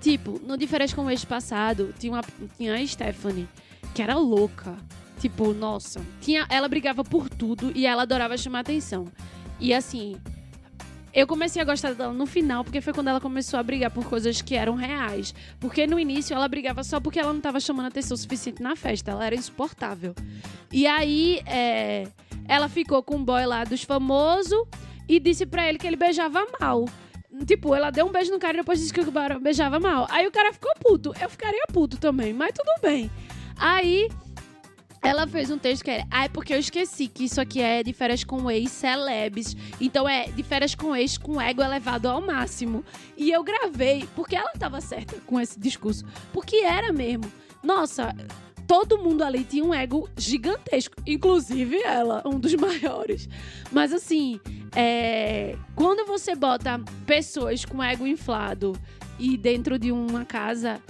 Tipo, 0.00 0.40
no 0.46 0.56
De 0.56 0.66
Férias 0.66 0.92
com 0.94 1.04
o 1.06 1.10
Ex 1.10 1.24
passado, 1.24 1.92
tinha, 1.98 2.12
uma, 2.12 2.22
tinha 2.56 2.74
a 2.74 2.86
Stephanie, 2.86 3.48
que 3.94 4.00
era 4.02 4.16
louca. 4.16 4.76
Tipo, 5.20 5.52
nossa. 5.52 6.00
Tinha, 6.20 6.46
ela 6.48 6.68
brigava 6.68 7.02
por 7.04 7.28
tudo 7.28 7.72
e 7.74 7.86
ela 7.86 8.02
adorava 8.02 8.36
chamar 8.38 8.60
atenção. 8.60 9.06
E 9.58 9.74
assim, 9.74 10.16
eu 11.12 11.26
comecei 11.26 11.60
a 11.60 11.64
gostar 11.64 11.94
dela 11.94 12.12
no 12.12 12.26
final, 12.26 12.62
porque 12.62 12.80
foi 12.80 12.92
quando 12.92 13.08
ela 13.08 13.20
começou 13.20 13.58
a 13.58 13.62
brigar 13.62 13.90
por 13.90 14.04
coisas 14.04 14.40
que 14.40 14.54
eram 14.54 14.74
reais. 14.74 15.34
Porque 15.58 15.86
no 15.86 15.98
início 15.98 16.34
ela 16.34 16.46
brigava 16.46 16.84
só 16.84 17.00
porque 17.00 17.18
ela 17.18 17.32
não 17.32 17.40
tava 17.40 17.58
chamando 17.58 17.86
atenção 17.86 18.16
suficiente 18.16 18.62
na 18.62 18.76
festa. 18.76 19.10
Ela 19.10 19.26
era 19.26 19.34
insuportável. 19.34 20.14
E 20.72 20.86
aí, 20.86 21.40
é, 21.46 22.06
ela 22.46 22.68
ficou 22.68 23.02
com 23.02 23.16
o 23.16 23.24
boy 23.24 23.44
lá 23.44 23.64
dos 23.64 23.82
famosos 23.82 24.64
e 25.08 25.18
disse 25.18 25.44
pra 25.44 25.68
ele 25.68 25.78
que 25.78 25.86
ele 25.86 25.96
beijava 25.96 26.46
mal. 26.60 26.86
Tipo, 27.46 27.74
ela 27.74 27.90
deu 27.90 28.06
um 28.06 28.12
beijo 28.12 28.30
no 28.30 28.38
cara 28.38 28.54
e 28.54 28.60
depois 28.60 28.78
disse 28.78 28.92
que 28.92 29.00
o 29.00 29.40
beijava 29.40 29.80
mal. 29.80 30.06
Aí 30.10 30.26
o 30.26 30.30
cara 30.30 30.52
ficou 30.52 30.72
puto. 30.80 31.12
Eu 31.20 31.28
ficaria 31.28 31.64
puto 31.72 31.96
também, 31.96 32.32
mas 32.32 32.52
tudo 32.52 32.70
bem. 32.82 33.10
Aí 33.56 34.08
ela 35.02 35.26
fez 35.26 35.50
um 35.50 35.58
texto 35.58 35.84
que 35.84 35.90
era. 35.90 36.06
Ah, 36.10 36.24
é 36.24 36.28
porque 36.28 36.52
eu 36.52 36.58
esqueci 36.58 37.08
que 37.08 37.24
isso 37.24 37.40
aqui 37.40 37.60
é 37.60 37.82
de 37.82 37.92
férias 37.92 38.22
com 38.22 38.50
ex-celebs. 38.50 39.56
Então 39.80 40.08
é 40.08 40.26
de 40.26 40.42
férias 40.42 40.74
com 40.74 40.94
ex 40.94 41.16
com 41.16 41.40
ego 41.40 41.62
elevado 41.62 42.08
ao 42.08 42.20
máximo. 42.20 42.84
E 43.16 43.30
eu 43.30 43.42
gravei, 43.42 44.06
porque 44.14 44.36
ela 44.36 44.52
tava 44.58 44.80
certa 44.80 45.16
com 45.26 45.40
esse 45.40 45.58
discurso. 45.58 46.04
Porque 46.32 46.56
era 46.56 46.92
mesmo. 46.92 47.30
Nossa, 47.62 48.14
todo 48.66 48.98
mundo 48.98 49.24
ali 49.24 49.42
tinha 49.42 49.64
um 49.64 49.72
ego 49.72 50.08
gigantesco. 50.16 50.96
Inclusive 51.06 51.82
ela, 51.82 52.22
um 52.26 52.38
dos 52.38 52.54
maiores. 52.56 53.28
Mas 53.72 53.92
assim, 53.92 54.38
é, 54.76 55.56
quando 55.74 56.06
você 56.06 56.34
bota 56.34 56.78
pessoas 57.06 57.64
com 57.64 57.82
ego 57.82 58.06
inflado 58.06 58.78
e 59.18 59.36
dentro 59.36 59.78
de 59.78 59.90
uma 59.90 60.24
casa. 60.24 60.80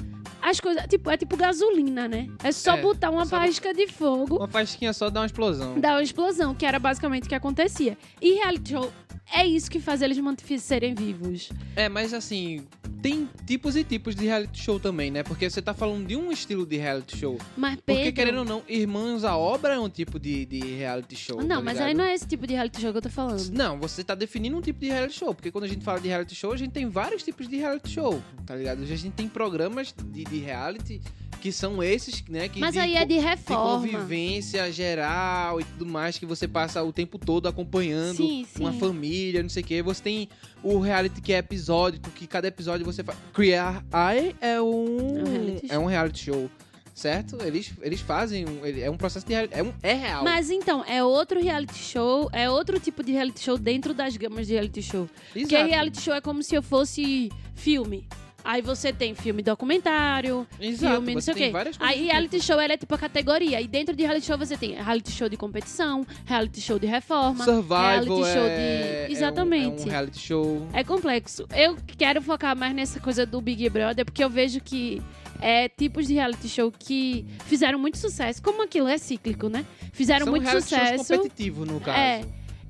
As 0.43 0.61
coisas, 0.61 0.85
tipo, 0.89 1.11
é 1.11 1.17
tipo 1.17 1.37
gasolina, 1.37 2.09
né? 2.09 2.29
É 2.43 2.53
só 2.53 2.77
É, 2.77 2.83
botar 2.83 3.11
uma 3.11 3.25
só 3.25 3.39
faísca 3.39 3.73
de 3.75 3.87
fogo 3.87 4.37
Uma 4.37 4.49
faísquinha 4.49 4.93
só 4.93 5.11
dá 5.11 5.21
uma 5.21 5.27
explosão. 5.27 5.79
dar 5.79 5.95
uma 5.95 6.03
explosão, 6.03 6.55
que 6.55 6.65
era 6.67 6.79
basicamente 6.79 7.25
o 7.25 7.29
que 7.29 7.35
acontecia. 7.35 7.97
E 8.21 8.35
reality 8.35 8.71
show 8.71 8.93
é 9.33 9.47
isso 9.47 9.71
que 9.71 9.79
faz 9.81 10.03
eles 10.03 10.19
serem 10.61 10.95
vivos. 10.95 11.51
É, 11.77 11.89
mas 11.89 12.13
assim, 12.13 12.67
tem 13.01 13.29
tipos 13.47 13.77
e 13.77 13.85
tipos 13.85 14.15
de 14.15 14.27
reality 14.27 14.63
show 14.63 14.79
também, 14.79 15.11
né? 15.11 15.23
Porque 15.23 15.49
você 15.49 15.63
tá 15.63 15.73
falando 15.73 16.07
de 16.07 16.17
um 16.17 16.31
estilo 16.31 16.67
de 16.67 16.77
reality 16.77 17.17
show. 17.17 17.39
Mas 17.57 17.77
Pedro... 17.77 18.03
Porque, 18.03 18.13
querendo 18.13 18.39
ou 18.39 18.45
não, 18.45 18.63
Irmãos 18.69 19.25
à 19.25 19.37
Obra 19.37 19.75
é 19.75 19.79
um 19.79 19.89
tipo 19.89 20.19
de, 20.19 20.45
de 20.47 20.59
reality 20.61 21.17
show. 21.17 21.43
Não, 21.43 21.57
tá 21.57 21.63
mas 21.63 21.81
aí 21.81 21.95
não 21.95 22.05
é 22.05 22.15
esse 22.15 22.27
tipo 22.27 22.47
de 22.47 22.55
reality 22.55 22.81
show 22.81 22.93
que 22.93 22.99
eu 22.99 23.03
tô 23.03 23.09
falando. 23.09 23.49
Não, 23.51 23.79
você 23.79 24.05
tá 24.05 24.15
definindo 24.15 24.57
um 24.57 24.61
tipo 24.61 24.81
de 24.81 24.89
reality 24.89 25.19
show. 25.19 25.35
Porque 25.35 25.51
quando 25.51 25.65
a 25.65 25.69
gente 25.69 25.85
fala 25.85 26.01
de 26.01 26.09
reality 26.09 26.35
show, 26.35 26.53
a 26.53 26.57
gente 26.57 26.73
tem 26.73 26.89
vários 26.89 27.23
tipos 27.23 27.49
de 27.49 27.57
reality 27.57 27.91
show, 27.91 28.23
tá 28.45 28.55
ligado? 28.55 28.83
A 28.83 28.87
gente 28.87 29.11
tem 29.11 29.29
programas 29.29 29.95
de, 29.97 30.25
de 30.31 30.39
reality 30.39 31.01
que 31.41 31.51
são 31.51 31.83
esses, 31.83 32.23
né? 32.29 32.49
Que 32.51 32.61
Mas 32.61 32.75
de 32.75 32.81
aí 32.81 32.97
é 32.97 33.05
de 33.07 33.15
de 33.15 33.19
reforma. 33.21 33.81
convivência 33.81 34.71
geral 34.71 35.59
e 35.59 35.65
tudo 35.65 35.87
mais 35.87 36.19
que 36.19 36.27
você 36.27 36.47
passa 36.47 36.83
o 36.83 36.93
tempo 36.93 37.19
todo 37.19 37.49
acompanhando 37.49 38.19
Sim, 38.19 38.47
sim. 38.55 38.63
uma 38.63 38.75
família, 38.75 39.43
não 39.43 39.49
sei 39.49 39.63
o 39.63 39.67
quê. 39.67 39.83
Você 39.83 40.03
tem 40.03 40.29
o 40.63 40.79
reality 40.79 41.21
que 41.23 41.33
é 41.33 41.39
episódico, 41.39 42.11
que 42.11 42.27
cada 42.27 42.47
episódio 42.47 42.85
você 42.85 43.03
faz. 43.03 43.19
Criar 43.33 43.83
Eye 43.91 44.37
é 44.39 44.61
um 44.61 45.17
É 45.19 45.23
um 45.23 45.25
reality 45.25 45.67
é 45.71 45.79
um 45.79 45.85
reality 45.87 46.25
show, 46.27 46.51
certo? 46.95 47.39
Eles 47.43 47.73
eles 47.81 48.01
fazem 48.03 48.45
um- 48.47 48.61
é 48.67 48.91
um 48.91 48.99
processo 48.99 49.25
de 49.27 49.33
reality, 49.33 49.55
é 49.55 49.63
um 49.63 49.73
é 49.83 49.95
real. 49.95 50.23
Mas 50.23 50.51
então, 50.51 50.85
é 50.87 51.03
outro 51.03 51.41
reality 51.43 51.79
show, 51.79 52.29
é 52.35 52.51
outro 52.51 52.79
tipo 52.79 53.03
de 53.03 53.13
reality 53.13 53.41
show 53.41 53.57
dentro 53.57 53.95
das 53.95 54.15
gamas 54.15 54.47
de 54.47 54.53
reality 54.53 54.83
show. 54.83 55.09
Porque 55.33 55.55
Exato. 55.55 55.71
reality 55.71 56.03
show 56.03 56.13
é 56.13 56.21
como 56.21 56.43
se 56.43 56.55
eu 56.55 56.63
fosse 56.63 57.31
filme. 57.55 58.07
Aí 58.45 58.63
você 58.63 58.93
tem 58.93 59.15
filme 59.15 59.43
documentário, 59.43 60.47
Exato, 60.61 60.95
filme, 60.95 61.15
não 61.15 61.21
sei 61.21 61.35
o 61.35 61.37
quê. 61.37 61.53
Aí 61.79 62.05
reality 62.07 62.37
tipo. 62.37 62.45
show 62.45 62.61
ela 62.61 62.73
é 62.73 62.77
tipo 62.77 62.95
a 62.95 62.99
categoria. 62.99 63.61
E 63.61 63.67
dentro 63.69 63.95
de 63.95 64.03
reality 64.03 64.27
show 64.27 64.39
você 64.39 64.57
tem 64.57 64.75
reality 64.75 65.11
show 65.11 65.29
de 65.29 65.37
competição, 65.37 66.07
reality 66.25 66.61
show 66.61 66.79
de 66.79 66.87
reforma. 66.87 67.45
Survival 67.45 67.81
reality 68.05 68.15
show 68.15 68.25
de- 68.25 68.51
é, 68.51 69.05
é 69.05 69.09
um- 69.09 69.13
Exatamente. 69.13 69.83
É 69.83 69.87
um, 69.87 69.89
reality 69.91 70.19
show. 70.19 70.67
É 70.73 70.85
complexo. 70.85 71.47
Eu 71.55 71.77
quero 71.97 72.21
focar 72.23 72.57
mais 72.57 72.75
nessa 72.75 72.99
coisa 73.01 73.25
do 73.27 73.41
Big 73.41 73.69
Brother, 73.69 74.05
porque 74.05 74.23
eu 74.25 74.31
vejo 74.31 74.61
que 74.61 75.03
é 75.41 75.69
tipos 75.69 76.07
de 76.07 76.15
reality 76.15 76.49
show 76.49 76.71
que 76.71 77.25
fizeram 77.47 77.79
muito 77.79 77.99
sucesso. 77.99 78.43
Como 78.43 78.63
aquilo 78.63 78.89
é 78.89 78.99
cíclico, 78.99 79.49
né? 79.49 79.65
Fizeram 79.93 80.25
São 80.27 80.33
muito 80.35 80.49
sucesso. 80.51 81.05
competitivos, 81.05 81.67
no 81.69 81.81
caso. 81.81 81.99
É. 81.99 82.21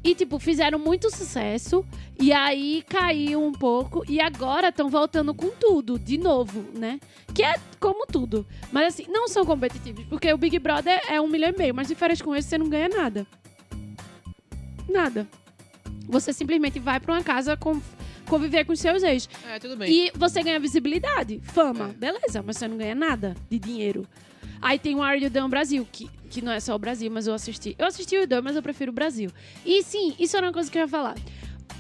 E, 0.03 0.15
tipo, 0.15 0.39
fizeram 0.39 0.79
muito 0.79 1.15
sucesso. 1.15 1.85
E 2.19 2.33
aí 2.33 2.83
caiu 2.89 3.43
um 3.45 3.53
pouco. 3.53 4.03
E 4.09 4.19
agora 4.21 4.69
estão 4.69 4.89
voltando 4.89 5.35
com 5.35 5.51
tudo, 5.51 5.99
de 5.99 6.17
novo, 6.17 6.65
né? 6.75 6.99
Que 7.35 7.43
é 7.43 7.55
como 7.79 8.07
tudo. 8.07 8.47
Mas, 8.73 8.95
assim, 8.95 9.07
não 9.11 9.29
são 9.29 9.45
competitivos. 9.45 10.05
Porque 10.07 10.33
o 10.33 10.39
Big 10.39 10.59
Brother 10.59 11.01
é 11.09 11.21
um 11.21 11.29
milhão 11.29 11.51
e 11.55 11.59
meio. 11.59 11.75
Mas 11.75 11.89
de 11.89 11.95
férias 11.95 12.23
com 12.23 12.35
esse, 12.35 12.49
você 12.49 12.57
não 12.59 12.69
ganha 12.69 12.89
nada. 12.89 13.27
Nada. 14.89 15.27
Você 16.09 16.33
simplesmente 16.33 16.79
vai 16.81 16.99
pra 16.99 17.15
uma 17.15 17.23
casa 17.23 17.57
com, 17.57 17.81
conviver 18.27 18.65
com 18.65 18.75
seus 18.75 19.03
ex. 19.03 19.29
É, 19.49 19.59
tudo 19.59 19.77
bem. 19.77 19.91
E 19.93 20.11
você 20.17 20.43
ganha 20.43 20.59
visibilidade, 20.59 21.41
fama, 21.45 21.91
É. 21.91 21.93
beleza, 21.93 22.43
mas 22.45 22.57
você 22.57 22.67
não 22.67 22.77
ganha 22.77 22.95
nada 22.95 23.37
de 23.49 23.59
dinheiro. 23.59 24.07
Aí 24.61 24.79
tem 24.79 24.95
o 24.97 25.03
Are 25.03 25.23
You 25.23 25.31
Done 25.31 25.49
Brasil, 25.49 25.87
que, 25.91 26.11
que 26.31 26.41
não 26.41 26.53
é 26.53 26.61
só 26.61 26.75
o 26.75 26.79
Brasil, 26.79 27.11
mas 27.11 27.27
eu 27.27 27.35
assisti. 27.35 27.75
Eu 27.79 27.87
assisti 27.87 28.17
o 28.17 28.27
Done, 28.27 28.43
mas 28.43 28.57
eu 28.57 28.63
prefiro 28.63 28.91
o 28.91 28.95
Brasil. 28.95 29.31
E 29.67 29.83
sim, 29.83 30.15
isso 30.19 30.37
era 30.37 30.47
uma 30.47 30.53
coisa 30.53 30.71
que 30.71 30.79
eu 30.79 30.83
ia 30.83 30.89
falar. 30.89 31.17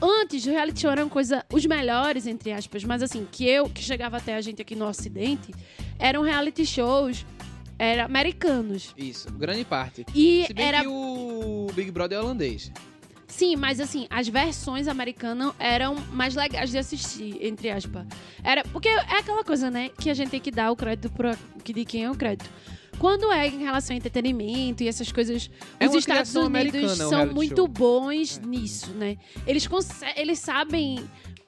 Antes, 0.02 0.44
o 0.46 0.50
reality 0.50 0.80
show 0.80 0.90
era 0.90 1.04
uma 1.04 1.10
coisa, 1.10 1.44
os 1.52 1.64
melhores, 1.66 2.26
entre 2.26 2.52
aspas, 2.52 2.84
mas 2.84 3.02
assim, 3.02 3.26
que 3.30 3.46
eu, 3.46 3.68
que 3.68 3.82
chegava 3.82 4.16
até 4.16 4.34
a 4.34 4.40
gente 4.40 4.60
aqui 4.60 4.74
no 4.74 4.86
Ocidente, 4.86 5.52
eram 5.98 6.22
reality 6.22 6.64
shows 6.66 7.24
era 7.78 8.04
americanos. 8.04 8.94
Isso, 8.96 9.32
grande 9.32 9.64
parte. 9.64 10.04
E 10.14 10.44
Se 10.46 10.52
bem 10.52 10.66
era 10.66 10.82
que 10.82 10.86
o 10.86 11.68
Big 11.74 11.90
Brother 11.90 12.18
é 12.18 12.20
holandês. 12.20 12.70
Sim, 13.26 13.56
mas 13.56 13.80
assim, 13.80 14.06
as 14.10 14.28
versões 14.28 14.86
americanas 14.86 15.54
eram 15.58 15.94
mais 16.12 16.34
legais 16.34 16.70
de 16.70 16.76
assistir, 16.76 17.38
entre 17.40 17.70
aspas. 17.70 18.04
Era, 18.44 18.64
porque 18.64 18.88
é 18.88 19.18
aquela 19.18 19.42
coisa, 19.42 19.70
né, 19.70 19.88
que 19.88 20.10
a 20.10 20.14
gente 20.14 20.30
tem 20.30 20.40
que 20.40 20.50
dar 20.50 20.70
o 20.70 20.76
crédito 20.76 21.10
pro, 21.10 21.30
de 21.64 21.84
quem 21.86 22.04
é 22.04 22.10
o 22.10 22.14
crédito. 22.14 22.50
Quando 23.00 23.32
é 23.32 23.48
em 23.48 23.60
relação 23.60 23.94
a 23.94 23.96
entretenimento 23.96 24.82
e 24.82 24.88
essas 24.88 25.10
coisas, 25.10 25.50
É 25.80 25.88
os 25.88 25.94
Estados 25.94 26.34
Unidos 26.36 26.98
são 26.98 27.26
muito 27.26 27.56
show. 27.56 27.66
bons 27.66 28.38
É. 28.38 28.46
nisso, 28.46 28.90
né? 28.92 29.16
Eles, 29.46 29.66
eles 30.16 30.38
sabem 30.38 30.98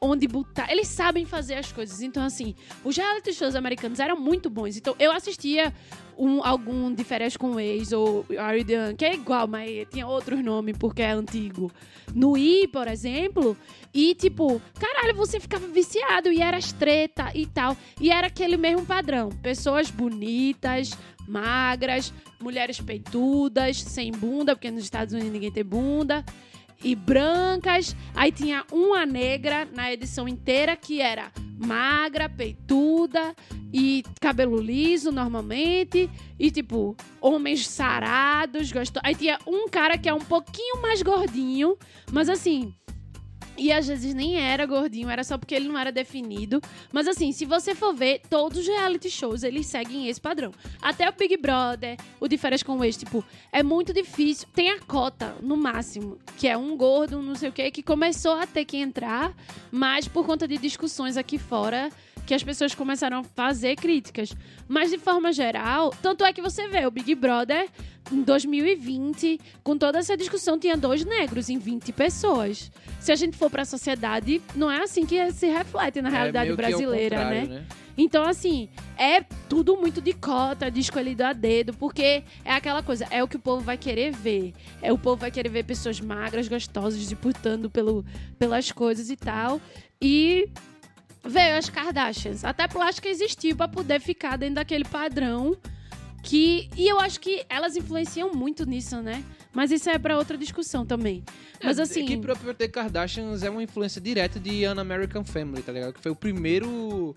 onde 0.00 0.26
botar, 0.26 0.72
eles 0.72 0.88
sabem 0.88 1.26
fazer 1.26 1.54
as 1.54 1.70
coisas. 1.70 2.00
Então, 2.00 2.24
assim, 2.24 2.54
os 2.82 2.96
reality 2.96 3.34
shows 3.34 3.54
americanos 3.54 4.00
eram 4.00 4.18
muito 4.18 4.48
bons. 4.48 4.76
Então, 4.78 4.96
eu 4.98 5.12
assistia 5.12 5.72
um, 6.18 6.44
algum 6.44 6.92
de 6.92 7.04
férias 7.04 7.36
com 7.36 7.52
o 7.52 7.60
ex 7.60 7.92
ou 7.92 8.26
Aridan, 8.38 8.94
que 8.96 9.04
é 9.04 9.14
igual, 9.14 9.46
mas 9.46 9.86
tinha 9.90 10.06
outros 10.06 10.42
nomes 10.42 10.76
porque 10.76 11.02
é 11.02 11.10
antigo. 11.12 11.70
No 12.14 12.36
I, 12.36 12.66
por 12.68 12.88
exemplo, 12.88 13.56
e 13.94 14.14
tipo, 14.14 14.60
caralho, 14.78 15.14
você 15.14 15.38
ficava 15.38 15.66
viciado 15.68 16.30
e 16.32 16.42
era 16.42 16.56
as 16.56 16.72
treta 16.72 17.30
e 17.34 17.46
tal. 17.46 17.76
E 18.00 18.10
era 18.10 18.26
aquele 18.26 18.56
mesmo 18.56 18.84
padrão: 18.84 19.28
pessoas 19.40 19.88
bonitas, 19.90 20.90
magras, 21.26 22.12
mulheres 22.40 22.80
peitudas, 22.80 23.78
sem 23.78 24.10
bunda, 24.12 24.54
porque 24.54 24.70
nos 24.70 24.84
Estados 24.84 25.12
Unidos 25.14 25.32
ninguém 25.32 25.50
tem 25.50 25.64
bunda. 25.64 26.24
E 26.84 26.96
brancas, 26.96 27.94
aí 28.14 28.32
tinha 28.32 28.64
uma 28.72 29.06
negra 29.06 29.68
na 29.72 29.92
edição 29.92 30.26
inteira 30.26 30.74
que 30.74 31.00
era 31.00 31.30
magra, 31.56 32.28
peituda 32.28 33.36
e 33.72 34.02
cabelo 34.20 34.60
liso 34.60 35.12
normalmente. 35.12 36.10
E 36.38 36.50
tipo, 36.50 36.96
homens 37.20 37.68
sarados, 37.68 38.72
gostou. 38.72 39.00
Aí 39.04 39.14
tinha 39.14 39.38
um 39.46 39.68
cara 39.68 39.96
que 39.96 40.08
é 40.08 40.14
um 40.14 40.20
pouquinho 40.20 40.82
mais 40.82 41.02
gordinho, 41.02 41.76
mas 42.10 42.28
assim. 42.28 42.74
E 43.56 43.70
às 43.70 43.86
vezes 43.86 44.14
nem 44.14 44.36
era 44.36 44.64
gordinho, 44.66 45.10
era 45.10 45.22
só 45.22 45.36
porque 45.36 45.54
ele 45.54 45.68
não 45.68 45.78
era 45.78 45.92
definido. 45.92 46.60
Mas 46.92 47.06
assim, 47.06 47.32
se 47.32 47.44
você 47.44 47.74
for 47.74 47.94
ver, 47.94 48.22
todos 48.28 48.58
os 48.58 48.66
reality 48.66 49.10
shows, 49.10 49.42
eles 49.42 49.66
seguem 49.66 50.08
esse 50.08 50.20
padrão. 50.20 50.52
Até 50.80 51.08
o 51.08 51.12
Big 51.12 51.36
Brother, 51.36 51.96
o 52.18 52.28
de 52.28 52.38
férias 52.38 52.62
com 52.62 52.78
o 52.78 52.84
ex, 52.84 52.96
tipo, 52.96 53.24
é 53.52 53.62
muito 53.62 53.92
difícil. 53.92 54.48
Tem 54.54 54.70
a 54.70 54.80
cota, 54.80 55.34
no 55.42 55.56
máximo, 55.56 56.18
que 56.36 56.48
é 56.48 56.56
um 56.56 56.76
gordo, 56.76 57.20
não 57.20 57.34
sei 57.34 57.50
o 57.50 57.52
quê, 57.52 57.70
que 57.70 57.82
começou 57.82 58.32
a 58.32 58.46
ter 58.46 58.64
que 58.64 58.76
entrar, 58.76 59.34
mas 59.70 60.08
por 60.08 60.24
conta 60.24 60.48
de 60.48 60.56
discussões 60.58 61.16
aqui 61.16 61.38
fora, 61.38 61.90
que 62.26 62.34
as 62.34 62.42
pessoas 62.42 62.74
começaram 62.74 63.18
a 63.18 63.24
fazer 63.24 63.76
críticas. 63.76 64.32
Mas 64.68 64.90
de 64.90 64.98
forma 64.98 65.32
geral, 65.32 65.94
tanto 66.02 66.24
é 66.24 66.32
que 66.32 66.40
você 66.40 66.68
vê 66.68 66.86
o 66.86 66.90
Big 66.90 67.14
Brother 67.14 67.68
em 68.10 68.22
2020, 68.22 69.40
com 69.62 69.76
toda 69.76 69.98
essa 69.98 70.16
discussão, 70.16 70.58
tinha 70.58 70.76
dois 70.76 71.04
negros 71.04 71.48
em 71.48 71.58
20 71.58 71.92
pessoas. 71.92 72.70
Se 73.00 73.12
a 73.12 73.16
gente 73.16 73.36
for 73.36 73.50
pra 73.50 73.64
sociedade, 73.64 74.42
não 74.54 74.70
é 74.70 74.82
assim 74.82 75.06
que 75.06 75.30
se 75.32 75.46
reflete 75.46 76.02
na 76.02 76.08
realidade 76.08 76.48
é 76.48 76.50
ao 76.50 76.56
brasileira, 76.56 77.24
né? 77.30 77.40
contrário, 77.40 77.66
Então, 77.96 78.24
assim, 78.24 78.68
é 78.98 79.22
tudo 79.48 79.76
muito 79.76 80.00
de 80.00 80.12
cota, 80.12 80.70
de 80.70 80.80
escolhido 80.80 81.24
a 81.24 81.32
dedo, 81.32 81.72
porque 81.74 82.22
é 82.44 82.52
aquela 82.52 82.82
coisa, 82.82 83.06
é 83.10 83.22
o 83.22 83.28
que 83.28 83.36
o 83.36 83.40
povo 83.40 83.62
vai 83.62 83.76
querer 83.78 84.12
ver. 84.12 84.52
É 84.80 84.92
o 84.92 84.98
povo 84.98 85.16
vai 85.16 85.30
querer 85.30 85.48
ver 85.48 85.64
pessoas 85.64 86.00
magras, 86.00 86.48
gostosas, 86.48 87.00
disputando 87.00 87.70
pelo, 87.70 88.04
pelas 88.38 88.70
coisas 88.72 89.10
e 89.10 89.16
tal. 89.16 89.60
E 90.00 90.48
veio 91.24 91.56
as 91.56 91.68
Kardashians. 91.68 92.44
Até 92.44 92.66
plástica 92.66 93.08
existiu 93.08 93.56
pra 93.56 93.68
poder 93.68 94.00
ficar 94.00 94.36
dentro 94.36 94.56
daquele 94.56 94.84
padrão 94.84 95.56
que 96.22 96.68
e 96.76 96.88
eu 96.88 97.00
acho 97.00 97.20
que 97.20 97.44
elas 97.48 97.76
influenciam 97.76 98.32
muito 98.32 98.64
nisso, 98.64 99.02
né? 99.02 99.24
Mas 99.52 99.70
isso 99.70 99.90
é 99.90 99.98
pra 99.98 100.16
outra 100.16 100.38
discussão 100.38 100.86
também. 100.86 101.22
Mas 101.62 101.78
É, 101.78 101.82
assim, 101.82 102.06
Que 102.06 102.16
próprio 102.16 102.54
The 102.54 102.68
Kardashians 102.68 103.42
é 103.42 103.50
uma 103.50 103.62
influência 103.62 104.00
direta 104.00 104.40
de 104.40 104.64
An 104.64 104.80
American 104.80 105.24
Family, 105.24 105.62
tá 105.62 105.72
ligado? 105.72 105.92
Que 105.92 106.00
foi 106.00 106.12
o 106.12 106.16
primeiro 106.16 107.14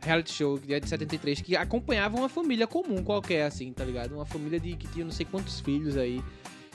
reality 0.00 0.32
show 0.32 0.58
que 0.58 0.72
é 0.72 0.80
de 0.80 0.88
73 0.88 1.40
que 1.40 1.56
acompanhava 1.56 2.16
uma 2.16 2.28
família 2.28 2.66
comum 2.66 3.02
qualquer, 3.02 3.46
assim, 3.46 3.72
tá 3.72 3.84
ligado? 3.84 4.14
Uma 4.14 4.26
família 4.26 4.60
de 4.60 4.76
que 4.76 4.86
tinha 4.88 5.04
não 5.04 5.12
sei 5.12 5.26
quantos 5.26 5.60
filhos 5.60 5.96
aí. 5.96 6.22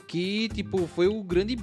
Que, 0.08 0.50
tipo, 0.50 0.88
foi 0.88 1.08
o 1.08 1.24
grande 1.24 1.58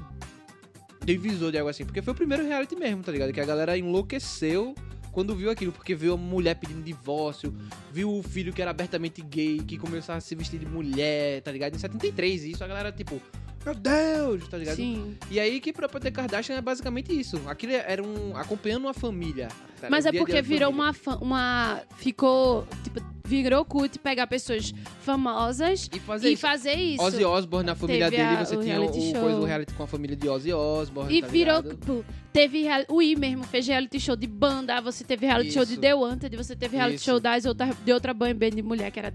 divisor 1.05 1.53
de 1.53 1.59
algo 1.59 1.71
assim. 1.71 1.85
Porque 1.85 2.03
foi 2.03 2.13
o 2.13 2.17
primeiro 2.17 2.45
reality 2.45 2.75
mesmo, 2.75 3.03
tá 3.03 3.13
ligado? 3.13 3.33
Que 3.33 3.41
a 3.41 3.45
galera 3.45 3.77
enlouqueceu 3.77 4.75
quando 5.17 5.35
viu 5.35 5.51
aquilo, 5.51 5.73
porque 5.73 5.95
viu 5.95 6.13
a 6.13 6.17
mulher 6.19 6.57
pedindo 6.57 6.83
divórcio, 6.83 7.51
viu 7.91 8.15
o 8.15 8.23
filho 8.23 8.53
que 8.53 8.61
era 8.61 8.71
abertamente 8.71 9.23
gay, 9.23 9.61
que 9.61 9.79
começou 9.79 10.15
a 10.15 10.21
se 10.21 10.35
vestir 10.35 10.61
de 10.61 10.67
mulher, 10.67 11.41
tá 11.41 11.51
ligado? 11.51 11.75
Em 11.75 11.79
73, 11.79 12.45
e 12.45 12.51
isso 12.51 12.63
a 12.63 12.67
galera, 12.67 12.93
tipo, 12.93 13.19
meu 13.67 13.75
Deus, 13.75 14.49
tá 14.49 14.57
ligado? 14.57 14.77
sim. 14.77 15.17
E 15.31 15.39
aí 15.41 15.61
que 15.61 15.73
pra 15.73 15.89
ter 15.89 16.11
Kardashian 16.11 16.57
é 16.57 16.61
basicamente 16.61 17.13
isso. 17.19 17.41
Aquilo 17.47 17.73
era 17.73 18.03
um. 18.03 18.37
acompanhando 18.37 18.85
uma 18.85 18.95
família. 18.95 19.49
tá 19.81 19.89
Mas 19.91 20.07
é 20.07 20.13
porque 20.13 20.41
virou 20.41 20.71
uma, 20.71 20.95
uma. 21.21 21.81
Ficou. 21.97 22.67
Tipo, 22.85 23.01
virou 23.27 23.65
culto 23.65 23.99
pegar 23.99 24.29
pessoas 24.29 24.73
famosas 25.01 25.91
E 25.93 25.99
fazer 25.99 26.29
e 26.29 26.33
isso. 26.35 26.43
fazer 26.43 26.75
isso. 26.75 27.03
Ozzy 27.03 27.25
Osbourne 27.25 27.67
na 27.67 27.75
família 27.75 28.09
Teve 28.09 28.23
dele, 28.23 28.37
a- 28.37 28.45
você 28.45 28.57
o 28.57 28.63
tinha 28.63 28.81
o, 28.81 28.93
show. 28.93 29.21
coisa, 29.21 29.39
o 29.41 29.45
reality 29.45 29.75
com 29.75 29.83
a 29.83 29.87
família 29.89 30.17
de 30.17 30.29
Ozzy 30.29 30.53
Osbourne. 30.53 31.13
E 31.13 31.21
tá 31.23 31.27
virou, 31.27 31.61
tipo, 31.63 32.05
teve 32.33 32.65
o 32.89 33.03
I 33.03 33.17
mesmo, 33.17 33.43
fez 33.43 33.67
reality 33.67 33.99
show 33.99 34.15
de 34.15 34.29
banda, 34.29 34.81
você 34.81 35.03
teve 35.03 35.27
reality 35.27 35.51
show 35.53 35.65
de 35.65 35.73
Isso. 35.73 35.81
The 35.81 35.95
Wanted, 35.95 36.37
você 36.37 36.55
teve 36.55 36.77
reality 36.77 36.97
Isso. 36.97 37.05
show 37.07 37.19
das 37.19 37.45
outra, 37.45 37.69
de 37.85 37.93
outra 37.93 38.15
band 38.15 38.35
de 38.55 38.63
mulher, 38.63 38.93
que 38.93 39.01
era 39.01 39.13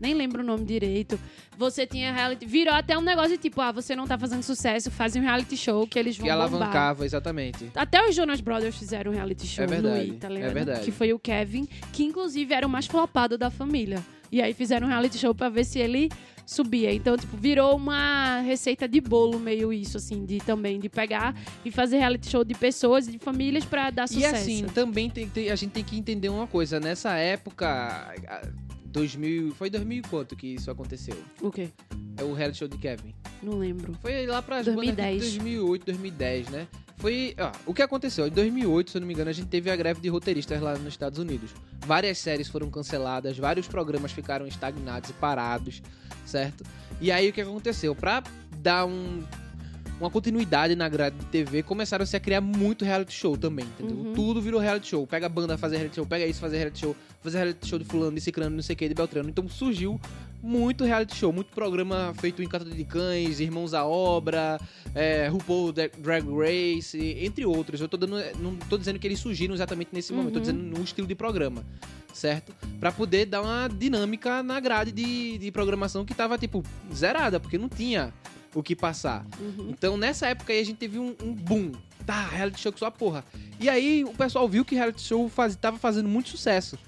nem 0.00 0.14
lembro 0.14 0.42
o 0.42 0.44
nome 0.44 0.64
direito. 0.64 1.18
Você 1.56 1.86
tinha 1.86 2.12
reality. 2.12 2.44
Virou 2.46 2.74
até 2.74 2.96
um 2.98 3.00
negócio 3.00 3.30
de 3.30 3.38
tipo, 3.38 3.60
ah, 3.60 3.72
você 3.72 3.94
não 3.94 4.06
tá 4.06 4.18
fazendo 4.18 4.42
sucesso, 4.42 4.90
faz 4.90 5.14
um 5.16 5.20
reality 5.20 5.56
show 5.56 5.86
que 5.86 5.98
eles 5.98 6.16
vão 6.16 6.26
Que 6.26 6.32
bombar. 6.32 6.48
alavancava, 6.52 7.04
exatamente. 7.06 7.70
Até 7.74 8.06
os 8.08 8.14
Jonas 8.14 8.40
Brothers 8.40 8.76
fizeram 8.76 9.12
um 9.12 9.14
reality 9.14 9.46
show 9.46 9.64
É 9.64 9.66
verdade, 9.66 10.06
no 10.08 10.14
I, 10.14 10.16
tá 10.18 10.28
é 10.28 10.30
ligado? 10.32 10.52
verdade. 10.52 10.84
Que 10.84 10.90
foi 10.90 11.12
o 11.12 11.18
Kevin, 11.18 11.66
que 11.92 12.04
inclusive 12.04 12.52
era 12.52 12.66
o 12.66 12.70
mais 12.70 12.86
flopado 12.86 13.38
da 13.38 13.50
família. 13.50 14.02
E 14.32 14.42
aí 14.42 14.52
fizeram 14.52 14.86
um 14.86 14.90
reality 14.90 15.16
show 15.18 15.34
pra 15.34 15.48
ver 15.48 15.64
se 15.64 15.78
ele 15.78 16.08
subia. 16.44 16.92
Então, 16.92 17.16
tipo, 17.16 17.36
virou 17.36 17.74
uma 17.76 18.40
receita 18.40 18.86
de 18.88 19.00
bolo 19.00 19.38
meio 19.38 19.72
isso, 19.72 19.96
assim, 19.96 20.24
de 20.26 20.38
também, 20.38 20.78
de 20.80 20.88
pegar 20.90 21.34
e 21.64 21.70
fazer 21.70 21.98
reality 21.98 22.28
show 22.28 22.44
de 22.44 22.52
pessoas 22.54 23.06
e 23.06 23.12
de 23.12 23.18
famílias 23.18 23.64
pra 23.64 23.90
dar 23.90 24.04
E 24.04 24.08
sucesso. 24.08 24.34
assim, 24.34 24.64
também 24.74 25.08
tem, 25.08 25.26
tem- 25.28 25.50
a 25.50 25.56
gente 25.56 25.70
tem 25.70 25.84
que 25.84 25.96
entender 25.96 26.28
uma 26.28 26.46
coisa. 26.46 26.78
Nessa 26.80 27.14
época, 27.16 28.12
2000, 28.94 29.52
foi 29.56 29.68
2000 29.68 29.98
e 29.98 30.02
quanto 30.02 30.36
que 30.36 30.46
isso 30.46 30.70
aconteceu? 30.70 31.16
O 31.42 31.50
quê? 31.50 31.68
É 32.16 32.22
o 32.22 32.32
reality 32.32 32.58
show 32.60 32.68
de 32.68 32.78
Kevin. 32.78 33.12
Não 33.42 33.58
lembro. 33.58 33.92
Foi 34.00 34.24
lá 34.24 34.40
pra 34.40 34.62
2010. 34.62 35.20
2008, 35.20 35.84
2010, 35.84 36.48
né? 36.48 36.68
Foi, 36.96 37.34
o 37.66 37.74
que 37.74 37.82
aconteceu? 37.82 38.28
Em 38.28 38.30
2008, 38.30 38.92
se 38.92 38.96
eu 38.96 39.00
não 39.00 39.08
me 39.08 39.12
engano, 39.12 39.28
a 39.28 39.32
gente 39.32 39.48
teve 39.48 39.68
a 39.68 39.74
greve 39.74 40.00
de 40.00 40.08
roteiristas 40.08 40.60
lá 40.62 40.78
nos 40.78 40.94
Estados 40.94 41.18
Unidos. 41.18 41.50
Várias 41.84 42.18
séries 42.18 42.46
foram 42.46 42.70
canceladas, 42.70 43.36
vários 43.36 43.66
programas 43.66 44.12
ficaram 44.12 44.46
estagnados 44.46 45.10
e 45.10 45.12
parados, 45.14 45.82
certo? 46.24 46.64
E 47.00 47.10
aí 47.10 47.28
o 47.28 47.32
que 47.32 47.40
aconteceu? 47.40 47.96
Pra 47.96 48.22
dar 48.58 48.86
um, 48.86 49.24
uma 50.04 50.10
continuidade 50.10 50.74
na 50.76 50.88
grade 50.88 51.16
de 51.16 51.24
TV, 51.26 51.62
começaram 51.62 52.04
-se 52.04 52.14
a 52.16 52.20
criar 52.20 52.40
muito 52.40 52.84
reality 52.84 53.12
show 53.14 53.36
também, 53.36 53.64
entendeu? 53.64 53.96
Uhum. 53.96 54.12
Tudo 54.12 54.40
virou 54.40 54.60
reality 54.60 54.88
show. 54.88 55.06
Pega 55.06 55.26
a 55.26 55.28
banda 55.28 55.56
fazer 55.56 55.76
reality 55.76 55.96
show, 55.96 56.06
pega 56.06 56.26
isso 56.26 56.40
fazer 56.40 56.58
reality 56.58 56.80
show, 56.80 56.96
fazer 57.22 57.38
reality 57.38 57.66
show 57.66 57.78
de 57.78 57.84
fulano, 57.84 58.14
de 58.14 58.20
ciclano, 58.20 58.54
não 58.56 58.62
sei 58.62 58.74
o 58.74 58.76
que, 58.76 58.88
de 58.88 58.94
Beltrano. 58.94 59.28
Então 59.28 59.48
surgiu 59.48 60.00
muito 60.42 60.84
reality 60.84 61.16
show, 61.16 61.32
muito 61.32 61.50
programa 61.54 62.12
feito 62.20 62.42
em 62.42 62.46
Cata 62.48 62.66
de 62.66 62.84
Cães, 62.84 63.40
Irmãos 63.40 63.72
à 63.72 63.84
Obra, 63.86 64.60
é, 64.94 65.26
RuPaul 65.28 65.72
Dra- 65.72 65.90
Drag 65.98 66.24
Race, 66.28 66.98
entre 67.20 67.46
outros. 67.46 67.80
Eu 67.80 67.88
tô 67.88 67.96
dando, 67.96 68.16
não 68.40 68.54
tô 68.56 68.76
dizendo 68.76 68.98
que 68.98 69.06
eles 69.06 69.18
surgiram 69.18 69.54
exatamente 69.54 69.88
nesse 69.92 70.12
momento, 70.12 70.32
tô 70.32 70.38
Uhum. 70.38 70.40
dizendo 70.42 70.62
no 70.78 70.84
estilo 70.84 71.06
de 71.06 71.14
programa, 71.14 71.64
certo? 72.12 72.52
Pra 72.78 72.92
poder 72.92 73.24
dar 73.24 73.40
uma 73.40 73.68
dinâmica 73.68 74.42
na 74.42 74.60
grade 74.60 74.92
de, 74.92 75.38
de 75.38 75.50
programação 75.50 76.04
que 76.04 76.12
tava, 76.14 76.36
tipo, 76.36 76.62
zerada, 76.94 77.40
porque 77.40 77.56
não 77.56 77.68
tinha 77.70 78.12
o 78.54 78.62
que 78.62 78.74
passar. 78.76 79.26
Uhum. 79.40 79.68
Então, 79.70 79.96
nessa 79.96 80.26
época 80.28 80.52
aí, 80.52 80.60
a 80.60 80.64
gente 80.64 80.76
teve 80.76 80.98
um, 80.98 81.14
um 81.22 81.32
boom. 81.34 81.72
Tá, 82.06 82.26
reality 82.26 82.60
show 82.60 82.72
que 82.72 82.78
só 82.78 82.90
porra. 82.90 83.24
E 83.58 83.68
aí, 83.68 84.04
o 84.04 84.12
pessoal 84.12 84.46
viu 84.48 84.64
que 84.64 84.74
reality 84.74 85.00
show 85.02 85.28
faz, 85.28 85.56
tava 85.56 85.78
fazendo 85.78 86.08
muito 86.08 86.28
sucesso. 86.28 86.78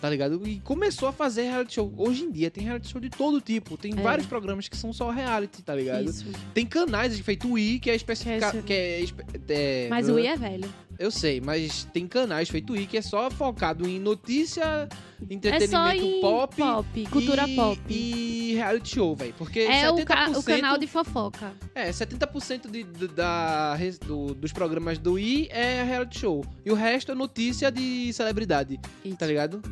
Tá 0.00 0.08
ligado? 0.08 0.46
E 0.46 0.60
começou 0.60 1.08
a 1.08 1.12
fazer 1.12 1.42
reality 1.42 1.74
show. 1.74 1.92
Hoje 1.96 2.22
em 2.22 2.30
dia 2.30 2.48
tem 2.52 2.62
reality 2.62 2.88
show 2.88 3.00
de 3.00 3.10
todo 3.10 3.40
tipo. 3.40 3.76
Tem 3.76 3.92
É. 3.92 3.96
vários 4.00 4.28
programas 4.28 4.68
que 4.68 4.76
são 4.76 4.92
só 4.92 5.10
reality, 5.10 5.60
tá 5.60 5.74
ligado? 5.74 6.08
Isso. 6.08 6.24
Tem 6.54 6.64
canais 6.64 7.18
feito 7.18 7.50
o 7.50 7.58
I 7.58 7.80
que 7.80 7.90
é 7.90 7.96
especificado. 7.96 8.62
Que 8.62 8.72
é, 8.72 9.00
espe- 9.00 9.24
é, 9.48 9.88
Mas 9.90 10.08
o 10.08 10.16
I 10.16 10.28
é 10.28 10.36
velho. 10.36 10.72
Eu 10.98 11.12
sei, 11.12 11.40
mas 11.40 11.84
tem 11.92 12.08
canais 12.08 12.48
feito 12.48 12.74
I 12.76 12.84
que 12.84 12.96
é 12.96 13.02
só 13.02 13.30
focado 13.30 13.88
em 13.88 14.00
notícia, 14.00 14.88
É 15.30 15.32
entretenimento 15.34 15.70
só 15.70 15.92
em 15.92 16.20
pop. 16.20 17.06
cultura 17.08 17.48
e, 17.48 17.54
pop. 17.54 17.80
E 17.88 18.54
reality 18.56 18.94
show, 18.96 19.14
velho. 19.14 19.32
Porque 19.38 19.60
É 19.60 19.88
o, 19.88 19.94
70%, 19.94 20.04
ca- 20.04 20.30
o 20.30 20.42
canal 20.42 20.76
de 20.76 20.88
fofoca. 20.88 21.52
é, 21.72 21.88
70% 21.90 22.68
de, 22.68 22.82
de- 22.82 23.06
da, 23.08 23.76
do- 24.04 24.34
dos 24.34 24.52
programas 24.52 24.98
do 24.98 25.16
I 25.16 25.46
é 25.52 25.84
reality 25.84 26.18
show. 26.18 26.44
E 26.66 26.70
o 26.72 26.74
resto 26.74 27.12
é 27.12 27.14
notícia 27.14 27.70
de 27.70 28.12
celebridade, 28.12 28.80
Isso. 29.04 29.16
tá 29.16 29.26
ligado? 29.26 29.62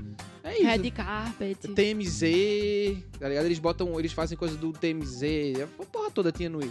É 0.45 0.53
isso. 0.61 0.63
Red 0.65 0.91
Carpet. 0.93 1.57
TMZ, 1.75 2.23
tá 3.19 3.29
ligado? 3.29 3.47
Eles 3.47 3.59
botam, 3.59 3.99
eles 3.99 4.13
fazem 4.13 4.39
coisa 4.39 4.57
do 4.57 4.73
TMZ. 4.73 5.23
A 5.81 5.85
porra 5.87 6.09
toda 6.13 6.31
tinha 6.31 6.49
no 6.49 6.63
I. 6.63 6.71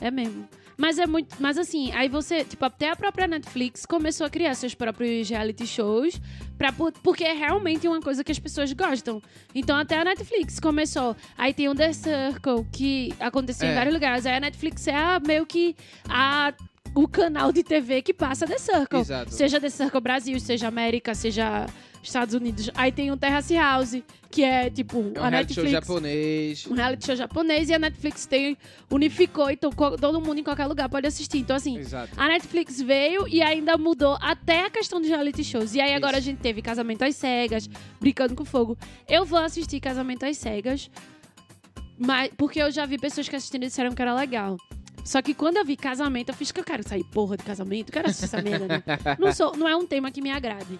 É 0.00 0.08
mesmo. 0.08 0.48
Mas 0.76 0.98
é 0.98 1.06
muito. 1.06 1.36
Mas 1.40 1.58
assim, 1.58 1.92
aí 1.92 2.08
você, 2.08 2.44
tipo, 2.44 2.64
até 2.64 2.90
a 2.90 2.96
própria 2.96 3.26
Netflix 3.26 3.84
começou 3.86 4.26
a 4.26 4.30
criar 4.30 4.54
seus 4.54 4.74
próprios 4.74 5.28
reality 5.28 5.66
shows. 5.66 6.20
Pra, 6.58 6.72
po- 6.72 6.92
porque 7.02 7.24
é 7.24 7.32
realmente 7.32 7.86
uma 7.88 8.00
coisa 8.00 8.22
que 8.22 8.30
as 8.32 8.38
pessoas 8.38 8.72
gostam. 8.72 9.20
Então 9.54 9.76
até 9.76 9.98
a 9.98 10.04
Netflix 10.04 10.58
começou. 10.60 11.16
Aí 11.36 11.52
tem 11.52 11.68
o 11.68 11.74
The 11.74 11.92
Circle, 11.92 12.66
que 12.72 13.12
aconteceu 13.18 13.68
em 13.68 13.72
É. 13.72 13.74
vários 13.74 13.92
lugares. 13.94 14.26
Aí 14.26 14.36
a 14.36 14.40
Netflix 14.40 14.86
é 14.86 14.94
a- 14.94 15.20
meio 15.26 15.44
que 15.44 15.74
a, 16.08 16.52
o 16.94 17.08
canal 17.08 17.52
de 17.52 17.62
TV 17.62 18.00
que 18.02 18.14
passa 18.14 18.46
The 18.46 18.58
Circle. 18.58 19.00
Exato. 19.00 19.32
Seja 19.34 19.60
The 19.60 19.70
Circle 19.70 20.00
Brasil, 20.00 20.38
seja 20.40 20.68
América, 20.68 21.14
seja 21.14 21.66
Estados 22.02 22.34
Unidos. 22.34 22.68
Aí 22.74 22.90
tem 22.90 23.10
o 23.12 23.16
Terrace 23.16 23.54
House, 23.54 24.02
que 24.30 24.42
é 24.42 24.68
tipo 24.68 24.98
É 25.14 25.20
um 25.20 25.24
a 25.24 25.28
reality 25.28 25.54
show 25.54 25.62
Netflix 25.64 25.70
japonês. 25.70 26.66
um 26.66 26.74
reality 26.74 27.06
show 27.06 27.14
japonês 27.16 27.68
e 27.68 27.74
a 27.74 27.78
Netflix 27.78 28.26
tem 28.26 28.56
unificou, 28.90 29.50
então 29.50 29.70
todo 29.70 30.20
mundo 30.20 30.38
em 30.40 30.42
qualquer 30.42 30.66
lugar 30.66 30.88
pode 30.88 31.06
assistir. 31.06 31.38
Então, 31.38 31.54
assim, 31.54 31.78
Exato. 31.78 32.12
a 32.16 32.28
Netflix 32.28 32.80
veio 32.82 33.28
e 33.28 33.40
ainda 33.40 33.78
mudou 33.78 34.18
até 34.20 34.66
a 34.66 34.70
questão 34.70 35.00
de 35.00 35.08
reality 35.08 35.44
shows. 35.44 35.74
E 35.74 35.80
aí 35.80 35.94
agora 35.94 36.18
Isso. 36.18 36.28
a 36.28 36.30
gente 36.32 36.38
teve 36.40 36.60
Casamento 36.60 37.02
às 37.04 37.14
Cegas, 37.16 37.68
Brincando 38.00 38.34
com 38.34 38.44
Fogo. 38.44 38.76
Eu 39.08 39.24
vou 39.24 39.38
assistir 39.38 39.78
Casamento 39.80 40.24
às 40.26 40.36
Cegas, 40.38 40.90
mas, 41.98 42.30
porque 42.36 42.60
eu 42.60 42.70
já 42.70 42.84
vi 42.84 42.98
pessoas 42.98 43.28
que 43.28 43.36
assistiram 43.36 43.64
e 43.64 43.68
disseram 43.68 43.92
que 43.92 44.02
era 44.02 44.14
legal. 44.14 44.56
Só 45.04 45.20
que 45.20 45.34
quando 45.34 45.56
eu 45.56 45.64
vi 45.64 45.76
casamento, 45.76 46.30
eu 46.30 46.34
fiz 46.34 46.52
que 46.52 46.60
eu 46.60 46.64
quero 46.64 46.86
sair 46.86 47.04
porra 47.04 47.36
de 47.36 47.42
casamento, 47.42 47.90
quero 47.90 48.08
assistir 48.08 48.24
essa 48.24 48.40
merda. 48.40 48.66
Né? 48.68 48.82
Não, 49.18 49.32
sou, 49.32 49.56
não 49.56 49.68
é 49.68 49.76
um 49.76 49.86
tema 49.86 50.10
que 50.10 50.22
me 50.22 50.30
agrade. 50.30 50.78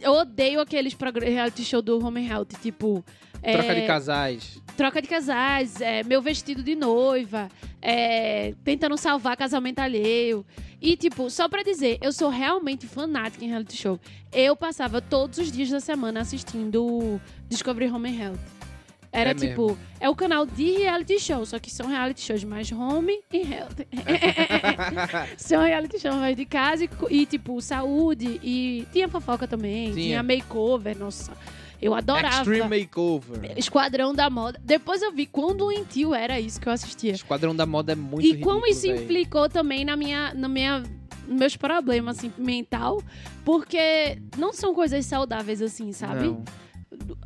Eu 0.00 0.12
odeio 0.12 0.60
aqueles 0.60 0.96
reality 1.22 1.64
show 1.64 1.82
do 1.82 2.04
Home 2.04 2.26
Health, 2.26 2.48
tipo. 2.62 3.04
Troca 3.42 3.72
é, 3.72 3.80
de 3.80 3.86
casais. 3.86 4.62
troca 4.74 5.02
de 5.02 5.08
casais, 5.08 5.80
é, 5.80 6.02
meu 6.02 6.22
vestido 6.22 6.62
de 6.62 6.74
noiva, 6.74 7.50
é, 7.82 8.54
tentando 8.64 8.96
salvar 8.96 9.36
casamento 9.36 9.80
alheio. 9.80 10.46
E, 10.80 10.96
tipo, 10.96 11.28
só 11.30 11.48
pra 11.48 11.62
dizer, 11.62 11.98
eu 12.00 12.12
sou 12.12 12.28
realmente 12.28 12.86
fanática 12.86 13.44
em 13.44 13.48
reality 13.48 13.76
show. 13.76 13.98
Eu 14.32 14.54
passava 14.56 15.00
todos 15.00 15.38
os 15.38 15.50
dias 15.50 15.70
da 15.70 15.80
semana 15.80 16.20
assistindo 16.20 17.20
Discovery 17.48 17.90
Home 17.90 18.18
Health. 18.18 18.63
Era 19.14 19.30
É 19.30 19.34
tipo, 19.34 19.66
mesmo. 19.68 19.78
é 20.00 20.10
o 20.10 20.14
canal 20.16 20.44
de 20.44 20.72
reality 20.72 21.20
show, 21.20 21.46
só 21.46 21.60
que 21.60 21.70
são 21.70 21.86
reality 21.86 22.20
shows 22.20 22.42
mais 22.42 22.70
home 22.72 23.20
e 23.32 23.38
health. 23.38 23.86
são 25.38 25.62
reality 25.62 26.00
shows 26.00 26.16
mais 26.16 26.36
de 26.36 26.44
casa 26.44 26.84
e, 26.84 26.88
e, 27.10 27.24
tipo, 27.24 27.60
saúde. 27.60 28.40
E 28.42 28.86
tinha 28.92 29.08
fofoca 29.08 29.46
também, 29.46 29.92
Tinha. 29.92 29.94
tinha 29.94 30.22
makeover, 30.22 30.98
nossa. 30.98 31.32
Eu 31.80 31.94
adorava. 31.94 32.38
Extreme 32.38 32.80
Makeover. 32.80 33.52
Esquadrão 33.58 34.14
da 34.14 34.30
Moda. 34.30 34.58
Depois 34.64 35.02
eu 35.02 35.12
vi 35.12 35.26
quão 35.26 35.54
doentio 35.54 36.14
era 36.14 36.40
isso 36.40 36.60
que 36.60 36.66
eu 36.68 36.72
assistia. 36.72 37.12
Esquadrão 37.12 37.54
da 37.54 37.66
Moda 37.66 37.92
é 37.92 37.94
muito 37.94 38.26
e 38.26 38.40
como 38.40 38.66
isso 38.66 38.86
implicou 38.86 39.48
também 39.48 39.84
na 39.84 39.94
minha, 39.94 40.32
na 40.34 40.48
minha, 40.48 40.80
nos 41.28 41.38
meus 41.38 41.56
problemas 41.56 42.18
assim, 42.18 42.32
mental, 42.38 43.02
porque 43.44 44.18
não 44.38 44.52
são 44.52 44.74
coisas 44.74 45.04
saudáveis 45.04 45.60
assim, 45.60 45.92
sabe? 45.92 46.24
Não. 46.24 46.42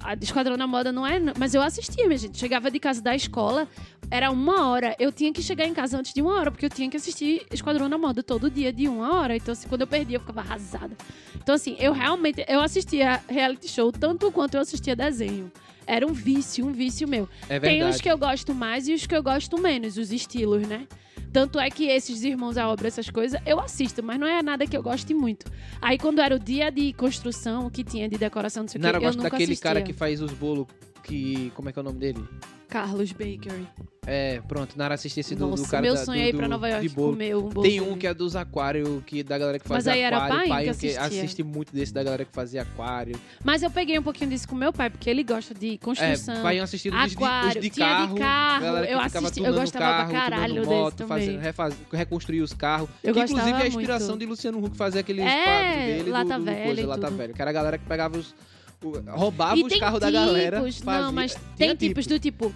A 0.00 0.14
Esquadrão 0.14 0.56
da 0.56 0.66
Moda 0.66 0.92
não 0.92 1.06
é. 1.06 1.20
Mas 1.38 1.54
eu 1.54 1.62
assistia, 1.62 2.06
minha 2.06 2.18
gente. 2.18 2.38
Chegava 2.38 2.70
de 2.70 2.78
casa 2.78 3.00
da 3.02 3.14
escola, 3.14 3.68
era 4.10 4.30
uma 4.30 4.68
hora. 4.68 4.94
Eu 4.98 5.12
tinha 5.12 5.32
que 5.32 5.42
chegar 5.42 5.66
em 5.66 5.74
casa 5.74 5.98
antes 5.98 6.12
de 6.12 6.22
uma 6.22 6.34
hora, 6.34 6.50
porque 6.50 6.66
eu 6.66 6.70
tinha 6.70 6.88
que 6.88 6.96
assistir 6.96 7.46
Esquadrão 7.52 7.88
da 7.88 7.98
Moda 7.98 8.22
todo 8.22 8.50
dia 8.50 8.72
de 8.72 8.88
uma 8.88 9.14
hora. 9.14 9.36
Então, 9.36 9.52
assim, 9.52 9.68
quando 9.68 9.82
eu 9.82 9.86
perdia, 9.86 10.16
eu 10.16 10.20
ficava 10.20 10.40
arrasada. 10.40 10.96
Então, 11.36 11.54
assim, 11.54 11.76
eu 11.78 11.92
realmente. 11.92 12.44
Eu 12.48 12.60
assistia 12.60 13.22
reality 13.28 13.68
show 13.68 13.90
tanto 13.92 14.30
quanto 14.30 14.54
eu 14.54 14.60
assistia 14.60 14.94
desenho. 14.94 15.50
Era 15.86 16.06
um 16.06 16.12
vício, 16.12 16.66
um 16.66 16.72
vício 16.72 17.08
meu. 17.08 17.26
É 17.48 17.58
Tem 17.58 17.78
verdade. 17.78 17.96
os 17.96 18.00
que 18.02 18.10
eu 18.10 18.18
gosto 18.18 18.54
mais 18.54 18.86
e 18.88 18.92
os 18.92 19.06
que 19.06 19.16
eu 19.16 19.22
gosto 19.22 19.58
menos, 19.58 19.96
os 19.96 20.12
estilos, 20.12 20.68
né? 20.68 20.86
Tanto 21.38 21.60
é 21.60 21.70
que 21.70 21.84
esses 21.86 22.24
irmãos 22.24 22.58
à 22.58 22.68
obra, 22.68 22.88
essas 22.88 23.08
coisas, 23.10 23.40
eu 23.46 23.60
assisto, 23.60 24.02
mas 24.02 24.18
não 24.18 24.26
é 24.26 24.42
nada 24.42 24.66
que 24.66 24.76
eu 24.76 24.82
goste 24.82 25.14
muito. 25.14 25.48
Aí 25.80 25.96
quando 25.96 26.20
era 26.20 26.34
o 26.34 26.38
dia 26.38 26.68
de 26.68 26.92
construção, 26.94 27.70
que 27.70 27.84
tinha 27.84 28.08
de 28.08 28.18
decoração, 28.18 28.64
não 28.64 28.68
sei 28.68 28.80
o 28.80 28.82
que, 28.82 28.88
eu 28.88 28.92
gosta 28.94 29.16
nunca 29.18 29.30
daquele 29.30 29.52
assistia. 29.52 29.70
cara 29.70 29.80
que 29.80 29.92
faz 29.92 30.20
os 30.20 30.32
bolos 30.32 30.66
que. 31.08 31.52
Como 31.54 31.68
é 31.68 31.72
que 31.72 31.78
é 31.78 31.82
o 31.82 31.84
nome 31.84 31.98
dele? 31.98 32.22
Carlos 32.68 33.12
Bakery. 33.12 33.66
É, 34.06 34.42
pronto, 34.46 34.76
Nara 34.76 34.94
assiste 34.94 35.20
esse 35.20 35.34
do, 35.34 35.46
Nossa, 35.48 35.62
do 35.64 35.68
cara 35.70 35.82
meu 35.82 35.94
da- 35.94 36.04
sonho 36.04 36.20
do, 36.20 36.24
é 36.26 36.28
ir 36.28 36.36
pra 36.36 36.46
do- 36.46 36.50
Nova 36.50 36.68
York 36.68 36.88
comer 36.90 37.34
um 37.36 37.48
bolo. 37.48 37.62
Tem 37.62 37.80
um 37.80 37.96
que 37.96 38.06
é 38.06 38.12
dos 38.12 38.36
aquários, 38.36 39.02
que 39.04 39.22
da 39.22 39.38
galera 39.38 39.58
que 39.58 39.66
Mas 39.68 39.76
fazia 39.84 39.92
aí 39.94 40.00
era 40.00 40.18
aquário. 40.18 40.48
pai 40.48 40.64
que 40.64 40.70
assistia. 40.70 41.00
assiste 41.00 41.42
muito 41.42 41.72
desse 41.74 41.92
da 41.94 42.02
galera 42.02 42.24
que 42.26 42.32
fazia 42.32 42.62
aquário. 42.62 43.18
Mas 43.42 43.62
eu 43.62 43.70
peguei 43.70 43.98
um 43.98 44.02
pouquinho 44.02 44.28
disso 44.30 44.46
com 44.48 44.54
meu 44.54 44.70
pai, 44.70 44.90
porque 44.90 45.08
ele 45.08 45.22
gosta 45.24 45.54
de 45.54 45.74
É, 45.74 45.78
construção. 45.78 46.42
pai 46.42 46.58
assistindo 46.58 46.94
os 46.94 47.00
de, 47.00 47.06
os 47.08 47.14
aquário, 47.16 47.60
de 47.62 47.70
tinha 47.70 47.86
de 47.86 47.92
carro. 47.92 48.18
carro, 48.18 48.66
eu 48.84 49.00
assisti- 49.00 49.42
eu 49.42 49.54
gostava 49.54 49.84
pra 49.84 49.94
carro, 49.94 50.08
tunando 50.10 50.22
caralho 50.30 50.54
desse 50.54 50.66
moto, 50.68 50.94
também. 50.96 51.08
fazendo, 51.26 51.40
refaz, 51.40 51.74
reconstruir 51.92 52.40
os 52.42 52.52
carros. 52.52 52.88
Eu 53.02 53.14
que 53.14 53.20
inclusive 53.20 53.50
é 53.50 53.62
a 53.62 53.66
inspiração 53.66 54.08
muito. 54.10 54.20
de 54.20 54.26
Luciano 54.26 54.62
Huck 54.64 54.76
fazer 54.76 54.98
aqueles 55.00 55.24
É, 55.24 55.86
dele 55.96 56.10
Lata 56.10 56.34
do, 56.34 56.38
do 56.40 56.44
Velha 56.44 56.64
coisa, 56.64 56.80
e 56.82 56.84
Lata. 56.84 57.10
Velha. 57.10 57.32
Que 57.32 57.40
era 57.42 57.50
a 57.50 57.54
galera 57.54 57.78
que 57.78 57.84
pegava 57.86 58.18
os... 58.18 58.34
o- 58.82 58.98
roubava 59.16 59.56
E 59.58 59.62
os 59.64 59.76
carros 59.78 60.00
da 60.00 60.10
galera. 60.10 60.60
fazia- 60.62 61.00
Não, 61.02 61.12
mas 61.12 61.32
tinha 61.56 61.68
tem 61.68 61.76
tipos 61.76 62.06
do 62.06 62.18
tipo. 62.18 62.54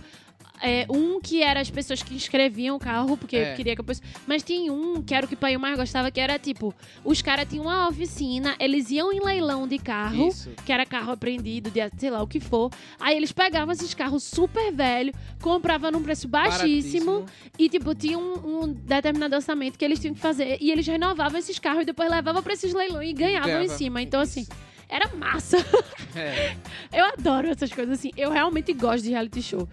é, 0.65 0.87
um 0.89 1.21
que 1.21 1.43
era 1.43 1.61
as 1.61 1.69
pessoas 1.69 2.05
que 2.05 2.15
inscreviam 2.15 2.77
o 2.77 2.79
carro, 2.79 3.17
porque 3.17 3.37
É. 3.37 3.55
queria 3.57 3.75
que 3.75 3.81
a 3.81 3.85
pessoa. 3.85 4.07
Mas 4.29 4.45
tem 4.45 4.71
um 4.71 5.03
que 5.03 5.13
era 5.13 5.27
o 5.27 5.29
que 5.29 5.35
o 5.35 5.37
pai 5.37 5.57
mais 5.57 5.77
gostava, 5.77 6.09
que 6.09 6.21
era 6.21 6.39
tipo: 6.39 6.73
os 7.05 7.21
caras 7.21 7.49
tinham 7.49 7.65
uma 7.65 7.89
oficina, 7.89 8.55
eles 8.61 8.89
iam 8.93 9.13
em 9.13 9.19
leilão 9.19 9.67
de 9.67 9.77
carro. 9.77 10.29
Isso. 10.29 10.51
Que 10.65 10.73
era 10.73 10.87
carro 10.87 11.11
apreendido, 11.11 11.69
de 11.69 11.81
sei 11.99 12.11
lá 12.11 12.23
o 12.23 12.29
que 12.29 12.39
for. 12.39 12.71
Aí 13.01 13.17
eles 13.17 13.33
pegavam 13.33 13.73
esses 13.73 13.93
carros 13.93 14.23
super 14.23 14.71
velhos, 14.73 15.17
compravam 15.43 15.91
num 15.91 16.01
preço 16.05 16.29
baixíssimo. 16.29 17.27
E, 17.59 17.69
tipo, 17.69 17.93
tinha 17.93 18.17
um, 18.17 18.63
um 18.63 18.73
determinado 18.73 19.35
orçamento 19.35 19.77
que 19.77 19.85
eles 19.85 19.99
tinham 19.99 20.15
que 20.15 20.21
fazer. 20.21 20.59
E 20.61 20.71
eles 20.71 20.87
renovavam 20.87 21.41
esses 21.41 21.59
carros 21.59 21.83
e 21.83 21.87
depois 21.87 22.09
levavam 22.09 22.41
pra 22.41 22.53
esses 22.53 22.73
leilões 22.73 23.11
e 23.11 23.13
ganhavam 23.13 23.63
em 23.63 23.69
cima. 23.69 24.01
Então, 24.01 24.21
assim, 24.21 24.47
era 24.95 25.09
massa. 25.17 25.57
É. 26.15 26.55
Eu 26.93 27.05
adoro 27.07 27.49
essas 27.49 27.73
coisas 27.73 27.99
assim. 27.99 28.11
Eu 28.17 28.31
realmente 28.31 28.73
gosto 28.75 29.03
de 29.05 29.11
reality 29.11 29.41
show. 29.43 29.67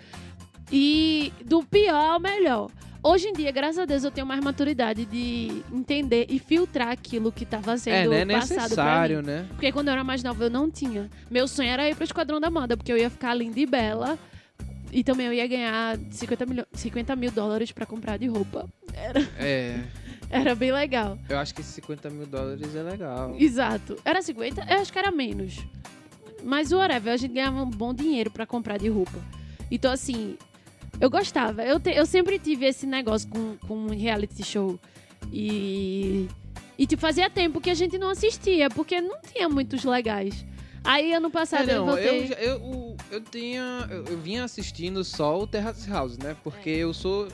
E 0.71 1.33
do 1.45 1.63
pior 1.63 2.13
ao 2.13 2.19
melhor. 2.19 2.69
Hoje 3.01 3.27
em 3.27 3.33
dia, 3.33 3.51
graças 3.51 3.79
a 3.79 3.85
Deus, 3.85 4.03
eu 4.03 4.11
tenho 4.11 4.27
mais 4.27 4.43
maturidade 4.43 5.05
de 5.05 5.63
entender 5.73 6.25
e 6.29 6.37
filtrar 6.37 6.89
aquilo 6.89 7.31
que 7.31 7.45
tava 7.45 7.73
É, 7.73 7.77
sendo 7.77 8.09
né? 8.11 8.25
passado 8.25 8.47
pra 8.57 8.63
necessário, 8.63 9.17
mim. 9.19 9.25
né? 9.25 9.45
Porque 9.49 9.71
quando 9.71 9.87
eu 9.87 9.93
era 9.93 10.03
mais 10.03 10.21
nova, 10.21 10.43
eu 10.43 10.49
não 10.49 10.69
tinha. 10.69 11.09
Meu 11.31 11.47
sonho 11.47 11.69
era 11.69 11.89
ir 11.89 11.95
pro 11.95 12.03
Esquadrão 12.03 12.39
da 12.41 12.49
Moda, 12.51 12.75
porque 12.75 12.91
eu 12.91 12.97
ia 12.97 13.09
ficar 13.09 13.33
linda 13.33 13.57
e 13.59 13.65
bela. 13.65 14.19
E 14.91 15.03
também 15.03 15.27
eu 15.27 15.33
ia 15.33 15.47
ganhar 15.47 15.97
50, 16.09 16.45
milho... 16.45 16.67
50 16.73 17.15
mil 17.15 17.31
dólares 17.31 17.71
pra 17.71 17.85
comprar 17.85 18.17
de 18.17 18.27
roupa. 18.27 18.67
É. 19.37 19.79
Era 20.29 20.53
bem 20.55 20.71
legal. 20.71 21.17
Eu 21.27 21.37
acho 21.39 21.53
que 21.55 21.61
esses 21.61 21.73
50 21.75 22.09
mil 22.09 22.25
dólares 22.27 22.75
é 22.75 22.83
legal. 22.83 23.35
Exato. 23.39 23.97
Era 24.05 24.21
50? 24.21 24.61
Eu 24.69 24.81
acho 24.81 24.93
que 24.93 24.99
era 24.99 25.11
menos. 25.11 25.57
Mas 26.43 26.71
whatever, 26.71 27.13
a 27.13 27.17
gente 27.17 27.33
ganhava 27.33 27.61
um 27.63 27.69
bom 27.69 27.93
dinheiro 27.93 28.29
pra 28.31 28.45
comprar 28.45 28.77
de 28.77 28.87
roupa. 28.87 29.17
Então, 29.71 29.91
assim, 29.91 30.37
eu 31.01 31.09
gostava. 31.09 31.63
Eu, 31.63 31.79
te- 31.79 31.89
eu 31.95 32.05
sempre 32.05 32.37
tive 32.39 32.65
esse 32.65 32.85
negócio 32.85 33.27
com, 33.27 33.57
com 33.67 33.87
reality 33.87 34.43
show. 34.43 34.79
E. 35.33 36.27
E 36.77 36.85
tipo, 36.87 37.01
fazia 37.01 37.29
tempo 37.29 37.59
que 37.59 37.69
a 37.69 37.73
gente 37.73 37.97
não 37.97 38.09
assistia, 38.09 38.69
porque 38.69 39.01
não 39.01 39.19
tinha 39.21 39.49
muitos 39.49 39.83
legais. 39.83 40.45
Aí 40.81 41.11
ano 41.13 41.29
passado 41.29 41.69
É, 41.69 41.73
eu 41.73 41.79
não, 41.79 41.87
voltei. 41.87 42.19
eu, 42.23 42.27
já- 42.27 42.35
eu, 42.35 42.57
o- 42.61 42.97
eu 43.11 43.19
tinha. 43.21 43.85
Eu, 43.89 44.05
eu 44.05 44.17
vinha 44.17 44.45
assistindo 44.45 45.03
só 45.03 45.37
o 45.41 45.45
Terrace 45.45 45.89
House, 45.89 46.17
né? 46.17 46.37
Porque 46.43 46.69
eu 46.69 46.93
sou. 46.93 47.27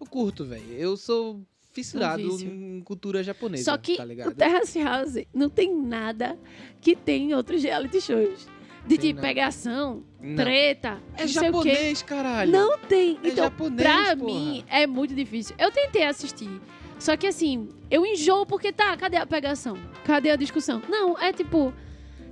Eu 0.00 0.06
curto, 0.06 0.44
velho. 0.44 0.70
Eu 0.72 0.96
sou 0.96 1.40
fissurado 1.72 2.34
Um 2.34 2.76
em 2.78 2.80
cultura 2.84 3.22
japonesa. 3.22 3.64
Só 3.64 3.76
que 3.78 3.96
tá 3.96 4.04
o? 4.04 4.34
Terrace 4.34 4.80
House 4.82 5.14
não 5.34 5.48
tem 5.48 5.74
nada 5.74 6.38
que 6.80 6.94
tem 6.94 7.30
em 7.30 7.34
outros 7.34 7.62
reality 7.62 8.00
shows. 8.00 8.46
De 8.84 8.98
Tem 8.98 9.10
tipo, 9.10 9.16
nada. 9.20 9.28
pegação, 9.28 10.02
Não. 10.20 10.34
treta, 10.34 11.00
É 11.16 11.24
japonês, 11.28 12.02
caralho. 12.02 12.50
Não 12.50 12.76
tem. 12.78 13.16
É 13.22 13.28
então, 13.28 13.44
japonês, 13.44 13.80
pra 13.80 14.16
porra. 14.16 14.24
mim, 14.40 14.64
é 14.68 14.88
muito 14.88 15.14
difícil. 15.14 15.54
Eu 15.56 15.70
tentei 15.70 16.02
assistir. 16.02 16.50
Só 16.98 17.16
que 17.16 17.28
assim, 17.28 17.68
eu 17.88 18.04
enjoo 18.04 18.44
porque 18.44 18.72
tá, 18.72 18.96
cadê 18.96 19.16
a 19.18 19.24
pegação? 19.26 19.78
Cadê 20.04 20.30
a 20.30 20.36
discussão? 20.36 20.82
Não, 20.88 21.16
é 21.16 21.32
tipo. 21.32 21.72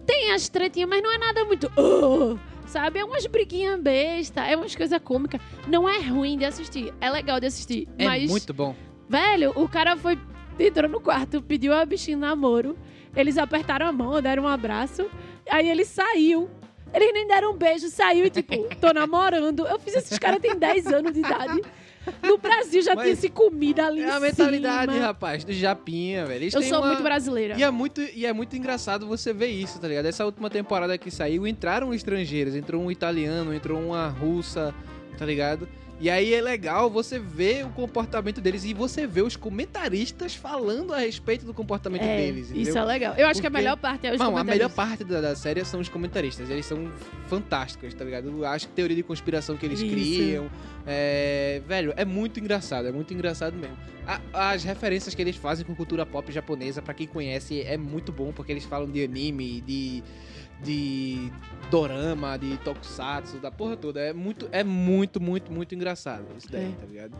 Tem 0.05 0.32
as 0.32 0.49
tretinhas, 0.49 0.88
mas 0.88 1.01
não 1.03 1.12
é 1.12 1.18
nada 1.18 1.45
muito. 1.45 1.70
"Oh", 1.76 2.36
sabe? 2.66 2.99
É 2.99 3.05
umas 3.05 3.24
briguinhas 3.26 3.80
besta, 3.80 4.45
é 4.45 4.57
umas 4.57 4.74
coisas 4.74 5.01
cômicas. 5.05 5.41
Não 5.68 5.88
é 5.88 6.01
ruim 6.01 6.36
de 6.36 6.45
assistir. 6.45 6.93
É 7.01 7.09
legal 7.11 7.38
de 7.38 7.47
assistir. 7.47 7.86
É 7.97 8.05
mas, 8.05 8.28
muito 8.28 8.53
bom. 8.53 8.74
Velho, 9.11 9.52
o 9.56 9.68
cara 9.68 9.96
foi. 9.96 10.18
Entrou 10.58 10.88
no 10.90 11.00
quarto, 11.00 11.42
pediu 11.42 11.72
a 11.72 11.84
bichinha 11.84 12.16
namoro. 12.16 12.76
Eles 13.16 13.36
apertaram 13.38 13.86
a 13.86 13.92
mão, 13.92 14.20
deram 14.22 14.44
um 14.44 14.48
abraço. 14.48 15.11
Aí 15.50 15.68
ele 15.68 15.84
saiu. 15.84 16.48
Eles 16.92 17.12
nem 17.12 17.26
deram 17.26 17.52
um 17.52 17.56
beijo, 17.56 17.88
saiu 17.88 18.26
e 18.26 18.30
tipo, 18.30 18.54
tô 18.80 18.92
namorando. 18.92 19.66
Eu 19.66 19.78
fiz 19.78 19.94
esses 19.96 20.18
caras 20.18 20.40
têm 20.40 20.56
10 20.56 20.86
anos 20.88 21.12
de 21.12 21.20
idade. 21.20 21.61
No 22.22 22.36
Brasil 22.38 22.82
já 22.82 22.94
Mas 22.94 23.04
tinha 23.04 23.16
se 23.16 23.28
comida 23.28 23.86
ali 23.86 24.00
É 24.02 24.11
a 24.11 24.18
mentalidade, 24.18 24.92
cima. 24.92 25.04
rapaz, 25.06 25.44
do 25.44 25.52
Japinha, 25.52 26.24
velho. 26.26 26.44
Eles 26.44 26.54
Eu 26.54 26.62
sou 26.62 26.78
uma- 26.78 26.88
muito 26.88 27.02
brasileira. 27.02 27.56
E 27.58 27.62
é 27.62 27.70
muito, 27.70 28.00
e 28.00 28.24
é 28.26 28.32
muito 28.32 28.56
engraçado 28.56 29.06
você 29.06 29.32
ver 29.32 29.48
isso, 29.48 29.78
tá 29.80 29.86
ligado? 29.86 30.06
Essa 30.06 30.24
última 30.24 30.48
temporada 30.50 30.96
que 30.98 31.11
saiu, 31.11 31.46
entraram 31.46 31.92
estrangeiros. 31.94 32.54
Entrou 32.56 32.82
um 32.82 32.90
italiano, 32.90 33.54
entrou 33.54 33.78
uma 33.80 34.08
russa, 34.08 34.74
tá 35.18 35.24
ligado? 35.26 35.68
E 36.01 36.09
aí 36.09 36.32
é 36.32 36.40
legal 36.40 36.88
você 36.88 37.18
ver 37.18 37.66
o 37.66 37.68
comportamento 37.68 38.40
deles 38.40 38.64
e 38.64 38.72
você 38.72 39.07
ver 39.07 39.20
os 39.22 39.36
comentaristas 39.36 40.34
falando 40.34 40.94
a 40.94 40.98
respeito 40.98 41.44
do 41.44 41.53
comportamento 41.53 42.01
É, 42.03 42.16
deles, 42.16 42.46
entendeu? 42.46 42.62
isso 42.62 42.78
é 42.78 42.84
legal. 42.84 43.14
Eu 43.16 43.26
acho 43.28 43.38
que 43.38 43.46
a 43.46 43.51
Porque- 43.51 43.62
melhor 43.62 43.76
parte 43.76 44.07
é 44.07 44.12
os 44.14 44.18
Não, 44.18 44.28
a 44.28 44.42
melhor 44.42 44.70
comentaristas. 44.70 44.74
parte 44.74 45.05
da, 45.05 45.20
da 45.20 45.36
série 45.36 45.62
são 45.62 45.78
os 45.78 45.90
comentaristas. 45.90 46.48
Eles 46.48 46.64
são 46.64 46.90
fantásticos, 47.28 47.92
tá 47.92 48.03
ligado? 48.03 48.28
Eu 48.28 48.46
acho 48.46 48.66
que 48.68 48.72
teoria 48.72 48.96
de 48.96 49.03
conspiração 49.03 49.59
que 49.59 49.66
eles 49.66 49.78
Isso. 49.80 49.90
criam. 49.90 50.51
É... 50.86 51.61
Velho, 51.68 51.92
é 51.94 52.05
muito 52.07 52.40
engraçado. 52.40 52.88
É 52.88 52.92
muito 52.92 53.12
engraçado 53.12 53.55
mesmo. 53.55 53.76
A- 54.07 54.53
as 54.53 54.64
referências 54.64 55.14
que 55.14 55.20
eles 55.20 55.36
fazem 55.36 55.66
com 55.66 55.74
cultura 55.74 56.07
pop 56.07 56.32
japonesa, 56.32 56.80
pra 56.80 56.94
quem 56.94 57.07
conhece, 57.07 57.61
é 57.61 57.76
muito 57.76 58.11
bom, 58.11 58.32
porque 58.32 58.51
eles 58.51 58.64
falam 58.64 58.90
de 58.90 59.05
anime, 59.05 59.61
de. 59.61 60.03
De 60.62 61.30
dorama, 61.70 62.36
de 62.38 62.56
tokusatsu, 62.58 63.38
da 63.38 63.50
porra 63.50 63.76
toda. 63.76 64.00
É 64.00 64.12
muito, 64.12 64.48
é 64.52 64.62
muito, 64.64 65.20
muito, 65.20 65.52
muito 65.52 65.74
engraçado 65.74 66.24
isso 66.36 66.50
daí, 66.50 66.66
É. 66.66 66.80
tá 66.80 66.86
ligado? 66.86 67.12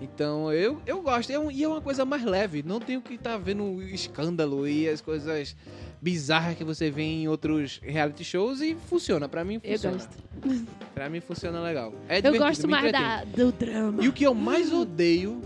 Então, 0.00 0.50
eu, 0.52 0.80
eu 0.86 1.02
gosto. 1.02 1.30
É 1.30 1.34
e 1.52 1.62
é 1.62 1.68
uma 1.68 1.80
coisa 1.82 2.04
mais 2.06 2.24
leve. 2.24 2.62
Não 2.62 2.80
tenho 2.80 3.02
que 3.02 3.14
estar 3.14 3.36
vendo 3.36 3.62
o 3.64 3.82
escândalo 3.82 4.66
e 4.66 4.88
as 4.88 5.02
coisas 5.02 5.54
bizarras 6.00 6.56
que 6.56 6.64
você 6.64 6.90
vê 6.90 7.02
em 7.02 7.28
outros 7.28 7.78
reality 7.82 8.24
shows 8.24 8.62
e 8.62 8.74
funciona. 8.88 9.28
Pra 9.28 9.44
mim, 9.44 9.60
Eu 9.62 9.72
funciona. 9.72 9.96
gosto. 9.98 10.66
Pra 10.94 11.10
mim, 11.10 11.20
funciona 11.20 11.60
legal. 11.60 11.92
É 12.08 12.18
Eu 12.26 12.38
gosto 12.38 12.66
mais 12.66 12.90
da, 12.90 13.24
do 13.24 13.52
drama. 13.52 14.02
E 14.02 14.08
o 14.08 14.12
que 14.12 14.24
eu 14.24 14.32
mais 14.32 14.72
odeio 14.72 15.42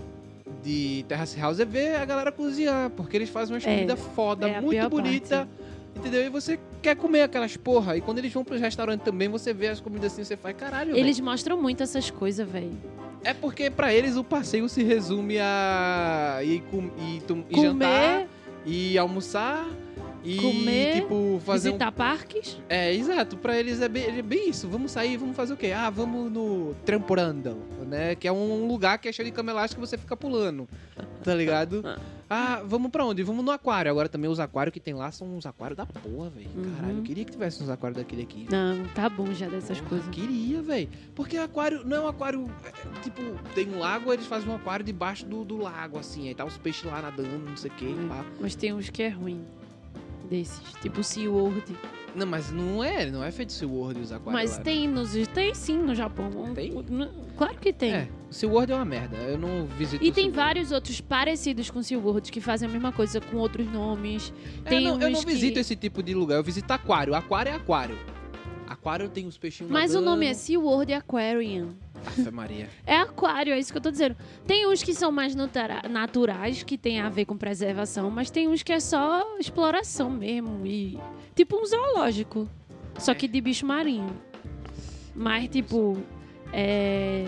de 0.62 1.05
Terrace 1.09 1.38
House 1.40 1.59
é 1.59 1.64
ver 1.64 1.97
a 1.97 2.05
galera 2.05 2.30
cozinhar, 2.30 2.90
porque 2.90 3.16
eles 3.16 3.28
fazem 3.30 3.55
umas 3.57 3.66
É, 3.66 3.74
comidas 3.74 3.99
foda, 4.14 4.49
é 4.49 4.61
muito 4.61 4.88
bonita. 4.88 5.49
Entendeu? 5.97 6.22
E 6.24 6.28
você 6.28 6.59
quer 6.82 6.97
comer 6.97 7.22
aquelas 7.22 7.57
porra. 7.57 7.97
E 7.97 8.01
quando 8.01 8.18
eles 8.18 8.32
vão 8.32 8.45
pros 8.45 8.61
restaurantes 8.61 9.05
também, 9.05 9.28
você 9.28 9.55
vê 9.55 9.68
as 9.68 9.80
comidas 9.80 10.12
assim, 10.12 10.24
você 10.24 10.36
faz 10.36 10.57
caralho. 10.57 10.97
Eles 10.97 11.18
mostram 11.20 11.61
muito 11.61 11.82
essas 11.82 12.11
coisas, 12.11 12.47
velho. 12.49 12.68
velho." 12.68 12.95
É 13.24 13.32
porque 13.32 13.70
pra 13.70 13.95
eles 13.95 14.16
o 14.16 14.24
passeio 14.24 14.68
se 14.68 14.82
resume 14.82 15.38
a 15.40 16.40
ir, 16.42 16.62
com, 16.70 16.90
ir, 16.99 17.22
tom- 17.26 17.45
ir 17.49 17.61
jantar, 17.61 18.12
Comer, 18.12 18.28
e 18.66 18.99
almoçar. 18.99 19.66
E, 20.25 20.39
Comer, 20.39 21.03
tipo, 21.03 21.41
fazer 21.45 21.68
um 21.68 21.72
visitar 21.72 21.93
parques. 21.93 22.59
É, 22.68 22.93
exato. 22.95 23.37
Pra 23.37 23.59
eles 23.59 23.81
é 23.83 23.89
bem, 23.89 24.05
é 24.18 24.22
bem 24.22 24.49
isso. 24.49 24.66
Vamos 24.68 24.91
sair, 24.93 25.18
vamos 25.18 25.37
fazer 25.37 25.53
o 25.53 25.57
quê? 25.57 25.72
Ah, 25.72 25.91
vamos 25.91 26.33
no 26.33 26.75
Tramporando, 26.85 27.59
né? 27.87 28.14
Que 28.14 28.27
é 28.27 28.33
um 28.33 28.66
lugar 28.66 28.99
que 28.99 29.07
é 29.09 29.12
cheio 29.12 29.29
de 29.29 29.33
cama 29.33 29.51
elástica 29.51 29.81
que 29.81 29.87
você 29.87 29.99
fica 29.99 30.16
pulando. 30.16 30.66
Tá 31.22 31.35
ligado? 31.35 31.85
Ah, 32.37 32.62
vamos 32.64 32.91
pra 32.91 33.05
onde? 33.05 33.22
Vamos 33.22 33.45
no 33.45 33.51
aquário. 33.51 33.91
Agora 33.91 34.09
também 34.09 34.31
os 34.31 34.41
aquários 34.41 34.72
que 34.72 34.81
tem 34.81 34.95
lá 34.95 35.12
são 35.12 35.37
uns 35.37 35.45
aquários 35.45 35.77
da 35.77 35.85
porra, 35.85 36.31
velho. 36.31 36.49
Uhum. 36.57 36.75
Caralho, 36.75 36.99
eu 36.99 37.03
queria 37.03 37.25
que 37.25 37.31
tivesse 37.31 37.62
uns 37.62 37.68
aquários 37.68 37.99
daquele 37.99 38.22
aqui. 38.22 38.49
Não, 38.51 38.85
tá 38.89 39.09
bom 39.09 39.33
já 39.33 39.47
dessas 39.47 39.79
Porra, 39.79 39.91
coisas. 39.91 40.09
Queria, 40.09 40.62
velho. 40.62 40.89
Porque 41.14 41.37
aquário 41.37 41.85
não 41.85 41.99
é 41.99 42.01
um 42.01 42.09
aquário. 42.09 42.51
é, 42.64 43.01
tipo, 43.03 43.20
tem 43.55 43.68
um 43.68 43.79
lago, 43.79 44.12
eles 44.12 44.27
fazem 44.27 44.49
um 44.49 44.55
aquário 44.55 44.85
debaixo 44.85 45.27
do, 45.27 45.45
do 45.45 45.59
lago, 45.59 45.99
assim. 45.99 46.27
Aí 46.27 46.35
tá 46.35 46.45
os 46.45 46.57
peixes 46.57 46.83
lá 46.85 47.03
nadando, 47.03 47.39
não 47.39 47.57
sei 47.57 47.70
o 47.70 47.75
que. 47.75 47.85
Hum. 47.85 48.09
Mas 48.41 48.55
tem 48.55 48.72
uns 48.72 48.89
que 48.89 49.03
é 49.03 49.11
ruim. 49.11 49.45
Desses. 50.29 50.61
Tipo 50.81 51.03
SeaWorld. 51.03 51.62
Não, 52.14 52.27
mas 52.27 52.53
não 52.53 52.83
é, 52.83 53.11
não 53.11 53.25
é 53.25 53.31
feito 53.33 53.53
SeaWorld 53.53 54.01
os 54.01 54.12
aquários. 54.12 54.33
Mas 54.33 54.51
lá, 54.53 54.59
né? 54.59 54.62
tem 54.64 54.89
nos. 54.89 55.12
Tem 55.35 55.53
sim 55.55 55.79
no 55.79 55.95
Japão. 55.95 56.31
Tem? 56.55 56.72
Claro 57.37 57.59
que 57.59 57.72
tem. 57.72 57.93
É, 57.93 58.09
o 58.31 58.33
SeaWorld 58.33 58.70
é 58.72 58.75
uma 58.77 58.85
merda. 58.85 59.16
Eu 59.16 59.37
não 59.37 59.66
visito 59.66 60.05
E 60.05 60.11
o 60.11 60.12
tem 60.12 60.25
SeaWorld. 60.25 60.37
vários 60.37 60.70
outros 60.72 61.01
parecidos 61.01 61.70
com 61.70 61.83
SeaWorld 61.83 62.31
que 62.31 62.41
fazem 62.41 62.68
a 62.68 62.72
mesma 62.72 62.93
coisa 62.93 63.20
com 63.20 63.37
outros 63.39 63.66
nomes. 63.66 64.33
É, 64.64 64.68
Tem 64.68 64.85
não, 64.85 65.01
eu 65.01 65.11
não 65.11 65.20
que- 65.20 65.27
visito 65.27 65.59
esse 65.59 65.75
tipo 65.75 66.03
de 66.05 66.14
lugar, 66.14 66.37
eu 66.37 66.45
visito 66.45 66.72
aquário. 66.72 67.14
Aquário 67.14 67.51
é 67.51 67.55
aquário. 67.57 67.99
Aquário 68.68 69.09
tem 69.09 69.27
os 69.27 69.37
peixinhos 69.37 69.70
Mas 69.72 69.91
o 69.91 69.95
nadando. 69.95 70.11
nome 70.12 70.27
é 70.27 70.35
SeaWorld 70.35 70.93
Aquarium. 70.95 71.70
Ave 72.07 72.31
Maria. 72.31 72.69
É 72.87 72.97
aquário, 72.97 73.53
é 73.53 73.59
isso 73.59 73.73
que 73.73 73.79
eu 73.79 73.83
tô 73.83 73.91
dizendo. 73.91 74.17
Tem 74.47 74.67
uns 74.67 74.83
que 74.83 74.95
são 74.95 75.11
mais 75.11 75.35
naturais, 75.35 76.63
que 76.63 76.77
tem 76.77 77.01
a 77.01 77.09
ver 77.09 77.25
com 77.25 77.37
preservação, 77.37 78.11
mas 78.11 78.31
tem 78.31 78.49
uns 78.49 78.63
que 78.63 78.73
é 78.73 78.81
só 78.81 79.39
exploração 79.39 80.11
mesmo. 80.11 80.67
E. 80.67 80.99
Tipo 81.35 81.61
um 81.61 81.67
zoológico. 81.67 82.49
Só 82.99 83.15
que 83.15 83.27
de 83.27 83.41
bicho 83.41 83.67
marinho. 83.67 84.15
Mas, 85.15 85.49
tipo. 85.49 85.97
É. 86.53 87.25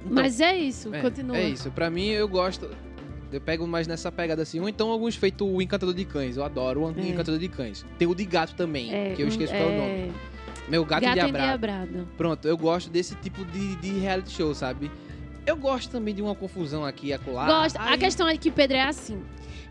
Então, 0.00 0.12
mas 0.12 0.40
é 0.40 0.56
isso, 0.56 0.94
é, 0.94 1.00
continua. 1.00 1.36
É 1.36 1.48
isso. 1.48 1.70
Pra 1.70 1.90
mim, 1.90 2.06
eu 2.06 2.28
gosto... 2.28 2.70
Eu 3.30 3.40
pego 3.42 3.66
mais 3.66 3.86
nessa 3.86 4.10
pegada 4.10 4.40
assim. 4.40 4.58
Ou 4.58 4.68
então 4.68 4.90
alguns 4.90 5.14
feitos 5.14 5.46
o 5.46 5.60
Encantador 5.60 5.94
de 5.94 6.04
Cães. 6.06 6.38
Eu 6.38 6.44
adoro 6.44 6.84
o 6.84 6.88
É. 6.98 7.08
Encantador 7.08 7.38
de 7.38 7.48
Cães. 7.48 7.84
Tem 7.98 8.08
o 8.08 8.14
de 8.14 8.24
gato 8.24 8.54
também, 8.54 8.90
É, 8.94 9.14
que 9.14 9.22
eu 9.22 9.28
esqueço 9.28 9.52
qual 9.52 9.68
é 9.68 9.74
o 9.74 9.76
nome. 9.76 10.12
Meu 10.68 10.84
gato, 10.84 11.02
Gato 11.02 11.18
endiabrado. 11.28 12.08
Pronto, 12.16 12.46
eu 12.46 12.56
gosto 12.56 12.90
desse 12.90 13.14
tipo 13.16 13.44
de, 13.46 13.76
de 13.76 13.90
reality 13.98 14.30
show, 14.30 14.54
sabe? 14.54 14.90
Eu 15.46 15.56
gosto 15.56 15.90
também 15.90 16.14
de 16.14 16.20
uma 16.20 16.34
confusão 16.34 16.84
aqui 16.84 17.08
e 17.08 17.12
acolá. 17.12 17.46
Gosta. 17.46 17.80
A 17.80 17.92
Aí- 17.92 17.98
questão 17.98 18.28
é 18.28 18.36
que 18.36 18.50
Pedro 18.50 18.76
é 18.76 18.82
assim. 18.82 19.22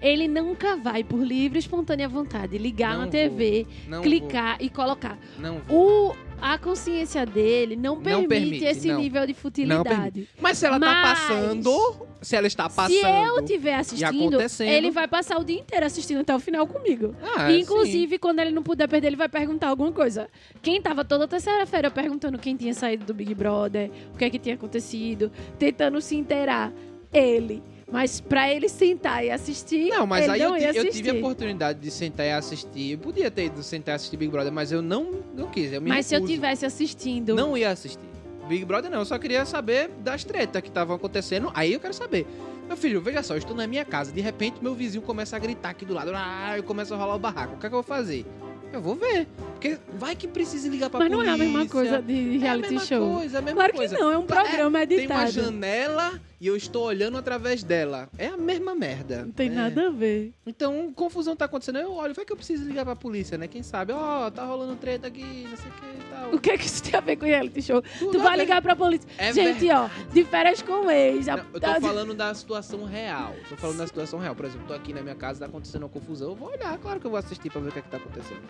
Ele 0.02 0.28
nunca 0.28 0.76
vai, 0.78 1.04
por 1.04 1.24
livre 1.24 1.58
e 1.58 1.60
espontânea 1.60 2.08
vontade, 2.08 2.58
ligar 2.58 2.91
Não 2.91 2.98
na 3.00 3.04
vou. 3.04 3.12
TV, 3.12 3.66
clicar 4.04 4.58
e 4.60 4.70
colocar. 4.70 5.18
Vou, 5.36 5.41
não 5.41 5.60
vou. 5.60 6.12
O, 6.12 6.16
a 6.41 6.57
consciência 6.57 7.25
dele 7.25 7.75
não 7.75 7.99
permite, 8.01 8.27
permite, 8.27 8.65
esse 8.65 8.88
não. 8.88 8.99
nível 8.99 9.25
de 9.25 9.33
futilidade. 9.33 10.27
Mas 10.39 10.57
se 10.57 10.65
ela 10.65 10.79
tá 10.79 10.85
Mas- 10.85 11.19
passando, 11.19 12.07
se 12.21 12.35
ela 12.35 12.47
está 12.47 12.69
passando. 12.69 12.91
Se 12.91 13.01
eu 13.05 13.39
estiver 13.39 13.75
assistindo, 13.75 14.38
ele 14.63 14.91
vai 14.91 15.07
passar 15.07 15.39
o 15.39 15.43
dia 15.43 15.59
inteiro 15.59 15.85
assistindo 15.85 16.19
até 16.21 16.35
o 16.35 16.39
final 16.39 16.65
comigo. 16.67 17.15
Ah, 17.35 17.51
E, 17.51 17.61
Inclusive, 17.61 18.17
quando 18.19 18.39
ele 18.39 18.51
não 18.51 18.63
puder 18.63 18.88
perder, 18.88 19.07
ele 19.07 19.15
vai 19.15 19.29
perguntar 19.29 19.67
alguma 19.69 19.91
coisa. 19.91 20.29
Quem 20.61 20.81
tava 20.81 21.03
toda 21.03 21.27
terceira-feira 21.27 21.89
perguntando 21.91 22.38
quem 22.38 22.55
tinha 22.55 22.73
saído 22.73 23.05
do 23.05 23.13
Big 23.13 23.33
Brother, 23.33 23.89
o 24.13 24.17
que 24.17 24.25
é 24.25 24.29
que 24.29 24.39
tinha 24.39 24.55
acontecido, 24.55 25.31
tentando 25.57 25.99
se 26.01 26.15
inteirar, 26.15 26.71
ele. 27.11 27.63
Mas 27.89 28.19
pra 28.19 28.53
ele 28.53 28.67
sentar 28.67 29.23
e 29.23 29.31
assistir, 29.31 29.89
Não, 29.89 30.05
mas 30.05 30.27
aí 30.27 30.39
não 30.41 30.57
eu, 30.57 30.73
eu 30.73 30.89
tive 30.91 31.09
a 31.09 31.13
oportunidade 31.13 31.79
de 31.79 31.89
sentar 31.89 32.25
e 32.25 32.31
assistir. 32.31 32.91
Eu 32.91 32.97
podia 32.97 33.31
ter 33.31 33.45
ido 33.45 33.63
sentar 33.63 33.93
e 33.93 33.95
assistir 33.95 34.17
Big 34.17 34.29
Brother, 34.29 34.51
mas 34.51 34.71
eu 34.73 34.81
não, 34.81 35.23
não 35.33 35.47
quis. 35.47 35.71
Eu 35.71 35.81
Mas 35.81 36.05
se 36.05 36.13
eu 36.13 36.19
recuso. 36.19 36.33
tivesse 36.33 36.65
assistindo, 36.65 37.33
Não 37.33 37.57
ia 37.57 37.69
assistir. 37.69 38.03
Big 38.47 38.65
Brother 38.65 38.89
não, 38.91 38.99
eu 38.99 39.05
só 39.05 39.17
queria 39.17 39.45
saber 39.45 39.89
das 39.99 40.23
tretas 40.23 40.61
que 40.61 40.67
estavam 40.67 40.95
acontecendo. 40.95 41.49
Aí 41.53 41.73
eu 41.73 41.79
quero 41.79 41.93
saber. 41.93 42.25
Meu 42.67 42.75
filho, 42.75 43.01
veja 43.01 43.23
só, 43.23 43.33
eu 43.33 43.38
estou 43.38 43.55
na 43.55 43.65
minha 43.65 43.85
casa, 43.85 44.11
de 44.11 44.19
repente 44.19 44.57
meu 44.61 44.75
vizinho 44.75 45.01
começa 45.01 45.35
a 45.38 45.39
gritar 45.39 45.69
aqui 45.69 45.85
do 45.85 45.93
lado. 45.93 46.11
Ah, 46.13 46.55
eu 46.57 46.63
começo 46.63 46.93
a 46.93 46.97
rolar 46.97 47.15
o 47.15 47.19
barraco. 47.19 47.55
O 47.55 47.57
que 47.57 47.65
é 47.65 47.69
que 47.69 47.75
eu 47.75 47.81
vou 47.81 47.83
fazer? 47.83 48.25
Eu 48.73 48.81
vou 48.81 48.95
ver. 48.95 49.27
Porque 49.58 49.78
vai 49.97 50.16
que 50.16 50.28
precisa 50.28 50.70
ligar 50.70 50.88
pra 50.88 50.99
mas 50.99 51.10
não 51.10 51.18
polícia. 51.18 51.32
é 51.32 51.34
a 51.34 51.38
mesma 51.38 51.66
coisa 51.68 51.99
de 52.01 52.36
É 52.36 52.38
reality 52.38 52.74
mesma 52.74 52.86
show. 52.86 53.16
coisa, 53.16 53.38
é 53.38 53.39
a 53.39 53.41
mesma 53.41 53.55
Claro 53.60 53.74
coisa. 53.74 53.95
que 53.95 54.01
não, 54.01 54.12
é 54.12 54.18
um 54.20 54.26
programa 54.26 54.86
Tem 54.86 54.97
uma 55.08 55.24
editado. 55.24 55.32
janela 55.32 56.22
e 56.39 56.45
eu 56.45 56.55
estou 56.55 56.84
olhando 56.86 57.18
através 57.18 57.64
dela. 57.64 58.08
É 58.20 58.28
a 58.28 58.38
mesma 58.38 58.76
merda. 58.76 59.24
Não 59.26 59.32
tem 59.32 59.47
É. 59.49 59.51
nada 59.51 59.88
a 59.88 59.89
ver. 59.89 60.32
Então, 60.45 60.93
confusão 60.93 61.36
tá 61.36 61.45
acontecendo. 61.45 61.80
Eu 61.80 61.91
olho, 61.93 62.14
vai 62.14 62.24
que 62.24 62.32
eu 62.32 62.38
preciso 62.38 62.64
ligar 62.66 62.86
pra 62.86 62.95
polícia, 62.95 63.36
né? 63.36 63.47
Quem 63.47 63.64
sabe? 63.64 63.93
Ó, 63.93 64.30
tá 64.30 64.45
rolando 64.45 64.76
treta 64.76 65.08
aqui, 65.08 65.47
não 65.49 65.58
sei 65.58 65.72
o 65.72 65.74
que 65.74 65.86
e 65.88 66.10
tal. 66.12 66.34
O 66.36 66.39
que 66.39 66.51
é 66.51 66.58
que 66.60 66.66
isso 66.68 66.84
tem 66.84 66.93
a 66.95 67.01
ver 67.01 67.16
com 67.16 67.26
reality 67.26 67.62
show? 67.64 67.82
Tudo 67.97 68.12
tu 68.12 68.20
vai 68.20 68.38
ver. 68.38 68.43
ligar 68.43 68.62
pra 68.62 68.76
polícia. 68.76 69.10
É 69.18 69.34
Gente, 69.34 69.68
ó, 69.72 69.89
de 70.14 70.24
férias 70.24 70.62
com 70.62 70.91
ex. 70.91 71.28
a- 71.30 71.38
Não, 71.38 71.45
eu 71.51 71.60
tô 71.60 71.82
falando 71.82 72.14
da 72.14 72.32
situação 72.36 72.84
real. 72.86 73.34
Tô 73.49 73.55
falando 73.58 73.78
da 73.80 73.88
situação 73.88 74.20
real. 74.20 74.36
Por 74.36 74.45
exemplo, 74.45 74.68
tô 74.68 74.74
aqui 74.76 74.93
na 74.93 75.01
minha 75.01 75.16
casa, 75.16 75.39
tá 75.39 75.47
acontecendo 75.47 75.82
uma 75.82 75.89
confusão. 75.89 76.30
Eu 76.30 76.36
vou 76.36 76.51
olhar, 76.51 76.78
claro 76.78 76.99
que 76.99 77.08
eu 77.08 77.12
vou 77.12 77.18
assistir 77.18 77.49
pra 77.51 77.60
ver 77.60 77.70
o 77.70 77.72
que 77.72 77.80
é 77.80 77.82
que 77.82 77.89
tá 77.89 77.97
acontecendo. 77.97 78.41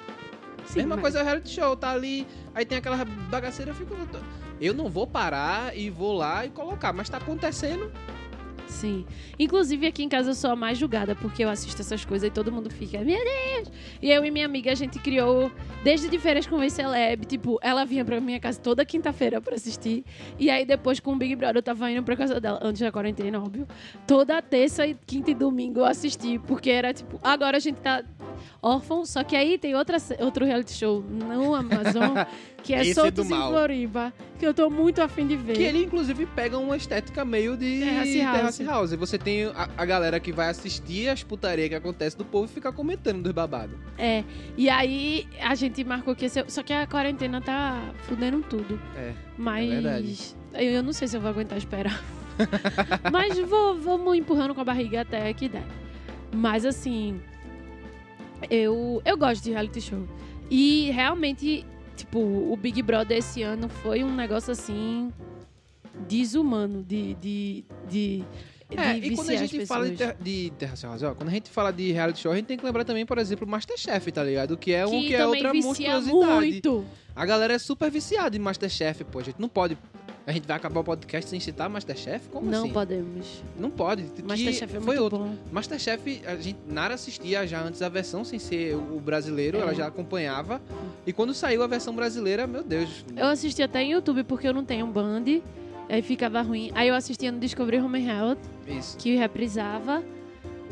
Sim, 0.65 0.79
Mesma 0.79 0.96
mas- 0.97 1.01
coisa 1.03 1.19
é 1.19 1.21
o 1.21 1.25
reality 1.25 1.49
show, 1.49 1.75
tá 1.75 1.91
ali, 1.91 2.27
aí 2.53 2.65
tem 2.65 2.77
aquela 2.77 3.03
bagaceira, 3.05 3.71
eu 3.71 3.75
fico. 3.75 3.95
Eu 4.59 4.73
não 4.73 4.89
vou 4.89 5.05
parar 5.05 5.77
e 5.77 5.89
vou 5.89 6.13
lá 6.17 6.45
e 6.45 6.49
colocar, 6.49 6.91
mas 6.91 7.07
tá 7.09 7.17
acontecendo. 7.17 7.91
Sim. 8.67 9.05
Inclusive, 9.39 9.87
aqui 9.87 10.03
em 10.03 10.09
casa 10.09 10.31
eu 10.31 10.35
sou 10.35 10.51
a 10.51 10.55
mais 10.55 10.77
julgada, 10.77 11.15
porque 11.15 11.43
eu 11.43 11.49
assisto 11.49 11.81
essas 11.81 12.03
coisas 12.05 12.27
e 12.27 12.31
todo 12.31 12.51
mundo 12.51 12.69
fica, 12.69 12.99
meu 12.99 13.17
Deus! 13.17 13.71
E 14.01 14.11
eu 14.11 14.23
e 14.25 14.31
minha 14.31 14.45
amiga, 14.45 14.71
a 14.71 14.75
gente 14.75 14.99
criou, 14.99 15.51
desde 15.83 16.09
de 16.09 16.19
férias 16.19 16.45
com 16.45 16.57
o 16.57 16.69
Celeb, 16.69 17.25
tipo, 17.25 17.57
ela 17.61 17.85
vinha 17.85 18.03
pra 18.03 18.19
minha 18.19 18.39
casa 18.39 18.59
toda 18.59 18.85
quinta-feira 18.85 19.39
pra 19.41 19.55
assistir. 19.55 20.03
E 20.37 20.49
aí 20.49 20.65
depois 20.65 20.99
com 20.99 21.13
o 21.13 21.15
Big 21.15 21.35
Brother 21.35 21.57
eu 21.57 21.63
tava 21.63 21.89
indo 21.89 22.03
pra 22.03 22.15
casa 22.15 22.39
dela, 22.39 22.59
antes 22.61 22.81
da 22.81 22.91
quarentena, 22.91 23.39
óbvio. 23.39 23.67
Toda 24.05 24.41
terça, 24.41 24.85
e 24.85 24.95
quinta 25.05 25.31
e 25.31 25.33
domingo 25.33 25.79
eu 25.79 25.85
assisti, 25.85 26.37
porque 26.39 26.69
era 26.69 26.93
tipo, 26.93 27.19
agora 27.23 27.57
a 27.57 27.59
gente 27.59 27.77
tá 27.77 28.03
órfão, 28.61 29.05
só 29.05 29.23
que 29.23 29.35
aí 29.35 29.57
tem 29.57 29.75
outra, 29.75 29.97
outro 30.19 30.45
reality 30.45 30.73
show 30.73 31.01
no 31.01 31.55
Amazon, 31.55 32.15
que 32.67 32.73
é 32.73 32.81
Esse 32.81 32.91
é 32.91 32.93
Soltos 32.95 33.29
do 33.29 33.33
em. 33.33 33.37
Floriba, 33.37 34.13
que 34.37 34.45
eu 34.45 34.53
tô 34.53 34.69
muito 34.69 35.01
afim 35.01 35.25
de 35.25 35.37
ver. 35.37 35.53
Que 35.53 35.63
ele, 35.63 35.85
inclusive, 35.85 36.25
pega 36.25 36.57
uma 36.57 36.75
estética 36.75 37.23
meio 37.23 37.55
de 37.55 37.79
Terrace 37.79 38.21
House. 38.21 38.35
Terrace 38.35 38.63
House. 38.65 38.91
E 38.91 38.97
você 38.97 39.17
tem 39.17 39.45
a, 39.45 39.69
a 39.77 39.85
galera 39.85 40.19
que 40.19 40.33
vai 40.33 40.49
assistir 40.49 41.07
as 41.07 41.23
putarias 41.23 41.69
que 41.69 41.75
acontece 41.75 42.17
do 42.17 42.25
povo 42.25 42.43
e 42.43 42.49
ficar 42.49 42.73
comentando 42.73 43.23
dos 43.23 43.31
babados. 43.31 43.77
É, 43.97 44.21
e 44.57 44.69
aí 44.69 45.25
a 45.39 45.55
gente 45.55 45.81
marcou 45.85 46.13
que 46.13 46.25
esse, 46.25 46.43
só 46.49 46.61
que 46.61 46.73
a 46.73 46.85
quarentena 46.85 47.39
tá 47.39 47.81
fudendo 47.99 48.41
tudo. 48.41 48.77
É. 48.97 49.13
Mas 49.37 49.69
verdade. 49.69 50.35
eu, 50.55 50.71
eu 50.71 50.83
não 50.83 50.91
sei 50.91 51.07
se 51.07 51.15
eu 51.15 51.21
vou 51.21 51.29
aguentar 51.29 51.57
esperar. 51.57 52.03
Mas 53.09 53.39
vou, 53.39 53.79
vamos 53.79 54.13
empurrando 54.17 54.53
com 54.53 54.59
a 54.59 54.65
barriga 54.65 55.01
até 55.01 55.33
que 55.33 55.47
der. 55.47 55.63
Mas 56.35 56.65
assim, 56.65 57.21
eu 58.51 59.01
eu 59.05 59.17
gosto 59.17 59.41
de 59.41 59.51
reality 59.51 59.79
show. 59.79 60.05
E 60.49 60.91
realmente, 60.91 61.65
tipo, 62.07 62.19
o 62.19 62.57
Big 62.57 62.81
Brother 62.81 63.17
esse 63.17 63.43
ano 63.43 63.67
foi 63.67 64.03
um 64.03 64.15
negócio 64.15 64.51
assim 64.51 65.11
desumano 66.07 66.83
de 66.83 67.13
de 67.15 67.65
de, 67.89 68.23
É, 68.75 68.97
e 68.97 69.15
quando 69.15 69.29
a 69.29 69.35
gente 69.35 69.65
fala 69.65 69.89
de, 69.89 69.95
ter, 69.95 70.15
de 70.19 70.51
Terrace 70.57 70.85
House, 70.85 71.03
ó, 71.03 71.13
quando 71.15 71.29
a 71.29 71.31
gente 71.31 71.49
fala 71.49 71.71
de 71.71 71.91
reality 71.91 72.19
show, 72.19 72.31
a 72.31 72.35
gente 72.35 72.45
tem 72.45 72.57
que 72.57 72.65
lembrar 72.65 72.83
também, 72.83 73.05
por 73.05 73.17
exemplo, 73.17 73.47
Masterchef, 73.47 74.11
tá 74.11 74.23
ligado? 74.23 74.57
Que 74.57 74.73
é 74.73 74.85
um 74.85 74.89
que, 74.89 75.15
é 75.15 75.17
também 75.19 75.45
outra 75.45 75.53
monstruosidade. 75.53 76.35
muito. 76.35 76.85
A 77.15 77.25
galera 77.25 77.53
é 77.53 77.57
super 77.57 77.89
viciada 77.89 78.35
em 78.35 78.39
Masterchef, 78.39 79.03
pô. 79.05 79.19
A 79.19 79.23
gente 79.23 79.39
não 79.39 79.49
pode. 79.49 79.77
A 80.27 80.33
gente 80.33 80.45
vai 80.45 80.57
acabar 80.57 80.81
o 80.81 80.83
podcast 80.83 81.29
sem 81.29 81.39
citar 81.39 81.69
Masterchef? 81.69 82.27
Como 82.27 82.51
não 82.51 82.63
assim? 82.65 82.73
podemos. 82.73 83.41
Não 83.57 83.69
pode. 83.71 84.03
Masterchef 84.27 84.63
é 84.63 84.67
foi 84.67 84.79
muito 84.85 85.01
outro. 85.03 85.19
bom. 85.19 85.35
Masterchef, 85.53 86.21
a 86.27 86.35
gente, 86.35 86.59
Nara 86.67 86.95
assistia 86.95 87.47
já 87.47 87.61
antes 87.63 87.81
a 87.81 87.87
versão 87.87 88.25
sem 88.25 88.37
ser 88.37 88.75
o 88.75 88.99
brasileiro, 88.99 89.57
É. 89.57 89.61
ela 89.61 89.73
já 89.73 89.87
acompanhava. 89.87 90.61
E 91.05 91.13
quando 91.13 91.33
saiu 91.33 91.63
a 91.63 91.67
versão 91.67 91.95
brasileira, 91.95 92.45
meu 92.45 92.61
Deus. 92.61 93.05
Eu 93.15 93.27
assisti 93.27 93.63
até 93.63 93.81
em 93.83 93.93
YouTube 93.93 94.25
porque 94.25 94.45
eu 94.45 94.53
não 94.53 94.65
tenho 94.65 94.85
Band. 94.87 95.23
Aí 95.87 96.01
ficava 96.01 96.41
ruim. 96.41 96.71
Aí 96.75 96.89
eu 96.89 96.95
assistia 96.95 97.31
no 97.31 97.39
Discovery 97.39 97.79
Home 97.79 98.05
Health, 98.05 98.37
Isso. 98.67 98.97
que 98.97 99.15
reprisava. 99.15 100.03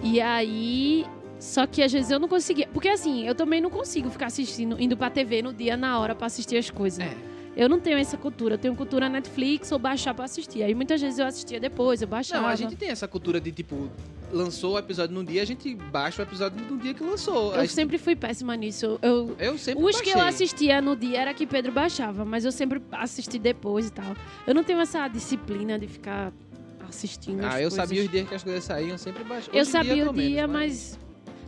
E 0.04 0.20
aí. 0.20 1.06
Só 1.40 1.66
que 1.66 1.82
às 1.82 1.94
vezes 1.94 2.12
eu 2.12 2.20
não 2.20 2.28
conseguia. 2.28 2.68
Porque 2.74 2.90
assim, 2.90 3.26
eu 3.26 3.34
também 3.34 3.62
não 3.62 3.70
consigo 3.70 4.10
ficar 4.10 4.26
assistindo, 4.26 4.76
indo 4.82 4.98
pra 4.98 5.10
TV 5.10 5.42
no 5.42 5.54
dia, 5.54 5.78
na 5.78 5.98
hora, 5.98 6.14
pra 6.14 6.28
assistir 6.28 6.58
as 6.58 6.70
coisas. 6.70 7.00
É. 7.00 7.16
Eu 7.56 7.70
não 7.70 7.80
tenho 7.80 7.98
essa 7.98 8.18
cultura. 8.18 8.56
Eu 8.56 8.58
tenho 8.58 8.76
cultura 8.76 9.08
Netflix 9.08 9.72
ou 9.72 9.80
baixar 9.80 10.14
pra 10.14 10.26
assistir. 10.26 10.62
Aí 10.64 10.76
muitas 10.76 11.00
vezes 11.02 11.20
eu 11.20 11.26
assistia 11.26 11.60
depois, 11.60 12.02
eu 12.02 12.08
baixava. 12.08 12.42
Não, 12.42 12.50
a 12.50 12.56
gente 12.56 12.76
tem 12.76 12.90
essa 12.90 13.08
cultura 13.08 13.40
de 13.40 13.52
tipo, 13.52 13.90
lançou 14.32 14.74
o 14.76 14.78
episódio 14.80 15.16
num 15.16 15.24
dia, 15.24 15.42
a 15.42 15.46
gente 15.46 15.74
baixa 15.76 16.22
o 16.22 16.26
episódio 16.26 16.60
no 16.70 16.78
dia 16.78 16.94
que 16.94 17.04
lançou. 17.04 17.54
Eu 17.54 17.62
Aí, 17.62 17.68
sempre 17.70 17.98
fui 17.98 18.16
péssima 18.16 18.56
nisso. 18.56 19.00
Eu, 19.02 19.36
eu 19.40 19.58
sempre 19.58 19.84
Os 19.84 20.02
que 20.02 20.10
eu 20.10 20.16
baixei. 20.16 20.30
assistia 20.46 20.82
no 20.82 20.96
dia 20.96 21.22
era 21.22 21.34
que 21.34 21.48
Pedro 21.48 21.72
baixava, 21.72 22.26
mas 22.26 22.44
eu 22.44 22.52
sempre 22.52 22.82
assisti 22.92 23.40
depois 23.40 23.88
e 23.88 23.92
tal. 23.92 24.16
Eu 24.46 24.54
não 24.54 24.64
tenho 24.64 24.80
essa 24.82 25.08
disciplina 25.08 25.80
de 25.80 25.88
ficar 25.88 26.34
assistindo. 26.90 27.40
as 27.40 27.54
Ah, 27.54 27.62
eu 27.62 27.70
coisas. 27.70 27.74
sabia 27.74 28.04
os 28.04 28.10
dias 28.12 28.28
que 28.28 28.36
as 28.36 28.44
coisas 28.44 28.64
saíam, 28.64 28.90
eu 28.92 28.98
sempre 28.98 29.24
baixei. 29.24 29.60
Eu 29.60 29.66
sabia 29.66 30.10
o 30.10 30.14
dia, 30.14 30.48
menos, 30.48 30.52
mas. 30.52 31.00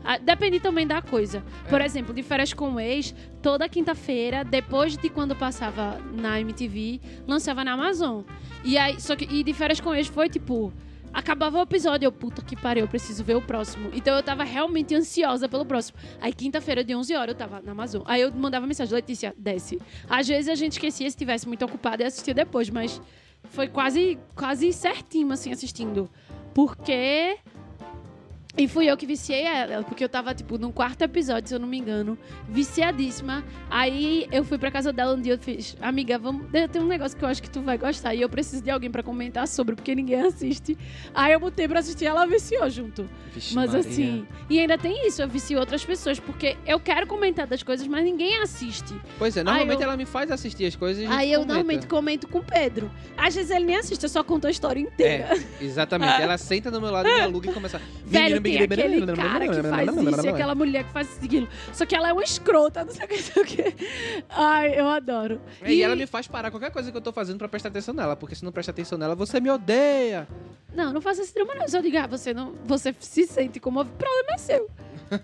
Ah, 0.09 0.17
Depende 0.17 0.59
também 0.61 0.87
da 0.87 1.01
coisa. 1.01 1.43
Por 1.69 1.81
É. 1.81 1.85
exemplo, 1.85 2.13
de 2.13 2.23
férias 2.23 2.53
com 2.53 2.75
o 2.75 2.79
ex, 2.79 3.13
toda 3.41 3.67
quinta-feira, 3.67 4.43
depois 4.45 4.97
de 4.97 5.09
quando 5.09 5.35
passava 5.35 5.99
na 6.13 6.39
MTV, 6.39 7.01
lançava 7.27 7.61
na 7.65 7.73
Amazon. 7.73 8.23
E 8.63 8.77
aí, 8.77 8.99
só 9.01 9.17
que 9.17 9.25
e 9.25 9.43
de 9.43 9.53
férias 9.53 9.81
com 9.81 9.89
o 9.89 9.95
ex 9.95 10.07
foi 10.07 10.29
tipo. 10.29 10.71
Acabava 11.13 11.57
o 11.57 11.61
episódio, 11.61 12.05
eu, 12.05 12.11
puta 12.11 12.41
que 12.43 12.55
pariu, 12.55 12.83
eu 12.83 12.87
preciso 12.87 13.23
ver 13.23 13.35
o 13.35 13.41
próximo. 13.41 13.89
Então 13.93 14.15
eu 14.15 14.21
tava 14.21 14.43
realmente 14.43 14.93
ansiosa 14.93 15.49
pelo 15.49 15.65
próximo. 15.65 15.97
Aí 16.21 16.31
quinta-feira, 16.31 16.83
de 16.83 16.93
11 16.95 17.15
horas, 17.15 17.29
eu 17.33 17.35
tava 17.35 17.59
na 17.61 17.71
Amazon. 17.71 18.03
Aí 18.05 18.21
eu 18.21 18.31
mandava 18.31 18.67
mensagem, 18.67 18.93
Letícia, 18.93 19.33
desce. 19.37 19.79
Às 20.07 20.27
vezes 20.27 20.47
a 20.49 20.53
gente 20.55 20.73
esquecia 20.73 21.05
se 21.09 21.15
estivesse 21.15 21.47
muito 21.47 21.65
ocupado 21.65 22.03
e 22.03 22.05
assistia 22.05 22.33
depois, 22.35 22.69
mas 22.69 23.01
foi 23.45 23.67
quase, 23.67 24.19
quase 24.35 24.71
certinho, 24.73 25.31
assim, 25.31 25.51
assistindo. 25.51 26.09
Porque 26.53 27.37
e 28.57 28.67
fui 28.67 28.89
eu 28.89 28.97
que 28.97 29.05
viciei 29.05 29.43
ela, 29.43 29.83
porque 29.83 30.03
eu 30.03 30.09
tava, 30.09 30.33
tipo, 30.33 30.57
no 30.57 30.71
quarto 30.71 31.01
episódio, 31.03 31.47
se 31.49 31.55
eu 31.55 31.59
não 31.59 31.67
me 31.67 31.77
engano, 31.77 32.17
viciadíssima. 32.49 33.43
Aí 33.69 34.27
eu 34.31 34.43
fui 34.43 34.57
pra 34.57 34.71
casa 34.71 34.91
dela 34.91 35.15
um 35.15 35.21
dia 35.21 35.35
e 35.35 35.37
fiz, 35.37 35.75
amiga, 35.81 36.17
vamos. 36.17 36.47
Tem 36.71 36.81
um 36.81 36.87
negócio 36.87 37.17
que 37.17 37.23
eu 37.23 37.29
acho 37.29 37.41
que 37.41 37.49
tu 37.49 37.61
vai 37.61 37.77
gostar. 37.77 38.13
E 38.15 38.21
eu 38.21 38.29
preciso 38.29 38.61
de 38.63 38.69
alguém 38.71 38.89
pra 38.89 39.03
comentar 39.03 39.47
sobre, 39.47 39.75
porque 39.75 39.93
ninguém 39.93 40.21
assiste. 40.21 40.77
Aí 41.13 41.33
eu 41.33 41.39
botei 41.39 41.67
pra 41.67 41.79
assistir 41.79 42.05
e 42.05 42.07
ela 42.07 42.25
viciou 42.25 42.69
junto. 42.69 43.07
Vixe, 43.33 43.53
Mas 43.55 43.73
Maria. 43.73 43.89
assim. 43.89 44.27
E 44.49 44.59
ainda 44.59 44.77
tem 44.77 45.07
isso, 45.07 45.21
eu 45.21 45.27
vicio 45.27 45.59
outras 45.59 45.85
pessoas, 45.85 46.19
porque 46.19 46.57
eu 46.65 46.79
quero 46.79 47.05
comentar 47.07 47.45
das 47.47 47.61
coisas, 47.63 47.87
mas 47.87 48.03
ninguém 48.03 48.37
assiste. 48.41 48.93
Pois 49.19 49.37
é, 49.37 49.43
normalmente 49.43 49.79
eu- 49.81 49.83
ela 49.87 49.95
me 49.97 50.05
faz 50.05 50.31
assistir 50.31 50.65
as 50.65 50.75
coisas 50.75 51.03
e 51.03 51.05
a 51.05 51.09
gente 51.09 51.19
Aí 51.19 51.31
eu 51.31 51.39
comenta. 51.41 51.53
normalmente 51.53 51.87
comento 51.87 52.27
com 52.27 52.39
o 52.39 52.43
Pedro. 52.43 52.89
Às 53.15 53.35
vezes 53.35 53.51
ele 53.51 53.65
nem 53.65 53.75
assiste, 53.75 54.01
eu 54.03 54.09
só 54.09 54.23
conto 54.23 54.47
a 54.47 54.51
história 54.51 54.79
inteira. 54.79 55.29
É, 55.61 55.63
exatamente. 55.63 56.21
Ela 56.21 56.37
senta 56.39 56.71
do 56.71 56.81
meu 56.81 56.91
lado, 56.91 57.05
me 57.07 57.19
aluga 57.21 57.49
e 57.49 57.53
começa. 57.53 57.81
Velho, 58.05 58.41
tem 58.51 58.63
aquele 58.63 59.05
cara 59.15 59.47
que 59.47 59.63
faz 59.63 59.95
isso 59.95 60.25
e 60.25 60.29
aquela 60.29 60.55
mulher 60.55 60.83
que 60.83 60.91
faz 60.91 61.23
aquilo. 61.23 61.47
Só 61.73 61.85
que 61.85 61.95
ela 61.95 62.09
é 62.09 62.13
uma 62.13 62.23
escrota, 62.23 62.83
não 62.85 62.91
sei 62.91 63.05
o 63.05 63.07
que, 63.07 63.15
não 63.15 63.23
sei 63.23 63.43
o 63.43 63.45
que. 63.45 63.75
Ai, 64.29 64.79
eu 64.79 64.87
adoro. 64.87 65.41
É, 65.61 65.71
E 65.73 65.81
ela 65.83 65.95
me 65.95 66.05
faz 66.07 66.27
parar 66.27 66.51
qualquer 66.51 66.71
coisa 66.71 66.91
que 66.91 66.97
eu 66.97 67.01
tô 67.01 67.11
fazendo 67.11 67.37
pra 67.37 67.47
prestar 67.47 67.69
atenção 67.69 67.93
nela, 67.93 68.15
porque 68.15 68.35
se 68.35 68.43
não 68.43 68.51
prestar 68.51 68.71
atenção 68.71 68.97
nela, 68.97 69.15
você 69.15 69.39
me 69.39 69.49
odeia. 69.49 70.27
Não, 70.73 70.93
não 70.93 71.01
faça 71.01 71.21
esse 71.21 71.33
drama, 71.33 71.55
não. 71.55 71.67
Se 71.67 71.77
eu 71.77 71.81
digo, 71.81 71.97
ah, 71.97 72.07
você, 72.07 72.33
não, 72.33 72.53
você 72.65 72.93
se 72.99 73.25
sente 73.25 73.59
como. 73.59 73.81
O 73.81 73.85
problema 73.85 74.33
é 74.33 74.37
seu. 74.37 74.69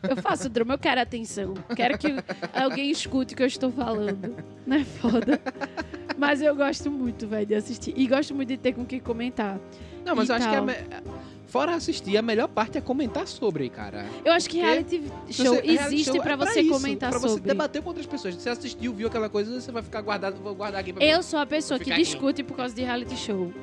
Eu 0.09 0.15
faço 0.15 0.49
drama, 0.49 0.73
eu 0.75 0.77
quero 0.77 1.01
atenção. 1.01 1.53
Quero 1.75 1.97
que 1.97 2.07
alguém 2.53 2.89
escute 2.89 3.33
o 3.33 3.37
que 3.37 3.43
eu 3.43 3.47
estou 3.47 3.71
falando. 3.71 4.35
Não 4.65 4.77
é 4.77 4.83
foda. 4.83 5.39
Mas 6.17 6.41
eu 6.41 6.55
gosto 6.55 6.89
muito, 6.89 7.27
velho, 7.27 7.45
de 7.45 7.55
assistir. 7.55 7.93
E 7.95 8.07
gosto 8.07 8.33
muito 8.33 8.49
de 8.49 8.57
ter 8.57 8.73
com 8.73 8.85
quem 8.85 8.99
comentar. 8.99 9.59
Não, 10.05 10.15
mas 10.15 10.29
E 10.29 10.31
eu 10.31 10.35
acho 10.37 10.49
que 10.49 10.55
é 10.55 10.57
tal. 10.59 10.65
Fora 11.53 11.75
assistir, 11.75 12.17
a 12.17 12.21
melhor 12.23 12.47
parte 12.47 12.79
é 12.79 12.81
comentar 12.81 13.27
sobre, 13.27 13.69
cara. 13.69 14.07
Eu 14.25 14.33
acho 14.33 14.49
que 14.49 14.57
Porque 14.57 14.71
reality 14.71 15.03
show 15.29 15.45
Você- 15.45 15.61
reality 15.61 15.71
existe 15.93 16.05
show 16.11 16.19
pra 16.23 16.33
é 16.33 16.35
você 16.35 16.61
isso, 16.61 16.71
comentar 16.73 17.11
pra 17.11 17.19
você 17.19 17.27
sobre. 17.35 17.47
debater 17.47 17.79
com 17.83 17.89
outras 17.89 18.07
pessoas. 18.07 18.33
Você 18.33 18.49
assistiu, 18.49 18.91
viu 18.91 19.07
aquela 19.07 19.29
coisa, 19.29 19.61
você 19.61 19.71
vai 19.71 19.83
ficar 19.83 20.01
guardado, 20.01 20.41
vou 20.41 20.55
guardar 20.55 20.81
aqui 20.81 20.91
pra 20.91 21.05
Eu 21.05 21.21
sou 21.21 21.37
a 21.37 21.45
pessoa 21.45 21.79
que 21.79 21.91
aqui. 21.91 22.01
discute 22.01 22.41
por 22.41 22.57
causa 22.57 22.73
de 22.73 22.81
reality 22.81 23.15
show. 23.15 23.53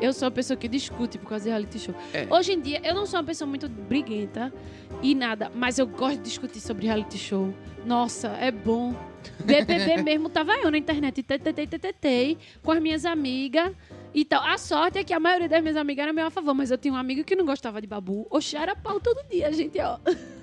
Eu 0.00 0.12
sou 0.12 0.26
a 0.26 0.30
pessoa 0.32 0.56
que 0.56 0.66
discute 0.66 1.16
por 1.16 1.28
causa 1.28 1.44
de 1.44 1.50
reality 1.50 1.78
show. 1.78 1.94
É. 2.12 2.26
Hoje 2.28 2.54
em 2.54 2.60
dia, 2.60 2.80
eu 2.84 2.92
não 2.92 3.06
sou 3.06 3.20
uma 3.20 3.26
pessoa 3.26 3.46
muito 3.48 3.68
briguenta 3.68 4.52
e 5.00 5.14
nada, 5.14 5.48
mas 5.54 5.78
eu 5.78 5.86
gosto 5.86 6.16
de 6.16 6.24
discutir 6.24 6.58
sobre 6.58 6.86
reality 6.88 7.18
show. 7.18 7.54
Nossa, 7.86 8.30
é 8.40 8.50
bom. 8.50 8.96
BBB 9.44 10.02
mesmo, 10.02 10.28
tava 10.28 10.54
eu 10.56 10.70
na 10.70 10.78
internet, 10.78 11.22
tetei, 11.22 11.66
tetei, 11.66 12.38
com 12.62 12.70
as 12.70 12.80
minhas 12.80 13.04
amigas 13.04 13.72
e 14.14 14.24
tal. 14.24 14.42
A 14.44 14.58
sorte 14.58 14.98
é 14.98 15.04
que 15.04 15.12
a 15.12 15.20
maioria 15.20 15.48
das 15.48 15.60
minhas 15.62 15.76
amigas 15.76 16.04
era 16.04 16.12
meu 16.12 16.26
a 16.26 16.30
favor, 16.30 16.54
mas 16.54 16.70
eu 16.70 16.78
tinha 16.78 16.92
um 16.92 16.96
amigo 16.96 17.24
que 17.24 17.36
não 17.36 17.44
gostava 17.44 17.80
de 17.80 17.86
babu. 17.86 18.26
Oxe, 18.30 18.56
era 18.56 18.74
pau 18.74 19.00
todo 19.00 19.26
dia, 19.28 19.52
gente, 19.52 19.78
ó. 19.80 19.98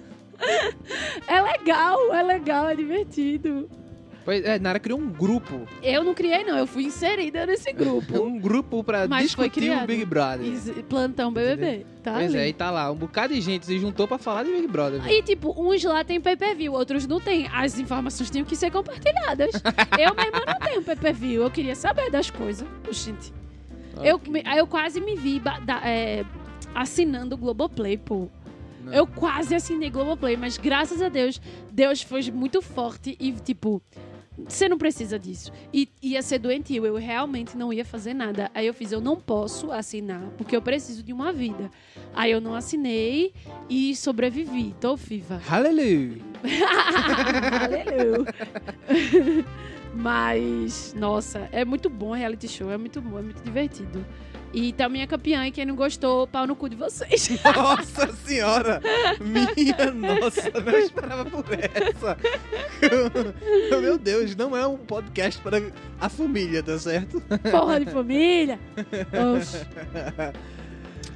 É 1.28 1.42
legal, 1.42 2.14
é 2.14 2.22
legal, 2.22 2.68
é 2.68 2.76
divertido. 2.76 3.70
Pois 4.26 4.44
é, 4.44 4.58
Nara 4.58 4.80
criou 4.80 5.00
um 5.00 5.08
grupo. 5.08 5.68
Eu 5.84 6.04
não 6.04 6.16
criei, 6.16 6.44
não, 6.44 6.58
eu 6.58 6.66
fui 6.66 6.84
inserida 6.86 7.46
nesse 7.46 7.72
grupo. 7.74 8.24
Um 8.24 8.40
grupo 8.40 8.84
pra 8.84 9.08
Mas 9.08 9.26
discutir 9.28 9.70
o. 9.72 9.86
Big 9.86 10.04
Brother. 10.04 10.52
Plantão 10.90 11.32
BBB, 11.32 11.86
tá? 12.04 12.14
Pois 12.14 12.34
ali. 12.34 12.38
é, 12.40 12.48
e 12.50 12.54
tá 12.54 12.72
lá, 12.72 12.92
um 12.92 12.96
bocado 12.96 13.36
de 13.36 13.40
gente 13.42 13.68
se 13.68 13.78
juntou 13.78 14.08
pra 14.08 14.18
falar 14.18 14.44
de 14.44 14.52
Big 14.52 14.68
Brother. 14.68 15.00
velho. 15.00 15.16
E, 15.16 15.22
tipo, 15.22 15.54
uns 15.56 15.84
lá 15.84 16.04
tem 16.04 16.20
pay-per-view, 16.20 16.74
outros 16.74 17.06
não 17.06 17.20
tem. 17.22 17.48
As 17.54 17.78
informações 17.78 18.32
tinham 18.32 18.46
que 18.46 18.56
ser 18.56 18.72
compartilhadas. 18.72 19.52
eu 20.00 20.16
mesma 20.16 20.44
não 20.48 20.60
tenho 20.60 20.82
pay-per-view, 20.82 21.44
eu 21.44 21.52
queria 21.52 21.76
saber 21.76 22.10
das 22.10 22.32
coisas. 22.32 22.68
Gente, 22.90 23.32
eu, 24.04 24.20
me- 24.28 24.42
aí 24.44 24.58
eu 24.58 24.66
quase 24.66 25.00
me 25.00 25.16
vi 25.16 25.40
da- 25.40 25.82
é, 25.88 26.26
assinando 26.74 27.36
o 27.36 27.38
Globoplay, 27.38 27.96
pô. 27.98 28.28
Não. 28.84 28.94
Eu 28.94 29.08
quase 29.08 29.56
assinei 29.56 29.90
Globoplay, 29.90 30.38
mas 30.38 30.58
graças 30.58 31.02
a 31.02 31.10
Deus, 31.10 31.42
Deus 31.72 32.02
foi 32.04 32.22
muito 32.32 32.62
forte 32.62 33.16
e, 33.20 33.32
tipo, 33.32 33.82
você 34.38 34.68
não 34.68 34.78
precisa 34.78 35.18
disso. 35.18 35.52
E 35.74 35.90
ia 36.02 36.22
ser 36.22 36.40
doentio, 36.40 36.86
eu 36.86 36.96
realmente 36.96 37.58
não 37.58 37.72
ia 37.72 37.86
fazer 37.86 38.14
nada. 38.14 38.52
Aí 38.54 38.68
eu 38.68 38.74
fiz, 38.74 38.92
eu 38.92 39.02
não 39.02 39.16
posso 39.16 39.72
assinar, 39.72 40.22
porque 40.38 40.56
eu 40.56 40.62
preciso 40.62 41.02
de 41.04 41.14
uma 41.14 41.32
vida. 41.32 41.72
Aí 42.14 42.32
eu 42.32 42.42
não 42.42 42.56
assinei 42.56 43.34
e 43.70 43.96
sobrevivi. 43.96 44.76
Tô 44.80 44.96
viva. 44.96 45.42
Aleluia! 45.50 46.18
Aleluia. 47.64 48.26
Mas, 49.96 50.94
nossa, 50.94 51.48
é 51.54 51.64
muito 51.64 51.90
bom 51.90 52.12
reality 52.14 52.50
show, 52.50 52.70
é 52.70 52.78
muito 52.78 53.02
bom, 53.02 53.18
é 53.18 53.22
muito 53.22 53.42
divertido. 53.42 54.06
E 54.56 54.72
tá 54.72 54.88
minha 54.88 55.06
campeã, 55.06 55.46
e 55.46 55.52
quem 55.52 55.66
não 55.66 55.76
gostou, 55.76 56.26
pau 56.28 56.48
no 56.48 56.56
cu 56.56 56.70
de 56.70 56.78
vocês. 56.78 57.30
Nossa 57.44 58.14
senhora! 58.26 58.82
Minha 59.20 59.92
nossa, 59.94 60.50
não 60.62 60.78
esperava 60.80 61.26
por 61.30 61.44
essa. 61.54 62.18
Meu 63.82 63.98
Deus, 63.98 64.34
não 64.34 64.56
é 64.56 64.66
um 64.66 64.78
podcast 64.78 65.42
para 65.42 65.62
a 66.00 66.08
família, 66.08 66.64
tá 66.64 66.80
certo? 66.80 67.22
Porra 67.52 67.82
de 67.82 67.92
família. 67.92 68.58
Oxe. 69.36 69.66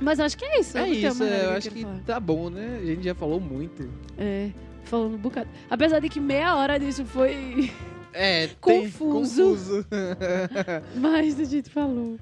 Mas 0.02 0.20
acho 0.20 0.38
que 0.38 0.44
é 0.44 0.60
isso. 0.60 0.78
É 0.78 0.90
isso, 0.90 1.24
nada 1.24 1.36
eu 1.38 1.52
que 1.52 1.58
acho 1.58 1.72
que 1.72 1.82
falar. 1.84 2.00
tá 2.06 2.20
bom, 2.20 2.50
né? 2.50 2.80
A 2.82 2.86
gente 2.86 3.04
já 3.06 3.16
falou 3.16 3.40
muito. 3.40 3.90
É, 4.18 4.50
falando 4.84 5.14
um 5.16 5.18
bocado. 5.18 5.50
Apesar 5.70 6.00
de 6.00 6.10
que 6.10 6.20
meia 6.20 6.58
hora 6.58 6.78
disso 6.78 7.06
foi 7.06 7.72
É, 8.12 8.50
Confuso. 8.60 9.56
confuso. 9.56 9.86
que 11.38 11.42
a 11.42 11.46
gente 11.46 11.70
falou. 11.70 12.18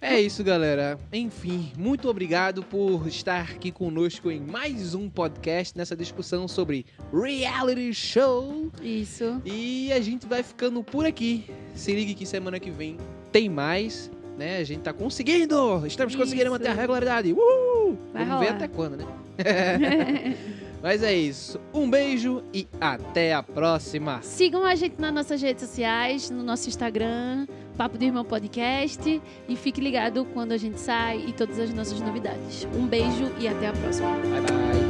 É 0.00 0.20
isso, 0.20 0.44
galera. 0.44 0.96
Enfim, 1.12 1.72
muito 1.76 2.08
obrigado 2.08 2.62
por 2.62 3.08
estar 3.08 3.40
aqui 3.42 3.72
conosco 3.72 4.30
em 4.30 4.38
mais 4.40 4.94
um 4.94 5.10
podcast 5.10 5.76
nessa 5.76 5.96
discussão 5.96 6.46
sobre 6.46 6.86
reality 7.12 7.92
show. 7.92 8.70
Isso. 8.80 9.42
E 9.44 9.92
a 9.92 10.00
gente 10.00 10.24
vai 10.24 10.44
ficando 10.44 10.84
por 10.84 11.04
aqui. 11.04 11.46
Se 11.74 11.92
ligue 11.92 12.14
que 12.14 12.24
semana 12.24 12.60
que 12.60 12.70
vem 12.70 12.96
tem 13.32 13.48
mais, 13.48 14.08
né? 14.38 14.58
A 14.58 14.64
gente 14.64 14.82
tá 14.82 14.92
conseguindo! 14.92 15.84
Estamos 15.84 16.14
conseguindo 16.14 16.44
Isso. 16.44 16.52
manter 16.52 16.68
a 16.68 16.74
regularidade. 16.74 17.32
Uhul! 17.32 17.98
Vai 18.12 18.24
Vamos 18.24 18.40
ver 18.40 18.46
rolar. 18.46 18.56
até 18.56 18.68
quando, 18.68 18.96
né? 18.98 19.06
Mas 20.82 21.02
é 21.02 21.14
isso. 21.14 21.60
Um 21.72 21.88
beijo 21.90 22.42
e 22.52 22.68
até 22.80 23.34
a 23.34 23.42
próxima. 23.42 24.20
Sigam 24.22 24.64
a 24.64 24.74
gente 24.74 25.00
nas 25.00 25.12
nossas 25.12 25.42
redes 25.42 25.68
sociais, 25.68 26.30
no 26.30 26.42
nosso 26.42 26.68
Instagram, 26.68 27.46
Papo 27.76 27.98
do 27.98 28.04
Irmão 28.04 28.24
Podcast. 28.24 29.20
E 29.48 29.56
fique 29.56 29.80
ligado 29.80 30.24
quando 30.26 30.52
a 30.52 30.56
gente 30.56 30.80
sai 30.80 31.24
e 31.26 31.32
todas 31.32 31.58
as 31.58 31.72
nossas 31.72 32.00
novidades. 32.00 32.66
Um 32.74 32.86
beijo 32.86 33.32
e 33.38 33.48
até 33.48 33.68
a 33.68 33.72
próxima. 33.72 34.10
Bye, 34.10 34.40
bye. 34.40 34.87